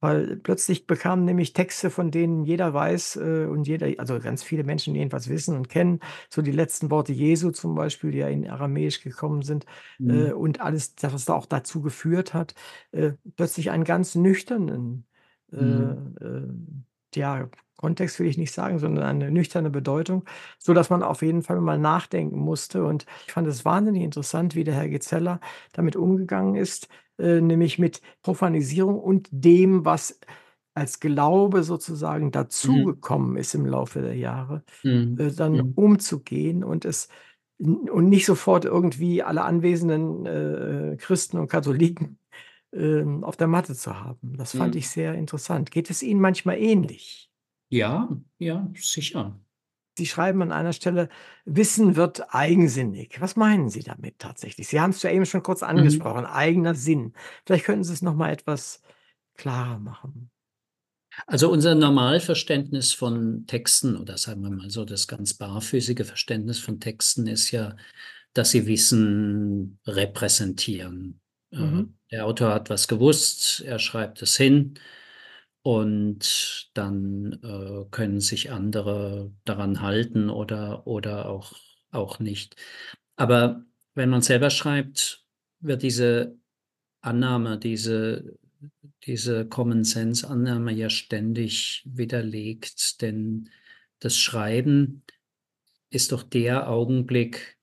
Weil 0.00 0.36
plötzlich 0.36 0.86
bekamen 0.86 1.24
nämlich 1.24 1.54
Texte, 1.54 1.90
von 1.90 2.10
denen 2.10 2.44
jeder 2.44 2.74
weiß, 2.74 3.16
äh, 3.16 3.46
und 3.46 3.66
jeder 3.66 3.88
also 3.98 4.18
ganz 4.20 4.42
viele 4.42 4.64
Menschen 4.64 4.94
jedenfalls 4.94 5.28
wissen 5.30 5.56
und 5.56 5.68
kennen, 5.70 6.00
so 6.30 6.42
die 6.42 6.52
letzten 6.52 6.90
Worte 6.90 7.12
Jesu 7.14 7.50
zum 7.52 7.74
Beispiel, 7.74 8.10
die 8.10 8.18
ja 8.18 8.28
in 8.28 8.48
Aramäisch 8.48 9.00
gekommen 9.02 9.42
sind, 9.42 9.66
äh, 10.06 10.32
Mhm. 10.32 10.32
und 10.32 10.60
alles, 10.60 10.94
das, 10.96 11.12
was 11.14 11.24
da 11.24 11.34
auch 11.34 11.46
dazu 11.46 11.80
geführt 11.82 12.34
hat, 12.34 12.54
äh, 12.92 13.12
plötzlich 13.36 13.70
einen 13.70 13.84
ganz 13.84 14.14
nüchternen, 14.14 15.06
äh, 15.52 15.56
Mhm. 15.58 16.04
Ja, 17.16 17.48
Kontext 17.76 18.18
will 18.20 18.26
ich 18.28 18.38
nicht 18.38 18.52
sagen, 18.52 18.78
sondern 18.78 19.04
eine 19.04 19.30
nüchterne 19.30 19.70
Bedeutung, 19.70 20.24
sodass 20.58 20.90
man 20.90 21.02
auf 21.02 21.22
jeden 21.22 21.42
Fall 21.42 21.60
mal 21.60 21.78
nachdenken 21.78 22.38
musste. 22.38 22.84
Und 22.84 23.04
ich 23.26 23.32
fand 23.32 23.46
es 23.48 23.64
wahnsinnig 23.64 24.02
interessant, 24.02 24.54
wie 24.54 24.64
der 24.64 24.74
Herr 24.74 24.88
Gezeller 24.88 25.40
damit 25.72 25.96
umgegangen 25.96 26.54
ist, 26.54 26.88
äh, 27.18 27.40
nämlich 27.40 27.78
mit 27.78 28.00
Profanisierung 28.22 28.98
und 29.00 29.28
dem, 29.32 29.84
was 29.84 30.18
als 30.74 31.00
Glaube 31.00 31.62
sozusagen 31.62 32.30
Mhm. 32.62 32.94
dazugekommen 32.94 33.36
ist 33.36 33.54
im 33.54 33.66
Laufe 33.66 34.00
der 34.02 34.16
Jahre, 34.16 34.64
Mhm. 34.84 35.18
äh, 35.18 35.30
dann 35.32 35.60
Mhm. 35.60 35.74
umzugehen 35.74 36.64
und 36.64 36.84
es 36.84 37.08
und 37.58 38.08
nicht 38.08 38.26
sofort 38.26 38.64
irgendwie 38.64 39.22
alle 39.22 39.42
anwesenden, 39.44 40.26
äh, 40.26 40.96
Christen 40.98 41.38
und 41.38 41.48
Katholiken, 41.48 42.18
ähm, 42.74 43.24
auf 43.24 43.36
der 43.36 43.46
Matte 43.48 43.74
zu 43.74 44.00
haben. 44.00 44.36
Das 44.36 44.52
fand 44.52 44.74
Mhm. 44.74 44.76
ich 44.76 44.88
sehr 44.88 45.14
interessant. 45.14 45.70
Geht 45.70 45.90
es 45.90 46.02
Ihnen 46.02 46.20
manchmal 46.20 46.58
ähnlich? 46.58 47.30
Ja, 47.68 48.08
ja, 48.38 48.70
sicher. 48.74 49.38
Sie 49.96 50.06
schreiben 50.06 50.42
an 50.42 50.52
einer 50.52 50.72
Stelle: 50.72 51.08
„Wissen 51.44 51.96
wird 51.96 52.34
eigensinnig.“ 52.34 53.20
Was 53.20 53.36
meinen 53.36 53.68
Sie 53.70 53.82
damit 53.82 54.18
tatsächlich? 54.18 54.66
Sie 54.68 54.80
haben's 54.80 55.02
ja 55.02 55.10
eben 55.10 55.26
schon 55.26 55.42
kurz 55.42 55.62
Mhm. 55.76 56.14
angesprochen, 56.14 56.26
eigener 56.26 56.74
Sinn. 56.74 57.12
Vielleicht 57.46 57.64
könnten 57.66 57.84
Sie 57.84 57.92
es 57.92 58.02
noch 58.02 58.14
mal 58.14 58.30
etwas 58.32 58.82
klarer 59.36 59.78
machen. 59.78 60.30
Also, 61.26 61.50
unser 61.50 61.74
Normalverständnis 61.74 62.92
von 62.92 63.46
Texten 63.46 63.96
oder 63.96 64.18
sagen 64.18 64.42
wir 64.42 64.50
mal 64.50 64.70
so, 64.70 64.84
das 64.84 65.06
ganz 65.06 65.34
barfüßige 65.34 66.04
Verständnis 66.06 66.58
von 66.58 66.80
Texten 66.80 67.26
ist 67.26 67.50
ja, 67.52 67.76
dass 68.32 68.50
sie 68.50 68.66
Wissen 68.66 69.78
repräsentieren. 69.86 71.20
Äh, 71.52 71.58
Mhm. 71.58 71.94
Der 72.14 72.26
Autor 72.26 72.54
hat 72.54 72.70
was 72.70 72.88
gewusst, 72.88 73.60
er 73.66 73.78
schreibt 73.78 74.22
es 74.22 74.36
hin 74.36 74.74
und 75.62 76.70
dann, 76.74 77.34
äh, 77.44 77.86
können 77.90 78.20
sich 78.20 78.50
andere 78.52 79.32
daran 79.44 79.80
halten 79.82 80.30
oder 80.30 80.86
oder 80.86 81.28
auch 81.30 81.54
auch 81.92 82.18
nicht. 82.20 82.56
Aber 83.16 83.64
wenn 83.94 84.10
man 84.10 84.22
selber 84.22 84.50
schreibt, 84.50 85.24
wird 85.60 85.82
diese 85.82 86.38
Annahme, 87.02 87.58
diese 87.58 88.38
diese 89.06 89.46
Common-Sense-Annahme 89.48 90.72
ja 90.72 90.90
ständig 90.90 91.82
widerlegt, 91.86 93.02
denn 93.02 93.50
das 94.00 94.16
Schreiben 94.18 95.04
ist 95.90 96.12
doch 96.12 96.22
der 96.24 96.68
Augenblick, 96.70 97.58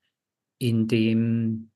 in 0.58 0.88
dem 0.88 1.71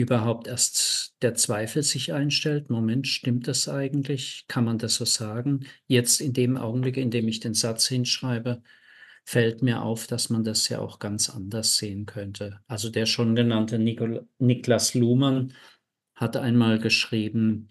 überhaupt 0.00 0.46
erst 0.48 1.14
der 1.22 1.34
Zweifel 1.34 1.82
sich 1.82 2.12
einstellt: 2.12 2.70
„Moment, 2.70 3.06
stimmt 3.08 3.48
das 3.48 3.68
eigentlich? 3.68 4.44
Kann 4.48 4.64
man 4.64 4.78
das 4.78 4.96
so 4.96 5.04
sagen?“ 5.04 5.66
Jetzt 5.86 6.20
in 6.20 6.32
dem 6.32 6.56
Augenblick, 6.56 6.96
in 6.96 7.10
dem 7.10 7.28
ich 7.28 7.40
den 7.40 7.54
Satz 7.54 7.86
hinschreibe, 7.88 8.62
fällt 9.24 9.62
mir 9.62 9.82
auf, 9.82 10.06
dass 10.06 10.30
man 10.30 10.44
das 10.44 10.68
ja 10.68 10.80
auch 10.80 10.98
ganz 10.98 11.30
anders 11.30 11.76
sehen 11.76 12.06
könnte. 12.06 12.60
Also, 12.68 12.90
der 12.90 13.06
schon 13.06 13.36
genannte 13.36 13.78
Nikol 13.78 14.28
Niklas 14.38 14.94
Luhmann 14.94 15.52
hat 16.14 16.36
einmal 16.36 16.78
geschrieben, 16.80 17.68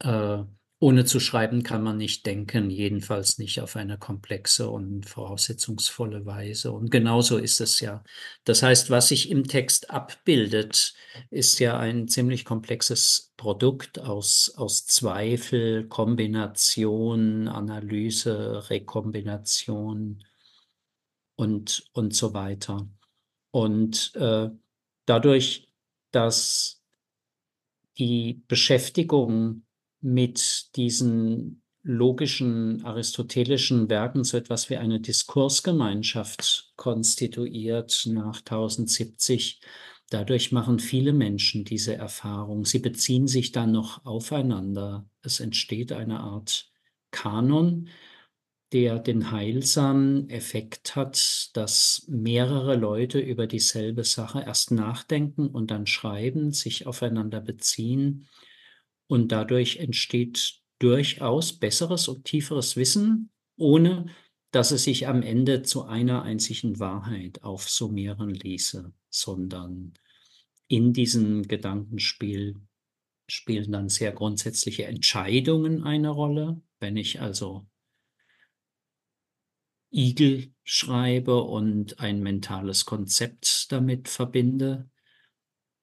äh: 0.00 0.44
„Ohne 0.82 1.04
zu 1.04 1.20
schreiben 1.20 1.62
kann 1.62 1.82
man 1.82 1.98
nicht 1.98 2.24
denken, 2.24 2.70
jedenfalls 2.70 3.36
nicht 3.38 3.60
auf 3.60 3.76
eine 3.76 3.98
komplexe 3.98 4.70
und 4.70 5.06
voraussetzungsvolle 5.06 6.24
Weise.“ 6.24 6.72
Und 6.72 6.90
genauso 6.90 7.36
ist 7.36 7.60
es 7.60 7.80
ja. 7.80 8.02
Das 8.44 8.62
heißt, 8.62 8.88
was 8.90 9.08
sich 9.08 9.30
im 9.30 9.46
Text 9.46 9.90
abbildet, 9.90 10.94
ist 11.30 11.58
ja 11.60 11.78
ein 11.78 12.08
ziemlich 12.08 12.46
komplexes 12.46 13.32
Produkt 13.36 13.98
aus 14.00 14.54
aus 14.56 14.86
Zweifel, 14.86 15.86
Kombination, 15.88 17.46
Analyse, 17.48 18.70
Rekombination 18.70 20.24
und 21.38 21.84
und 21.92 22.14
so 22.14 22.34
weiter. 22.34 22.88
Und, 23.52 24.12
äh, 24.16 24.50
dadurch, 25.06 25.68
dass 26.12 26.80
die 27.98 28.42
Beschäftigung 28.48 29.62
mit 30.00 30.76
diesen 30.76 31.62
logischen 31.82 32.84
aristotelischen 32.84 33.88
Werken 33.88 34.24
so 34.24 34.36
etwas 34.36 34.68
wie 34.70 34.76
eine 34.76 35.00
Diskursgemeinschaft 35.00 36.72
konstituiert 36.76 38.06
nach 38.06 38.38
1070, 38.38 39.60
dadurch 40.10 40.52
machen 40.52 40.78
viele 40.78 41.12
Menschen 41.12 41.64
diese 41.64 41.94
Erfahrung. 41.94 42.64
Sie 42.64 42.80
beziehen 42.80 43.26
sich 43.26 43.52
dann 43.52 43.72
noch 43.72 44.04
aufeinander. 44.04 45.08
Es 45.22 45.40
entsteht 45.40 45.92
eine 45.92 46.20
Art 46.20 46.70
Kanon, 47.10 47.88
der 48.72 48.98
den 48.98 49.32
heilsamen 49.32 50.28
Effekt 50.30 50.94
hat, 50.94 51.50
dass 51.54 52.04
mehrere 52.08 52.76
Leute 52.76 53.18
über 53.18 53.46
dieselbe 53.46 54.04
Sache 54.04 54.42
erst 54.42 54.70
nachdenken 54.70 55.48
und 55.48 55.70
dann 55.70 55.86
schreiben, 55.86 56.52
sich 56.52 56.86
aufeinander 56.86 57.40
beziehen. 57.40 58.28
Und 59.10 59.32
dadurch 59.32 59.78
entsteht 59.78 60.60
durchaus 60.78 61.58
besseres 61.58 62.06
und 62.06 62.26
tieferes 62.26 62.76
Wissen, 62.76 63.32
ohne 63.56 64.06
dass 64.52 64.70
es 64.70 64.84
sich 64.84 65.08
am 65.08 65.22
Ende 65.22 65.62
zu 65.62 65.82
einer 65.84 66.22
einzigen 66.22 66.78
Wahrheit 66.78 67.42
aufsummieren 67.42 68.32
ließe, 68.32 68.92
sondern 69.08 69.94
in 70.68 70.92
diesem 70.92 71.42
Gedankenspiel 71.42 72.60
spielen 73.26 73.72
dann 73.72 73.88
sehr 73.88 74.12
grundsätzliche 74.12 74.84
Entscheidungen 74.84 75.82
eine 75.82 76.10
Rolle. 76.10 76.62
Wenn 76.78 76.96
ich 76.96 77.20
also 77.20 77.66
Igel 79.90 80.54
schreibe 80.62 81.42
und 81.42 81.98
ein 81.98 82.22
mentales 82.22 82.84
Konzept 82.84 83.72
damit 83.72 84.06
verbinde, 84.06 84.88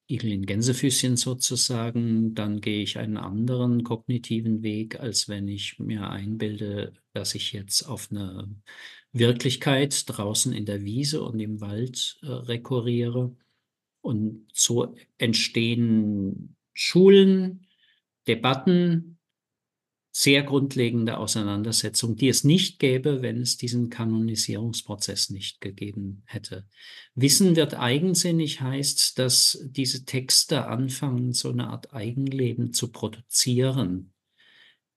Igel 0.10 0.32
in 0.32 0.46
Gänsefüßchen 0.46 1.18
sozusagen, 1.18 2.34
dann 2.34 2.62
gehe 2.62 2.82
ich 2.82 2.98
einen 2.98 3.18
anderen 3.18 3.84
kognitiven 3.84 4.64
Weg, 4.64 5.00
als 5.02 5.28
wenn 5.28 5.48
ich 5.50 5.80
mir 5.80 6.10
einbilde, 6.10 6.94
dass 7.14 7.36
ich 7.36 7.52
jetzt 7.52 7.84
auf 7.84 8.10
'ne 8.12 8.50
Wirklichkeit 9.12 10.04
draußen 10.08 10.54
in 10.54 10.66
der 10.66 10.84
Wiese 10.86 11.22
und 11.24 11.40
im 11.42 11.60
Wald, 11.62 12.18
äh, 12.24 12.28
rekurriere. 12.28 13.36
Und 14.02 14.48
so 14.54 14.96
entstehen 15.20 16.56
Schulen, 16.74 17.68
Debatten, 18.28 19.17
sehr 20.20 20.42
grundlegende 20.42 21.20
Auseinandersetzungen, 21.20 22.16
die 22.16 22.28
es 22.30 22.44
nicht 22.44 22.80
gäbe, 22.80 23.22
wenn 23.22 23.40
es 23.40 23.58
diesen 23.58 23.92
Kanonisierungsprozess 23.92 25.30
nicht 25.30 25.62
gegeben 25.62 26.24
hätte. 26.26 26.66
Wissen 27.14 27.56
wird 27.56 27.76
eigensinnig 27.76 28.60
heißt, 28.60 29.20
dass 29.20 29.64
diese 29.70 30.06
Texte 30.06 30.66
anfangen, 30.66 31.34
so 31.34 31.52
'ne 31.52 31.68
Art 31.68 31.94
Eigenleben 31.94 32.74
zu 32.74 32.92
produzieren, 32.92 34.12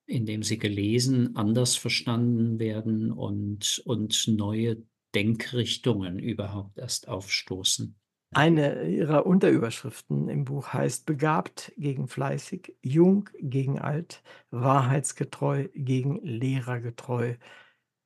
indem 0.07 0.43
sie 0.43 0.59
gelesen, 0.59 1.37
anders 1.37 1.77
verstanden 1.77 2.59
werden 2.59 3.12
und 3.12 3.83
und 3.85 4.27
neue 4.29 4.83
Denkrichtungen 5.14 6.18
überhaupt 6.18 6.79
erst 6.79 7.09
aufstoßen. 7.09 7.99
Eine 8.33 8.89
Ihrer 8.89 9.26
Unterüberschriften 9.26 10.28
im 10.28 10.45
Buch 10.45 10.68
heißt 10.72 11.05
„Begabt 11.05 11.72
gegen 11.76 12.07
fleißig, 12.07 12.76
jung 12.81 13.28
gegen 13.41 13.81
alt, 13.81 14.22
wahrheitsgetreu 14.53 15.68
gegen 15.74 16.20
lehrergetreu.“ 16.24 17.35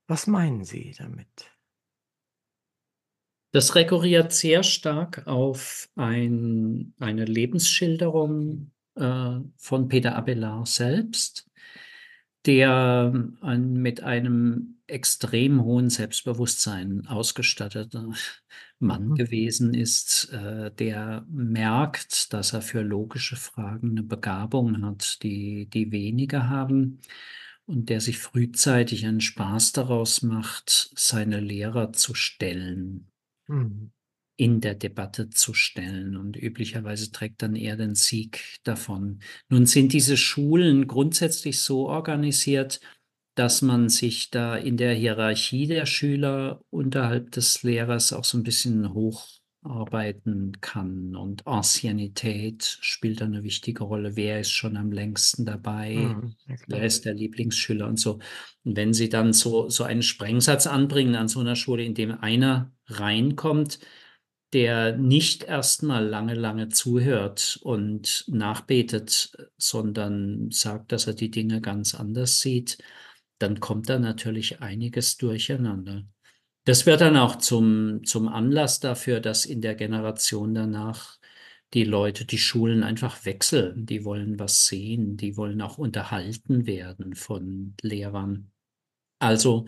Was 0.09 0.27
meinen 0.27 0.65
Sie 0.65 0.95
damit? 0.99 1.51
Das 3.55 3.77
rekurriert 3.77 4.33
sehr 4.33 4.65
stark 4.65 5.29
auf 5.29 5.89
ein 5.95 6.93
eine 6.99 7.25
Lebensschilderung, 7.25 8.73
äh, 8.97 9.39
von 9.57 9.87
Peter 9.89 10.17
Abelard 10.17 10.67
selbst, 10.67 11.49
der 12.47 13.13
ein 13.41 13.75
mit 13.75 14.03
einem 14.03 14.74
extrem 14.87 15.63
hohen 15.65 15.91
Selbstbewusstsein 15.91 17.07
ausgestatteter 17.07 18.13
Mann 18.81 19.01
Mhm. 19.09 19.17
gewesen 19.17 19.75
ist, 19.75 20.31
äh, 20.33 20.71
der 20.75 21.27
merkt, 21.31 22.33
dass 22.33 22.53
er 22.53 22.63
für 22.63 22.83
logische 22.83 23.37
Fragen 23.37 23.95
'ne 23.95 24.03
Begabung 24.03 24.83
hat, 24.85 25.23
die 25.23 25.67
die 25.71 25.91
wenige 25.93 26.49
haben 26.49 27.01
und 27.67 27.89
der 27.91 28.01
sich 28.01 28.19
frühzeitig 28.19 29.07
einen 29.07 29.21
Spaß 29.23 29.73
daraus 29.73 30.23
macht, 30.23 30.91
seine 30.97 31.41
Lehrer 31.41 31.93
zu 31.93 32.15
stellen 32.15 33.11
Mhm. 33.49 33.91
in 34.37 34.61
der 34.61 34.75
Debatte 34.75 35.31
zu 35.31 35.55
stellen 35.55 36.17
und 36.17 36.37
üblicherweise 36.37 37.13
trägt 37.13 37.43
dann 37.43 37.55
er 37.55 37.77
den 37.77 37.95
Sieg 37.95 38.59
davon. 38.65 39.21
Nun 39.49 39.67
sind 39.67 39.93
diese 39.93 40.17
Schulen 40.17 40.89
grundsätzlich 40.89 41.61
so 41.61 41.89
organisiert, 41.89 42.81
dass 43.35 43.63
man 43.63 43.89
sich 43.89 44.31
da 44.31 44.57
in 44.57 44.77
der 44.77 44.95
Hierarchie 44.95 45.67
der 45.67 45.87
Schüler 45.87 46.63
unterhalb 46.71 47.33
des 47.33 47.63
Lehrers 47.63 48.13
auch 48.13 48.25
so 48.25 48.39
'n 48.39 48.43
bisschen 48.45 48.95
hoch 48.95 49.29
arbeiten 49.63 50.53
kann. 50.61 51.17
Und 51.17 51.47
Anciennität 51.47 52.79
spielt 52.83 53.21
da 53.21 53.27
'ne 53.29 53.43
wichtige 53.45 53.85
Rolle. 53.85 54.17
Wer 54.17 54.41
ist 54.41 54.53
schon 54.53 54.77
am 54.77 54.93
längsten 54.93 55.45
dabei? 55.47 56.19
Mhm, 56.19 56.37
Wer 56.67 56.85
ist 56.85 57.05
der 57.05 57.15
Lieblingsschüler 57.15 57.87
und 57.89 57.99
so. 58.01 58.19
Und 58.65 58.77
wenn 58.77 58.93
Sie 58.95 59.09
dann 59.09 59.33
so 59.33 59.69
so 59.71 59.85
einen 59.85 60.03
Sprengsatz 60.03 60.67
anbringen 60.67 61.15
an 61.17 61.29
so 61.29 61.43
'ner 61.43 61.57
Schule, 61.57 61.85
in 61.85 61.95
dem 61.95 62.13
einer 62.21 62.73
reinkommt, 62.87 63.79
der 64.53 64.97
nicht 64.97 65.45
erst 65.45 65.83
mal 65.83 66.07
lange, 66.07 66.35
lange 66.35 66.69
zuhört 66.71 67.59
und 67.63 68.25
nachbetet, 68.29 69.37
sondern 69.59 70.51
sagt, 70.53 70.93
dass 70.93 71.07
er 71.09 71.15
die 71.15 71.31
Dinge 71.31 71.61
ganz 71.61 71.95
anders 71.95 72.41
sieht, 72.41 72.79
dann 73.39 73.61
kommt 73.61 73.89
da 73.89 73.99
natürlich 73.99 74.61
einiges 74.63 75.17
durcheinander. 75.17 76.05
Das 76.65 76.87
wird 76.87 77.01
dann 77.03 77.17
auch 77.17 77.37
zum 77.39 78.05
zum 78.05 78.29
Anlass 78.29 78.81
dafür, 78.81 79.21
dass 79.21 79.47
in 79.47 79.61
der 79.63 79.75
Generation 79.75 80.55
danach 80.55 81.19
die 81.75 81.85
Leute 81.85 82.25
die 82.27 82.39
Schulen 82.39 82.83
einfach 82.85 83.25
wechseln. 83.27 83.87
Die 83.87 84.05
wollen 84.05 84.39
was 84.39 84.67
sehen, 84.67 85.17
die 85.17 85.37
wollen 85.37 85.61
auch 85.63 85.79
unterhalten 85.79 86.67
werden 86.67 87.15
von 87.17 87.75
Lehrern. 87.83 88.53
Also, 89.21 89.67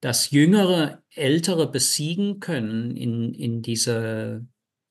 das 0.00 0.30
Jüngere 0.30 1.02
Ältere 1.14 1.70
besiegen 1.70 2.40
können 2.40 2.96
in 2.96 3.32
in 3.34 3.62
dieser 3.62 4.42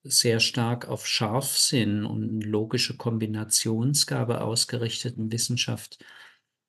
sehr 0.04 0.40
stark 0.40 0.88
auf 0.88 1.08
Scharfsinn 1.08 2.04
und 2.06 2.42
logische 2.42 2.98
Kombinationsgabe 2.98 4.42
ausgerichteten 4.42 5.32
Wissenschaft, 5.32 6.04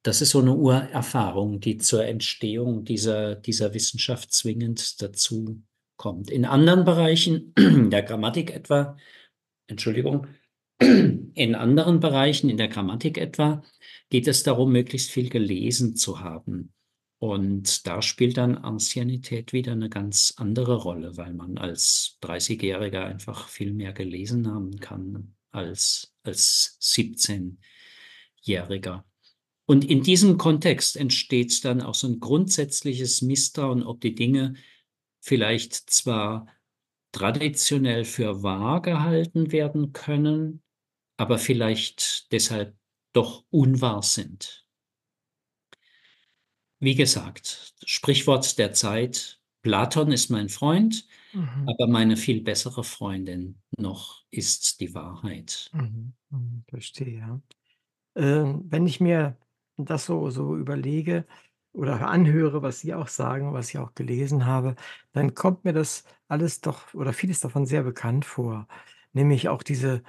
das 0.04 0.22
ist 0.22 0.30
so 0.30 0.40
'ne 0.42 0.54
Urerfahrung, 0.54 1.60
die 1.60 1.78
zur 1.78 2.06
Entstehung 2.06 2.84
dieser 2.84 3.34
dieser 3.36 3.74
Wissenschaft 3.74 4.32
zwingend 4.32 5.02
dazukommt. 5.02 6.30
In 6.30 6.44
anderen 6.46 6.84
Bereichen, 6.84 7.52
der 7.90 8.02
Grammatik 8.04 8.52
etwa 8.54 8.96
Entschuldigung, 9.68 10.26
in 10.80 11.54
anderen 11.56 11.98
Bereichen, 12.00 12.48
in 12.50 12.56
der 12.58 12.68
Grammatik 12.68 13.18
etwa, 13.18 13.62
geht 14.10 14.28
es 14.28 14.42
darum, 14.44 14.72
möglichst 14.72 15.10
viel 15.10 15.28
gelesen 15.30 15.96
zu 15.96 16.20
haben. 16.20 16.72
Und 17.20 17.86
da 17.86 18.02
spielt 18.02 18.36
dann 18.38 18.56
Anciennität 18.58 19.52
wieder 19.54 19.74
'ne 19.76 19.88
ganz 19.90 20.34
andere 20.38 20.76
Rolle, 20.76 21.16
weil 21.16 21.32
man 21.34 21.56
als 21.58 22.18
Dreißigjähriger 22.20 23.04
einfach 23.06 23.48
viel 23.48 23.72
mehr 23.72 23.92
gelesen 23.94 24.46
haben 24.48 24.78
kann 24.80 25.34
als 25.52 26.14
als 26.24 26.76
Siebzehnjähriger. 26.80 29.04
Und 29.68 29.84
in 29.84 30.02
diesem 30.02 30.36
Kontext 30.36 30.96
entsteht 30.96 31.64
dann 31.64 31.80
auch 31.80 31.94
so 31.94 32.06
'n 32.06 32.20
grundsätzliches 32.20 33.22
Misstrauen, 33.22 33.82
ob 33.82 34.00
die 34.02 34.14
Dinge 34.14 34.54
vielleicht 35.22 35.74
zwar 35.90 36.48
traditionell 37.12 38.04
für 38.04 38.42
wahr 38.42 38.82
gehalten 38.82 39.52
werden 39.52 39.92
können, 39.92 40.62
aber 41.18 41.38
vielleicht 41.38 42.32
deshalb 42.32 42.76
doch 43.14 43.44
unwahr 43.50 44.02
sind. 44.02 44.64
Wie 46.82 46.94
gesagt, 46.96 47.72
Sprichwort 47.86 48.58
der 48.58 48.72
Zeit: 48.72 49.40
„Platon 49.62 50.10
ist 50.12 50.28
mein 50.30 50.48
Freund, 50.48 51.06
Mhm. 51.34 51.74
aber 51.78 51.86
meine 51.88 52.16
viel 52.16 52.42
bessere 52.42 52.84
Freundin 52.84 53.62
noch 53.78 54.24
ist 54.30 54.80
die 54.80 54.94
Wahrheit.“ 54.94 55.70
Mhm, 55.72 56.14
mhm, 56.30 56.64
verstehe, 56.68 57.18
ja. 57.18 57.40
Ähm, 58.16 58.64
wenn 58.70 58.86
ich 58.86 59.00
mir 59.00 59.36
das 59.76 60.06
so 60.06 60.30
so 60.30 60.56
überlege 60.56 61.26
oder 61.72 62.06
anhöre, 62.08 62.62
was 62.62 62.80
Sie 62.80 62.94
auch 62.94 63.08
sagen, 63.08 63.52
was 63.52 63.70
ich 63.70 63.78
auch 63.78 63.94
gelesen 63.94 64.46
habe, 64.46 64.76
dann 65.12 65.34
kommt 65.34 65.64
mir 65.64 65.72
das 65.72 66.04
alles 66.28 66.60
doch 66.60 66.94
oder 66.94 67.12
vieles 67.12 67.40
davon 67.40 67.66
sehr 67.66 67.82
bekannt 67.82 68.24
vor. 68.24 68.68
Nämlich 69.12 69.48
auch 69.48 69.62
diese 69.62 70.02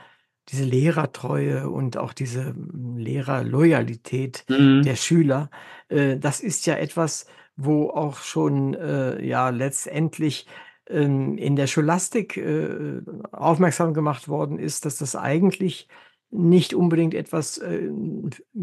diese 0.50 0.64
Lehrertreue 0.64 1.70
und 1.70 1.98
auch 1.98 2.14
diese, 2.14 2.48
hm, 2.50 2.98
Lehrerloyalität 2.98 4.46
der 4.84 4.94
Mhm. 4.94 4.96
Schüler. 4.96 5.50
Äh, 5.90 6.18
das 6.20 6.40
ist 6.42 6.66
ja 6.68 6.76
etwas, 6.76 7.26
wo 7.56 7.90
auch 7.90 8.18
schon, 8.20 8.74
äh, 8.76 9.24
ja, 9.26 9.50
letztendlich, 9.50 10.48
ähm, 10.88 11.38
in 11.38 11.56
der 11.56 11.68
Scholastik, 11.68 12.38
äh, 12.38 13.02
aufmerksam 13.32 13.94
gemacht 13.94 14.28
worden 14.28 14.60
ist, 14.60 14.86
dass 14.86 14.98
das 14.98 15.16
eigentlich 15.16 15.88
nicht 16.38 16.74
unbedingt 16.74 17.14
etwas, 17.14 17.58
äh, 17.58 17.90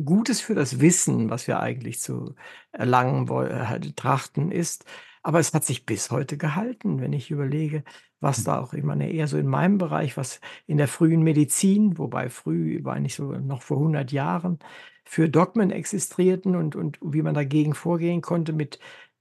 Gutes 0.05 0.41
für 0.41 0.55
das 0.55 0.81
Wissen, 0.81 1.31
was 1.31 1.47
wir 1.47 1.61
eigentlich 1.61 2.01
zu 2.01 2.35
erlangen 2.73 3.29
woll 3.29 3.49
äh, 3.51 3.81
trachten, 3.97 4.51
ist. 4.53 4.85
Aber 5.23 5.39
es 5.39 5.55
hat 5.55 5.65
sich 5.65 5.87
bis 5.87 6.11
heute 6.11 6.37
gehalten, 6.37 7.01
wenn 7.01 7.13
ich 7.13 7.31
überlege, 7.31 7.85
was 8.21 8.45
da 8.45 8.61
auch 8.61 8.73
ich 8.75 8.83
meine 8.85 9.11
eher 9.13 9.29
so 9.29 9.39
in 9.39 9.47
meinem 9.47 9.79
Bereich, 9.79 10.17
was 10.17 10.41
in 10.67 10.79
der 10.79 10.89
frühen 10.89 11.23
Medizin, 11.23 11.99
wobei 11.99 12.29
früh 12.29 12.83
war 12.85 12.99
nicht 13.01 13.15
so 13.15 13.33
noch 13.33 13.63
vor 13.63 13.79
100 13.79 14.13
Jahren, 14.13 14.59
für 15.05 15.29
Dogmen 15.29 15.71
existierten 15.71 16.57
und 16.57 16.77
und 16.77 16.99
wie 17.03 17.23
man 17.23 17.35
dagegen 17.35 17.75
vorgehen 17.75 18.21
konnte 18.23 18.53
mit 18.53 18.79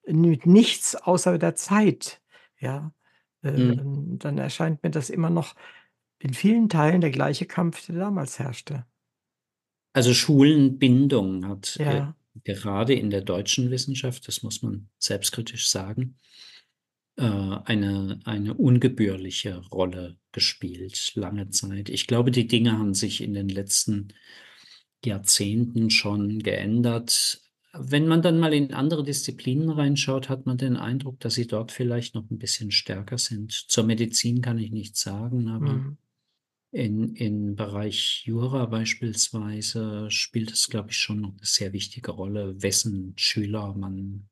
mit 0.07 0.45
nichts 0.45 0.95
außer 0.95 1.38
der 1.38 1.56
Zeit, 1.56 2.22
ja? 2.60 2.91
Mhm. 3.44 3.49
Ähm, 3.49 4.19
dann 4.19 4.38
erscheint 4.38 4.84
mir 4.84 4.91
das 4.91 5.10
immer 5.10 5.30
noch 5.30 5.56
in 6.22 6.34
vielen 6.34 6.69
Teilen 6.69 7.02
der 7.02 7.11
gleiche 7.11 7.45
Kampf, 7.45 7.85
der 7.88 7.95
damals 7.95 8.39
herrschte. 8.39 8.85
Also, 9.95 10.14
Schulenbindung 10.14 11.45
hat, 11.48 11.81
äh, 11.85 12.02
Ja. 12.02 12.15
gerade 12.45 12.93
in 12.93 13.10
der 13.10 13.22
deutschen 13.22 13.72
Wissenschaft, 13.72 14.26
das 14.27 14.41
muss 14.41 14.61
man 14.61 14.88
selbstkritisch 14.99 15.69
sagen, 15.69 16.15
äh, 17.18 17.23
eine 17.23 18.19
eine 18.26 18.53
ungebührliche 18.56 19.57
Rolle 19.72 20.18
gespielt, 20.31 21.14
lange 21.15 21.49
Zeit. 21.49 21.89
Ich 21.89 22.07
glaube, 22.07 22.31
die 22.31 22.48
Dinge 22.48 22.73
haben 22.77 22.93
sich 22.93 23.22
in 23.22 23.34
den 23.34 23.49
letzten 23.49 24.10
Jahrzehnten 25.06 25.89
schon 25.91 26.39
geändert. 26.39 27.41
Wenn 27.73 28.07
man 28.07 28.22
dann 28.22 28.39
mal 28.39 28.53
in 28.53 28.73
andere 28.73 29.03
Disziplinen 29.03 29.69
reinschaut, 29.69 30.30
hat 30.30 30.45
man 30.45 30.57
den 30.57 30.77
Eindruck, 30.77 31.19
dass 31.22 31.35
sie 31.35 31.48
dort 31.48 31.72
vielleicht 31.72 32.15
noch 32.15 32.30
'n 32.31 32.39
bisschen 32.39 32.72
stärker 32.72 33.18
sind. 33.18 33.52
Zur 33.53 33.85
Medizin 33.85 34.41
kann 34.41 34.60
ich 34.60 34.72
nichts 34.72 35.02
sagen, 35.02 35.49
aber 35.49 35.84
Mhm. 35.84 35.98
In 36.72 37.15
in 37.15 37.56
Bereich 37.56 38.23
Jura 38.26 38.65
beispielsweise 38.65 40.10
spielt 40.11 40.52
es, 40.52 40.69
glaube 40.69 40.91
ich, 40.91 40.98
schon 40.98 41.22
noch 41.22 41.34
'ne 41.34 41.39
sehr 41.43 41.73
wichtige 41.73 42.11
Rolle, 42.11 42.61
wessen 42.61 43.14
Schüler 43.18 43.73
man 43.76 44.27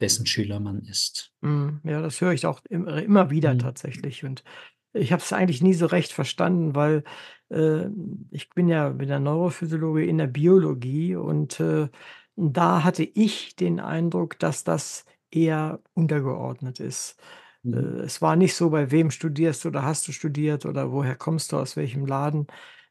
wessen 0.00 0.26
Schüler 0.26 0.58
man 0.60 0.82
ist. 0.84 1.30
Mhm. 1.42 1.80
Ja, 1.84 2.00
das 2.00 2.20
höre 2.20 2.32
ich 2.32 2.46
auch 2.46 2.60
im 2.68 2.86
immer 2.88 3.30
wieder 3.30 3.56
Mhm. 3.56 3.58
tatsächlich. 3.58 4.24
Und 4.24 4.44
ich 4.92 5.12
habe 5.12 5.22
es 5.22 5.32
eigentlich 5.32 5.62
nie 5.62 5.74
so 5.74 5.86
recht 5.86 6.12
verstanden, 6.12 6.74
weil, 6.74 7.04
äh, 7.50 7.86
ich 8.30 8.50
bin 8.50 8.68
ja 8.68 8.90
bin 8.90 9.08
ja 9.08 9.18
Neurophysiologe 9.18 10.04
in 10.06 10.18
der 10.18 10.26
Biologie 10.28 11.16
und, 11.16 11.60
äh, 11.60 11.88
da 12.36 12.82
hatte 12.84 13.04
ich 13.04 13.56
den 13.56 13.78
Eindruck, 13.80 14.38
dass 14.38 14.64
das 14.64 15.04
eher 15.30 15.80
untergeordnet 15.94 16.80
ist. 16.80 17.16
Äh, 17.72 17.76
Mhm. 17.78 17.94
es 18.04 18.22
war 18.22 18.36
nicht 18.36 18.54
so: 18.54 18.70
„Bei 18.70 18.90
wem 18.90 19.10
studierst 19.10 19.64
du 19.64 19.68
oder 19.68 19.82
hast 19.84 20.08
du 20.08 20.12
studiert 20.12 20.66
oder 20.66 20.92
woher 20.92 21.16
kommst 21.16 21.52
du, 21.52 21.58
aus 21.58 21.76
welchem 21.76 22.06
Laden?“, 22.06 22.46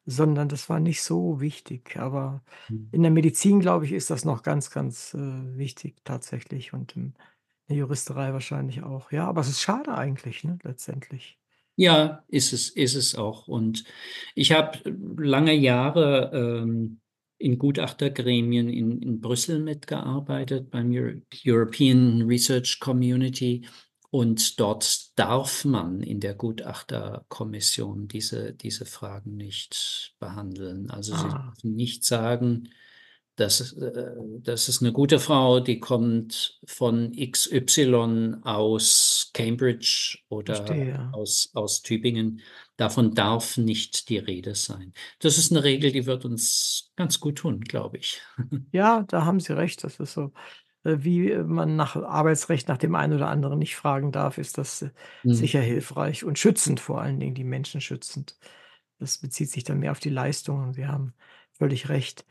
sondern 0.06 0.50
das 0.50 0.70
war 0.70 0.80
nicht 0.80 1.02
so 1.04 1.40
wichtig. 1.42 1.98
Aber 1.98 2.44
Mhm. 2.70 2.94
in 2.94 3.02
der 3.04 3.12
Medizin, 3.12 3.60
glaube 3.60 3.86
ich, 3.86 3.92
ist 3.94 4.10
das 4.10 4.26
noch 4.26 4.44
ganz, 4.44 4.70
ganz, 4.72 5.14
äh, 5.16 5.20
wichtig 5.58 5.98
tatsächlich 6.04 6.74
und 6.74 6.96
in 6.96 7.14
der 7.70 7.78
Juristerei 7.78 8.34
wahrscheinlich 8.34 8.84
auch. 8.84 9.12
Ja, 9.12 9.28
aber 9.28 9.42
es 9.42 9.50
ist 9.50 9.62
schade 9.62 9.94
eigentlich, 9.96 10.44
ne, 10.44 10.60
letztendlich. 10.64 11.38
Ja, 11.80 12.24
ist 12.28 12.54
es 12.54 12.70
ist 12.70 12.94
es 12.96 13.16
auch. 13.16 13.48
Und 13.48 13.84
ich 14.36 14.52
habe 14.52 14.78
lange 15.18 15.54
Jahre, 15.54 16.30
ähm, 16.34 17.00
in 17.40 17.58
Gutachtergremien 17.58 18.70
in 18.70 19.02
in 19.02 19.20
Brüssel 19.22 19.60
mitgearbeitet 19.60 20.70
beim 20.70 20.92
Euro 20.94 21.20
European 21.46 22.22
Research 22.28 22.80
Community 22.80 23.66
und 24.14 24.60
dort 24.60 25.18
darf 25.20 25.66
man 25.66 26.02
in 26.04 26.20
der 26.20 26.36
Gutachterkommission 26.36 28.08
diese 28.08 28.54
diese 28.54 28.86
Fragen 28.86 29.36
nicht 29.38 30.16
behandeln. 30.20 30.92
Also, 30.92 31.16
sie 31.16 31.32
Ah. 31.32 31.54
dürfen 31.56 31.76
nicht 31.76 32.06
sagen, 32.06 32.70
das 33.38 33.62
ist 33.62 33.74
äh, 33.78 34.12
das 34.44 34.70
ist 34.70 34.82
'ne 34.84 34.94
gute 34.94 35.20
Frau, 35.20 35.60
die 35.62 35.80
kommt 35.80 36.60
von 36.66 37.14
XY 37.16 38.42
aus 38.44 39.32
Cambridge 39.34 40.20
oder 40.30 40.90
Verstehe. 40.90 41.14
aus 41.14 41.50
aus 41.56 41.82
Tübingen. 41.84 42.42
Davon 42.78 43.16
darf 43.16 43.58
nicht 43.58 44.10
die 44.10 44.20
Rede 44.20 44.56
sein. 44.56 44.94
Das 45.20 45.38
ist 45.40 45.52
'ne 45.52 45.64
Regel, 45.64 45.92
die 45.92 46.06
wird 46.08 46.26
uns 46.26 46.92
ganz 46.98 47.20
gut 47.20 47.38
tun, 47.40 47.62
glaube 47.62 47.98
ich. 48.00 48.22
Ja, 48.76 49.04
da 49.04 49.24
haben 49.24 49.40
Sie 49.40 49.54
recht. 49.54 49.84
Das 49.84 50.00
ist 50.00 50.14
so, 50.14 50.34
wie 50.84 51.34
man 51.38 51.76
nach 51.76 51.96
Arbeitsrecht 51.96 52.68
nach 52.68 52.78
dem 52.78 52.96
einen 52.96 53.14
oder 53.14 53.30
anderen 53.30 53.60
nicht 53.60 53.76
fragen 53.76 54.12
darf, 54.12 54.38
ist 54.38 54.58
das, 54.58 54.82
äh, 54.84 54.90
Mhm. 55.24 55.34
sicher 55.34 55.62
hilfreich 55.62 56.24
und 56.26 56.40
schützend 56.40 56.80
vor 56.80 57.02
allen 57.02 57.20
Dingen, 57.20 57.36
die 57.36 57.44
Menschen 57.44 57.82
schützend. 57.82 58.38
Das 59.00 59.18
bezieht 59.18 59.50
sich 59.52 59.64
dann 59.64 59.80
mehr 59.80 59.92
auf 59.92 60.00
die 60.00 60.10
Leistung 60.10 60.62
und 60.64 60.74
Sie 60.74 60.86
haben 60.88 61.14
völlig 61.54 61.90
recht. 61.90 62.26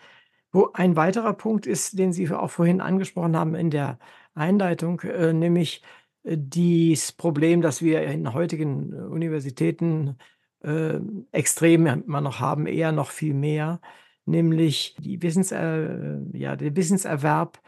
Wo 0.53 0.71
ein 0.75 0.97
weiterer 0.97 1.33
Punkt 1.35 1.67
ist, 1.67 1.99
den 1.99 2.13
Sie 2.13 2.31
auch 2.31 2.51
vorhin 2.51 2.81
angesprochen 2.81 3.37
haben 3.37 3.55
in 3.55 3.71
der 3.71 3.99
Einleitung, 4.35 5.01
äh, 5.01 5.33
nämlich 5.33 5.83
äh, 6.25 6.37
dies 6.39 7.13
Problem, 7.13 7.63
das 7.63 7.83
wir 7.83 8.03
in 8.05 8.33
heutigen 8.35 8.93
Universitäten, 8.95 10.19
äh, 10.61 11.01
extrem 11.33 11.87
immer 11.87 12.21
noch 12.21 12.41
haben, 12.41 12.67
eher 12.67 12.93
noch 12.93 13.11
viel 13.11 13.35
mehr, 13.35 13.81
nämlich 14.27 14.95
die 14.99 15.21
Wissens 15.23 15.53
äh, 15.53 16.19
ja, 16.33 16.57
der 16.57 16.77
Wissenserwerb 16.77 17.61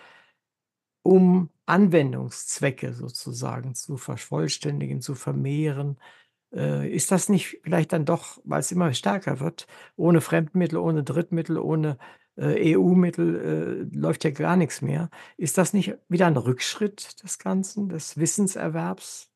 um 1.05 1.51
Anwendungszwecke 1.67 2.95
sozusagen 2.95 3.75
zu 3.75 3.97
vervollständigen, 3.99 5.01
zu 5.03 5.15
vermehren. 5.15 5.99
Äh, 6.55 6.91
ist 6.95 7.13
das 7.13 7.29
nicht 7.29 7.61
vielleicht 7.65 7.93
dann 7.93 8.07
doch, 8.07 8.41
weil 8.45 8.61
es 8.61 8.73
immer 8.73 8.93
stärker 8.95 9.41
wird, 9.41 9.67
ohne 9.97 10.21
Fremdmittel, 10.21 10.79
ohne 10.79 11.05
Drittmittel, 11.05 11.59
ohne, 11.59 11.99
äh, 12.37 12.77
EU-Mittel, 12.77 13.89
äh, 13.93 13.97
läuft 13.97 14.25
ja 14.25 14.31
gar 14.31 14.57
nichts 14.57 14.83
mehr. 14.83 15.11
Ist 15.37 15.59
das 15.59 15.75
nicht 15.75 15.95
wieder 16.09 16.27
ein 16.27 16.37
Rückschritt 16.37 17.23
des 17.23 17.39
Ganzen, 17.39 17.89
des 17.91 18.19
Wissenserwerbs? 18.19 19.31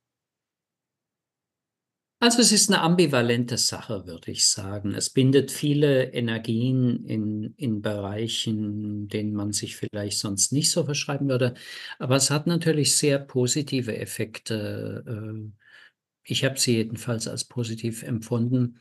Also 2.21 2.41
es 2.41 2.51
ist 2.51 2.69
eine 2.69 2.81
ambivalente 2.83 3.57
Sache, 3.59 4.07
würde 4.07 4.33
ich 4.33 4.49
sagen. 4.49 4.93
Es 4.93 5.09
bindet 5.11 5.53
viele 5.53 6.13
Energien 6.13 7.05
in 7.05 7.55
in 7.57 7.81
Bereichen, 7.81 9.07
denen 9.09 9.35
man 9.35 9.53
sich 9.53 9.77
vielleicht 9.77 10.19
sonst 10.19 10.53
nicht 10.53 10.71
so 10.73 10.85
verschreiben 10.85 11.29
würde. 11.29 11.55
Aber 12.01 12.17
es 12.17 12.31
hat 12.31 12.49
natürlich 12.49 12.97
sehr 12.97 13.21
positive 13.21 13.97
Effekte. 13.97 15.05
Äh, 15.07 15.51
ich 16.25 16.45
habe 16.45 16.59
sie 16.59 16.77
jedenfalls 16.77 17.29
als 17.29 17.45
positiv 17.45 18.03
empfunden, 18.03 18.81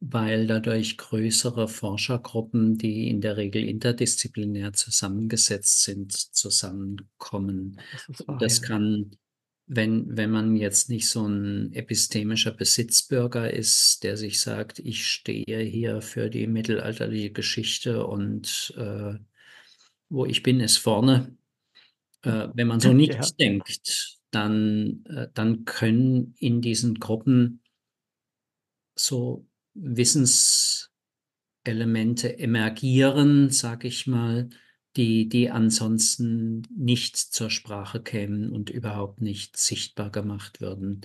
weil 0.00 0.46
dadurch 0.46 0.98
größere 0.98 1.68
Forschergruppen, 1.68 2.78
die 2.78 3.08
in 3.08 3.20
der 3.20 3.36
Regel 3.38 3.64
interdisziplinär 3.64 4.72
zusammengesetzt 4.72 5.82
sind, 5.82 6.12
zusammenkommen. 6.12 7.80
Das 8.08 8.24
Das 8.38 8.62
kann 8.62 9.16
wenn 9.74 10.16
wenn 10.16 10.30
man 10.30 10.56
jetzt 10.56 10.90
nicht 10.90 11.08
so 11.08 11.26
ein 11.26 11.72
epistemischer 11.72 12.52
Besitzbürger 12.52 13.52
ist, 13.52 14.02
der 14.04 14.16
sich 14.16 14.40
sagt: 14.40 14.78
„Ich 14.80 15.06
stehe 15.06 15.60
hier 15.60 16.02
für 16.02 16.30
die 16.30 16.46
mittelalterliche 16.46 17.32
Geschichte 17.32 18.06
und, 18.06 18.74
äh, 18.76 19.14
wo 20.10 20.26
ich 20.26 20.42
bin, 20.42 20.60
ist 20.60 20.78
vorne.“ 20.78 21.36
Äh, 22.24 22.48
wenn 22.54 22.68
man 22.68 22.80
so 22.80 22.92
Ja. 23.08 23.26
nicht 23.26 23.40
denkt, 23.40 24.18
dann 24.32 25.04
äh, 25.06 25.28
dann 25.34 25.64
können 25.66 26.34
in 26.38 26.60
diesen 26.62 26.96
Gruppen 26.96 27.60
so 28.96 29.46
Wissenselemente 29.74 30.90
emergieren, 32.38 33.50
sage 33.50 33.88
ich 33.88 34.06
mal, 34.06 34.50
die 34.96 35.28
die 35.28 35.50
ansonsten 35.50 36.62
nicht 36.76 37.16
zur 37.16 37.50
Sprache 37.50 38.02
kämen 38.02 38.50
und 38.52 38.70
überhaupt 38.70 39.20
nicht 39.22 39.56
sichtbar 39.56 40.10
gemacht 40.10 40.60
würden. 40.60 41.02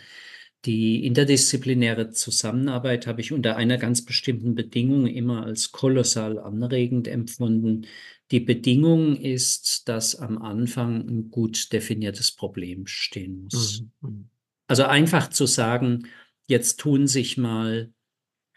Die 0.66 1.06
interdisziplinäre 1.06 2.10
Zusammenarbeit 2.10 3.08
habe 3.08 3.22
ich 3.22 3.32
unter 3.32 3.56
einer 3.56 3.78
ganz 3.78 4.04
bestimmten 4.04 4.56
Bedingung 4.56 5.08
immer 5.08 5.46
als 5.46 5.72
kolossal 5.72 6.40
anregend 6.40 7.08
empfunden. 7.08 7.86
Die 8.32 8.42
Bedingung 8.42 9.16
ist, 9.16 9.88
dass 9.88 10.16
am 10.16 10.38
Anfang 10.42 11.08
ein 11.08 11.30
gut 11.32 11.72
definiertes 11.72 12.32
Problem 12.34 12.88
stehen 12.88 13.44
muss. 13.44 13.86
Mhm, 14.02 14.10
mhm. 14.10 14.30
Also, 14.68 14.84
einfach 14.84 15.30
zu 15.30 15.46
sagen: 15.46 16.08
„Jetzt 16.48 16.80
tun 16.80 17.08
sich 17.08 17.38
mal 17.38 17.94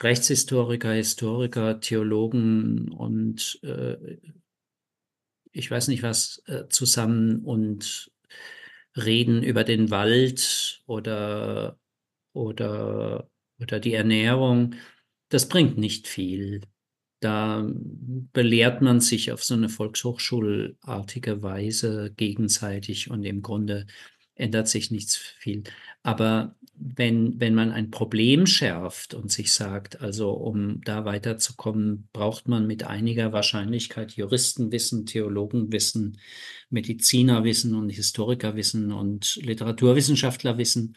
Rechtshistoriker, 0.01 0.93
Historiker, 0.93 1.81
Theologen 1.81 2.89
und, 2.91 3.61
äh, 3.63 3.97
ich 5.53 5.71
weiß 5.71 5.89
nicht 5.89 6.03
was, 6.03 6.43
äh, 6.47 6.69
zusammen 6.69 7.45
und 7.45 8.11
reden 8.97 9.43
über 9.43 9.65
den 9.65 9.91
Wald 9.91 10.83
oder 10.87 11.79
oder 12.35 13.31
oder 13.61 13.81
die 13.81 13.95
Ernährung.“ 13.95 14.75
Das 15.31 15.49
bringt 15.49 15.79
nicht 15.79 16.09
viel. 16.09 16.63
Da 17.21 17.67
belehrt 18.33 18.83
man 18.83 19.01
sich 19.01 19.33
auf 19.33 19.45
so 19.45 19.55
eine 19.55 19.69
volkshochschulartige 19.69 21.43
Weise 21.43 22.13
gegenseitig 22.17 23.11
und 23.11 23.25
im 23.25 23.43
Grunde 23.43 23.87
ändert 24.35 24.69
sich 24.69 24.91
nichts 24.91 25.17
viel. 25.17 25.65
Aber 26.03 26.57
wenn 26.81 27.39
wenn 27.41 27.55
man 27.55 27.73
ein 27.73 27.91
Problem 27.91 28.47
schärft 28.47 29.15
und 29.15 29.31
sich 29.31 29.53
sagt: 29.53 30.01
„Also, 30.01 30.31
um 30.33 30.81
da 30.83 31.05
weiterzukommen, 31.05 32.09
braucht 32.13 32.49
man 32.49 32.67
mit 32.67 32.85
einiger 32.85 33.33
Wahrscheinlichkeit 33.33 34.13
Juristenwissen, 34.13 35.07
Theologenwissen, 35.07 36.19
Medizinerwissen 36.71 37.75
und 37.75 37.91
Historikerwissen 37.91 38.93
und 38.93 39.37
Literaturwissenschaftlerwissen“, 39.43 40.97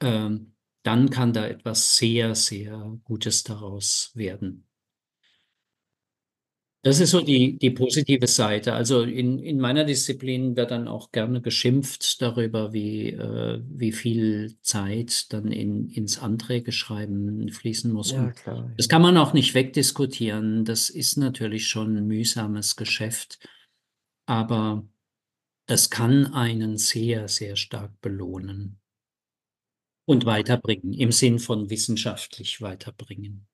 ähm, 0.00 0.54
dann 0.82 1.10
kann 1.10 1.32
da 1.32 1.46
etwas 1.46 1.96
sehr, 1.96 2.34
sehr 2.34 2.98
Gutes 3.04 3.42
daraus 3.44 4.12
werden. 4.14 4.65
Das 6.86 7.00
ist 7.00 7.10
so 7.10 7.20
die 7.20 7.58
die 7.58 7.72
positive 7.72 8.28
Seite. 8.28 8.72
Also, 8.72 9.02
in 9.02 9.40
in 9.40 9.58
meiner 9.58 9.82
Disziplin 9.82 10.54
wird 10.54 10.70
dann 10.70 10.86
auch 10.86 11.10
gerne 11.10 11.40
geschimpft 11.42 12.22
darüber, 12.22 12.72
wie 12.72 13.08
äh, 13.08 13.60
wie 13.68 13.90
viel 13.90 14.56
Zeit 14.62 15.32
dann 15.32 15.50
in 15.50 15.88
ins 15.88 16.20
Anträge-Schreiben 16.20 17.48
fließen 17.50 17.92
muss. 17.92 18.12
Ja, 18.12 18.30
klar, 18.30 18.72
das 18.76 18.86
ja. 18.86 18.90
kann 18.90 19.02
man 19.02 19.16
auch 19.16 19.32
nicht 19.32 19.54
wegdiskutieren. 19.54 20.64
Das 20.64 20.88
ist 20.88 21.16
natürlich 21.16 21.66
schon 21.66 21.96
'n 21.96 22.06
mühsames 22.06 22.76
Geschäft, 22.76 23.40
aber 24.26 24.86
es 25.66 25.90
kann 25.90 26.34
einen 26.34 26.76
sehr, 26.78 27.26
sehr 27.26 27.56
stark 27.56 28.00
belohnen 28.00 28.78
und 30.04 30.24
weiterbringen, 30.24 30.92
im 30.92 31.10
Sinn 31.10 31.40
von 31.40 31.68
wissenschaftlich 31.68 32.62
weiterbringen. 32.62 33.48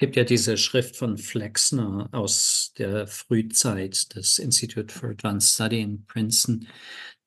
Es 0.00 0.06
gibt 0.06 0.16
ja 0.16 0.24
diese 0.24 0.56
Schrift 0.56 0.96
von 0.96 1.18
Flexner 1.18 2.08
aus 2.12 2.72
der 2.78 3.06
Frühzeit 3.06 4.14
des 4.16 4.38
Institute 4.38 4.90
for 4.94 5.10
Advanced 5.10 5.52
Study 5.52 5.82
in 5.82 6.06
Princeton, 6.06 6.66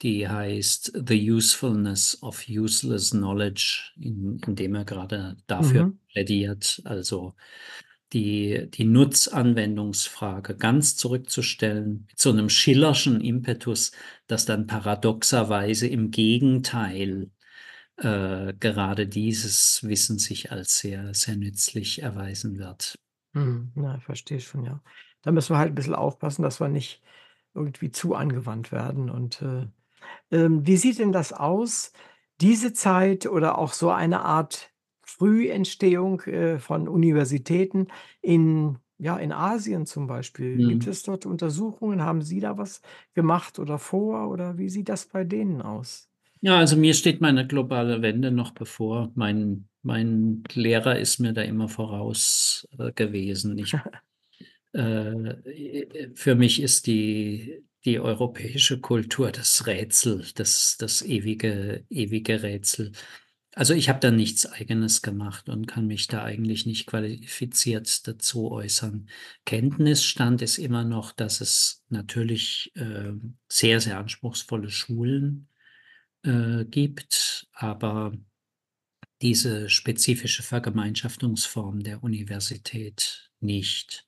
die 0.02 0.28
heißt 0.28 0.92
„The 1.08 1.32
Usefulness 1.32 2.18
of 2.24 2.44
Useless 2.50 3.12
Knowledge“, 3.12 3.92
in 4.00 4.40
indem 4.48 4.74
er 4.74 4.86
grade 4.86 5.38
dafür 5.46 5.86
Mhm. 5.86 6.00
plädiert, 6.14 6.82
also 6.86 7.36
die 8.14 8.70
die 8.72 8.86
Nutzanwendungsfrage 8.86 10.56
ganz 10.58 10.98
zurückzustellen, 10.98 12.08
mit 12.10 12.20
so 12.20 12.34
'nem 12.34 12.50
Schillerschen 12.50 13.22
Impetus, 13.22 13.92
dass 14.28 14.46
dann 14.46 14.68
paradoxerweise 14.68 15.88
im 15.88 16.12
Gegenteil, 16.12 17.32
äh, 17.98 18.54
gerade 18.60 19.08
dieses 19.08 19.84
Wissen 19.84 20.20
sich 20.20 20.52
als 20.52 20.80
sehr, 20.80 21.14
sehr 21.14 21.36
nützlich 21.38 22.02
erweisen 22.02 22.58
wird. 22.60 22.96
Mhm. 23.36 23.72
Ja, 23.76 24.00
verstehe 24.00 24.40
schon, 24.40 24.64
ja. 24.64 24.82
Da 25.24 25.32
müssen 25.32 25.54
wir 25.54 25.58
halt 25.58 25.72
'n 25.72 25.76
bisschen 25.76 25.96
aufpassen, 25.96 26.44
dass 26.44 26.60
wir 26.60 26.68
nicht 26.70 27.02
irgendwie 27.56 27.92
zu 27.92 28.14
angewandt 28.16 28.72
werden 28.72 29.10
und, 29.10 29.42
äh 29.42 29.68
ähm, 30.32 30.68
wie 30.68 30.78
sieht 30.78 31.00
denn 31.00 31.12
das 31.14 31.34
aus, 31.34 31.94
diese 32.42 32.74
Zeit 32.74 33.28
oder 33.28 33.58
auch 33.60 33.74
so 33.74 33.92
eine 33.92 34.22
Art 34.26 34.72
Frühentstehung, 35.04 36.22
äh, 36.24 36.60
von 36.60 36.88
Universitäten 36.90 37.88
in 38.22 38.80
ja, 39.00 39.18
in 39.18 39.32
Asien 39.34 39.86
zum 39.88 40.08
Beispiel? 40.08 40.62
Gibt 40.64 40.86
Mhm. 40.86 40.90
es 40.90 41.04
dort 41.04 41.26
Untersuchungen? 41.28 42.04
Haben 42.04 42.22
Sie 42.24 42.40
da 42.42 42.58
was 42.58 42.82
gemacht 43.16 43.60
oder 43.60 43.80
vor 43.80 44.30
oder 44.30 44.58
wie 44.60 44.70
sieht 44.70 44.90
das 44.90 45.08
bei 45.08 45.24
denen 45.26 45.62
aus? 45.62 46.06
Ja, 46.46 46.58
also 46.58 46.76
mir 46.76 46.94
steht 46.94 47.22
meine 47.22 47.48
globale 47.48 48.02
Wende 48.02 48.30
noch 48.30 48.52
bevor. 48.52 49.12
Mein 49.16 49.70
mein 49.82 50.44
Lehrer 50.54 51.00
ist 51.00 51.20
mir 51.20 51.32
da 51.34 51.42
immer 51.42 51.70
voraus, 51.70 52.68
äh, 52.78 52.92
gewesen. 52.92 53.58
Ich 53.58 53.74
äh, 54.74 54.80
äh, 54.80 56.12
für 56.16 56.36
mich 56.36 56.62
ist 56.62 56.88
die 56.88 57.64
die 57.86 58.00
europäische 58.00 58.80
Kultur 58.82 59.32
das 59.32 59.68
Rätsel, 59.68 60.26
das 60.36 60.78
das 60.78 61.02
ewige 61.02 61.86
ewige 61.90 62.44
Rätsel. 62.44 62.92
Also, 63.56 63.74
ich 63.76 63.90
habe 63.90 64.00
da 64.00 64.12
nichts 64.12 64.46
Eigenes 64.48 65.02
gemacht 65.04 65.50
und 65.50 65.68
kann 65.68 65.88
mich 65.88 66.08
da 66.08 66.24
eigentlich 66.24 66.66
nicht 66.66 66.88
qualifiziert 66.88 68.08
dazu 68.08 68.52
äußern. 68.52 69.10
Kenntnisstand 69.46 70.42
ist 70.42 70.58
immer 70.58 70.84
noch, 70.84 71.12
dass 71.14 71.42
es 71.42 71.84
natürlich, 71.90 72.72
ähm, 72.76 73.38
sehr, 73.50 73.80
sehr 73.82 74.00
anspruchsvolle 74.00 74.70
Schulen, 74.72 75.48
äh, 76.24 76.66
gibt, 76.66 77.48
aber 77.54 78.14
diese 79.22 79.70
spezifische 79.70 80.44
Vergemeinschaftungsform 80.44 81.82
der 81.82 82.04
Universität 82.04 83.32
nicht. 83.40 84.08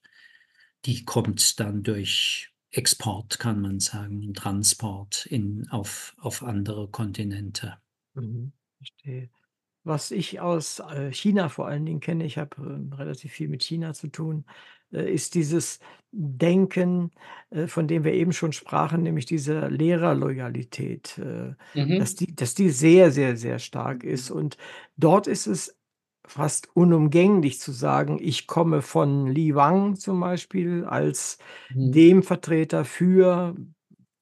Die 0.86 1.06
kommt 1.06 1.60
dann 1.60 1.84
durch 1.84 2.52
Export, 2.72 3.40
kann 3.40 3.62
man 3.62 3.80
sagen, 3.80 4.34
Transport 4.34 5.26
in 5.26 5.68
auf 5.70 6.16
auf 6.20 6.44
andere 6.44 6.90
Kontinente. 6.90 7.78
Mhm, 8.14 8.54
verstehe. 8.78 9.30
was 9.84 10.12
ich 10.12 10.40
aus, 10.42 10.80
äh, 10.80 11.12
China 11.14 11.50
vor 11.50 11.68
allen 11.68 11.86
Dingen 11.86 12.00
kenne, 12.02 12.26
ich 12.26 12.38
habe, 12.38 12.58
ähm, 12.62 12.94
relativ 12.94 13.34
viel 13.34 13.50
mit 13.50 13.64
China 13.64 13.94
zu 13.94 14.08
tun, 14.10 14.46
ist 14.92 15.36
dieses 15.36 15.80
Denken, 16.12 17.12
äh, 17.50 17.68
von 17.68 17.88
dem 17.88 18.04
wir 18.04 18.14
eben 18.14 18.32
schon 18.34 18.54
sprachen, 18.54 19.04
nämlich 19.04 19.26
diese 19.26 19.68
Lehrerloyalität, 19.68 21.18
äh, 21.20 21.54
dass 21.98 22.16
Mhm. 22.16 22.16
die 22.16 22.36
dass 22.36 22.54
die 22.56 22.70
sehr, 22.70 23.12
sehr, 23.12 23.38
sehr 23.38 23.60
stark 23.60 24.04
ist. 24.04 24.32
Und 24.32 24.58
dort 24.98 25.28
ist 25.28 25.48
es 25.48 25.78
fast 26.28 26.70
unumgänglich 26.76 27.60
zu 27.60 27.72
sagen: 27.72 28.18
„Ich 28.22 28.48
komme 28.48 28.82
von 28.82 29.28
Li 29.28 29.56
Wang“, 29.56 29.96
zum 29.98 30.20
Beispiel, 30.22 30.86
als 30.86 31.38
Mhm. 31.70 31.96
dem 31.96 32.24
Vertreter 32.24 32.86
für 32.86 33.56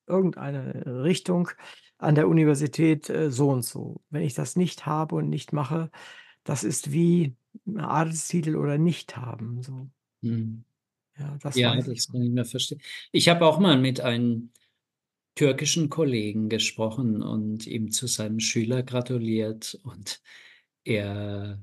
irgendeine 0.08 1.04
Richtung 1.04 1.50
an 1.98 2.16
der 2.16 2.28
Universität, 2.28 3.10
äh, 3.10 3.32
so 3.32 3.50
und 3.50 3.64
so. 3.64 4.02
Wenn 4.10 4.24
ich 4.24 4.34
das 4.34 4.56
nicht 4.56 4.86
habe 4.86 5.16
und 5.16 5.30
nicht 5.30 5.54
mache, 5.54 5.90
das 6.46 6.64
ist 6.64 6.92
wie 6.94 7.38
Adelstitel 7.78 8.56
oder 8.58 8.78
nicht 8.78 9.18
haben, 9.18 9.62
so. 9.64 9.90
Mhm. 10.24 10.64
Ja, 11.18 11.38
das 11.42 11.64
Ja, 11.64 11.76
weiß 11.76 11.90
ich 11.90 11.96
das 11.96 12.10
noch. 12.10 12.14
kann 12.14 12.22
ich 12.24 12.32
mir 12.32 12.46
verstehen. 12.46 12.82
Ich 13.12 13.30
habe 13.30 13.46
auch 13.46 13.60
mal 13.60 13.78
mit 13.80 14.02
einem 14.02 14.52
türkischen 15.36 15.90
Kollegen 15.90 16.50
gesprochen 16.50 17.22
und 17.24 17.68
ihm 17.68 17.92
zu 17.92 18.08
seinem 18.08 18.40
Schüler 18.40 18.84
gratuliert 18.84 19.80
und 19.84 20.22
er 20.86 21.62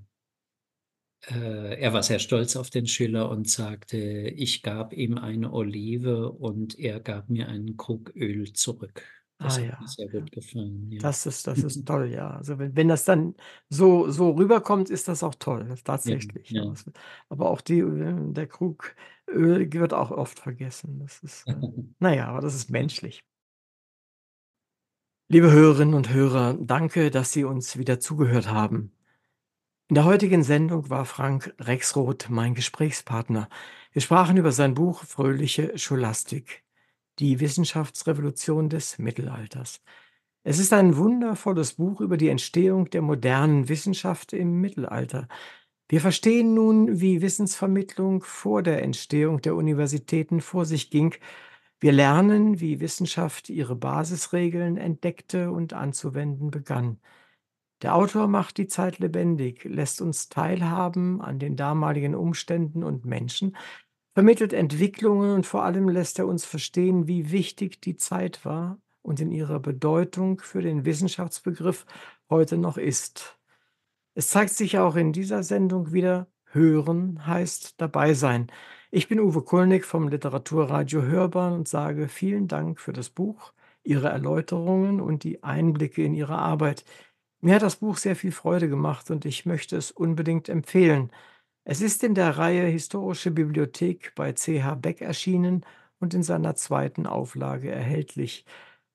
äh, 1.28 1.78
er 1.80 1.92
war 1.92 2.02
sehr 2.02 2.18
stolz 2.18 2.56
auf 2.56 2.70
den 2.70 2.86
Schüler 2.86 3.30
und 3.30 3.48
sagte: 3.48 3.96
„Ich 3.98 4.62
gab 4.62 4.92
ihm 4.92 5.18
eine 5.18 5.52
Olive 5.52 6.30
und 6.32 6.78
er 6.78 7.00
gab 7.00 7.28
mir 7.30 7.48
einen 7.48 7.76
Krug 7.76 8.14
Öl 8.16 8.52
zurück.“ 8.52 9.02
Ah 9.42 9.48
Das 9.48 9.58
hat 9.60 9.78
mir 9.78 9.86
ja, 9.86 9.86
sehr 9.88 10.08
ja. 10.12 10.20
gut 10.20 10.32
gefallen, 10.32 10.90
ja. 10.92 11.00
Das 11.02 11.24
ist 11.24 11.46
das 11.46 11.62
ist 11.64 11.86
toll, 11.86 12.08
ja. 12.10 12.30
Also, 12.36 12.58
wenn 12.58 12.76
wenn 12.76 12.88
das 12.88 13.04
dann 13.04 13.34
so 13.70 14.10
so 14.10 14.32
rüberkommt, 14.32 14.90
ist 14.90 15.08
das 15.08 15.22
auch 15.22 15.34
toll, 15.34 15.76
Ja, 16.04 16.16
tatsächlich. 16.16 16.50
ja. 16.50 16.62
Aber 16.62 16.72
es 16.72 16.84
aber 17.30 17.50
auch 17.50 17.60
die 17.62 17.78
äh, 17.80 18.32
der 18.32 18.46
Krug 18.48 18.94
Öl 19.30 19.72
wird 19.72 19.94
auch 19.94 20.10
oft 20.10 20.38
vergessen. 20.40 20.98
Das 21.00 21.20
ist, 21.22 21.46
äh 21.48 21.54
na 22.00 22.14
ja, 22.14 22.28
aber 22.28 22.40
das 22.42 22.54
ist 22.54 22.70
menschlich. 22.70 23.20
Liebe 25.28 25.50
Hörerinnen 25.52 25.94
und 25.94 26.10
Hörer, 26.12 26.54
danke, 26.60 27.10
dass 27.10 27.32
Sie 27.32 27.44
uns 27.44 27.78
wieder 27.78 28.00
zugehört 28.00 28.48
haben. 28.50 28.92
In 29.88 29.94
der 29.96 30.04
heutigen 30.04 30.42
Sendung 30.44 30.90
war 30.90 31.04
Frank 31.04 31.54
Rexroth 31.60 32.28
mein 32.30 32.54
Gesprächspartner. 32.54 33.48
Wir 33.92 34.02
sprachen 34.02 34.36
über 34.36 34.52
sein 34.52 34.74
Buch 34.74 35.04
Fröhliche 35.04 35.76
Scholastik, 35.78 36.64
die 37.20 37.38
Wissenschaftsrevolution 37.38 38.68
des 38.68 38.98
Mittelalters. 38.98 39.82
Es 40.42 40.58
ist 40.58 40.72
ein 40.72 40.96
wundervolles 40.96 41.74
Buch 41.74 42.00
über 42.00 42.16
die 42.16 42.30
Entstehung 42.30 42.88
der 42.88 43.02
modernen 43.02 43.68
Wissenschaft 43.68 44.32
im 44.32 44.60
Mittelalter. 44.60 45.28
Wir 45.88 46.00
verstehen 46.00 46.54
nun, 46.54 47.00
wie 47.00 47.20
Wissensvermittlung 47.20 48.22
vor 48.22 48.62
der 48.62 48.82
Entstehung 48.82 49.42
der 49.42 49.54
Universitäten 49.54 50.40
vor 50.40 50.64
sich 50.64 50.90
ging. 50.90 51.14
Wir 51.78 51.92
lernen, 51.92 52.60
wie 52.60 52.80
Wissenschaft 52.80 53.50
ihre 53.50 53.76
Basisregeln 53.76 54.78
entdeckte 54.78 55.50
und 55.50 55.74
anzuwenden 55.74 56.50
begann. 56.50 57.00
Der 57.82 57.94
Autor 57.94 58.28
macht 58.28 58.58
die 58.58 58.66
Zeit 58.66 58.98
lebendig, 58.98 59.64
lässt 59.64 60.00
uns 60.00 60.28
teilhaben 60.28 61.20
an 61.20 61.38
den 61.38 61.56
damaligen 61.56 62.14
Umständen 62.14 62.84
und 62.84 63.04
Menschen, 63.04 63.56
vermittelt 64.14 64.52
Entwicklungen 64.52 65.32
und 65.34 65.46
vor 65.46 65.64
allem 65.64 65.88
lässt 65.88 66.18
er 66.18 66.26
uns 66.26 66.44
verstehen, 66.44 67.06
wie 67.06 67.30
wichtig 67.30 67.80
die 67.80 67.96
Zeit 67.96 68.44
war 68.44 68.78
und 69.02 69.20
in 69.20 69.30
ihrer 69.30 69.60
Bedeutung 69.60 70.40
für 70.40 70.62
den 70.62 70.84
Wissenschaftsbegriff 70.84 71.86
heute 72.28 72.58
noch 72.58 72.76
ist. 72.76 73.38
Es 74.14 74.28
zeigt 74.28 74.50
sich 74.50 74.78
auch 74.78 74.96
in 74.96 75.12
dieser 75.12 75.42
Sendung 75.42 75.92
wieder, 75.92 76.26
hören 76.52 77.26
heißt 77.26 77.80
dabei 77.80 78.14
sein. 78.14 78.50
Ich 78.90 79.08
bin 79.08 79.20
Uwe 79.20 79.42
Kulnig 79.42 79.84
vom 79.84 80.08
Literaturradio 80.08 81.02
Hörbahn 81.02 81.52
und 81.52 81.68
sage 81.68 82.08
vielen 82.08 82.48
Dank 82.48 82.80
für 82.80 82.92
das 82.92 83.08
Buch, 83.10 83.52
Ihre 83.84 84.08
Erläuterungen 84.08 85.00
und 85.00 85.22
die 85.22 85.42
Einblicke 85.44 86.02
in 86.04 86.14
Ihre 86.14 86.36
Arbeit. 86.36 86.84
Mir 87.40 87.54
hat 87.54 87.62
das 87.62 87.76
Buch 87.76 87.96
sehr 87.96 88.16
viel 88.16 88.32
Freude 88.32 88.68
gemacht 88.68 89.10
und 89.10 89.24
ich 89.24 89.46
möchte 89.46 89.76
es 89.76 89.90
unbedingt 89.90 90.48
empfehlen. 90.48 91.10
Es 91.72 91.80
ist 91.80 92.02
in 92.02 92.16
der 92.16 92.36
Reihe 92.36 92.66
Historische 92.66 93.30
Bibliothek 93.30 94.12
bei 94.16 94.32
CH 94.32 94.74
Beck 94.82 95.00
erschienen 95.02 95.64
und 96.00 96.14
in 96.14 96.24
seiner 96.24 96.56
zweiten 96.56 97.06
Auflage 97.06 97.70
erhältlich. 97.70 98.44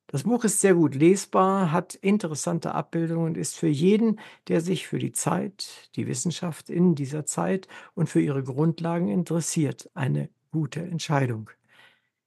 Das 0.08 0.24
Buch 0.24 0.44
ist 0.44 0.60
sehr 0.60 0.74
gut 0.74 0.94
lesbar, 0.94 1.72
hat 1.72 1.94
interessante 1.94 2.74
Abbildungen 2.74 3.28
und 3.28 3.38
ist 3.38 3.56
für 3.56 3.66
jeden, 3.66 4.20
der 4.48 4.60
sich 4.60 4.86
für 4.86 4.98
die 4.98 5.12
Zeit, 5.12 5.88
die 5.96 6.06
Wissenschaft 6.06 6.68
in 6.68 6.94
dieser 6.94 7.24
Zeit 7.24 7.66
und 7.94 8.10
für 8.10 8.20
ihre 8.20 8.42
Grundlagen 8.42 9.08
interessiert, 9.08 9.88
eine 9.94 10.28
gute 10.52 10.80
Entscheidung. 10.82 11.48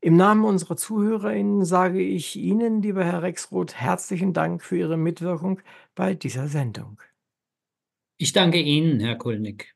Im 0.01 0.17
Namen 0.17 0.45
unserer 0.45 0.77
ZuhörerInnen 0.77 1.63
sage 1.63 2.01
ich 2.01 2.35
Ihnen, 2.37 2.81
lieber 2.81 3.05
Herr 3.05 3.21
Rexroth, 3.21 3.75
herzlichen 3.75 4.33
Dank 4.33 4.63
für 4.63 4.79
Ihre 4.79 4.97
Mitwirkung 4.97 5.61
bei 5.93 6.15
dieser 6.15 6.47
Sendung. 6.47 6.99
Ich 8.17 8.33
danke 8.33 8.59
Ihnen, 8.59 8.99
Herr 8.99 9.15
Kulnig. 9.15 9.75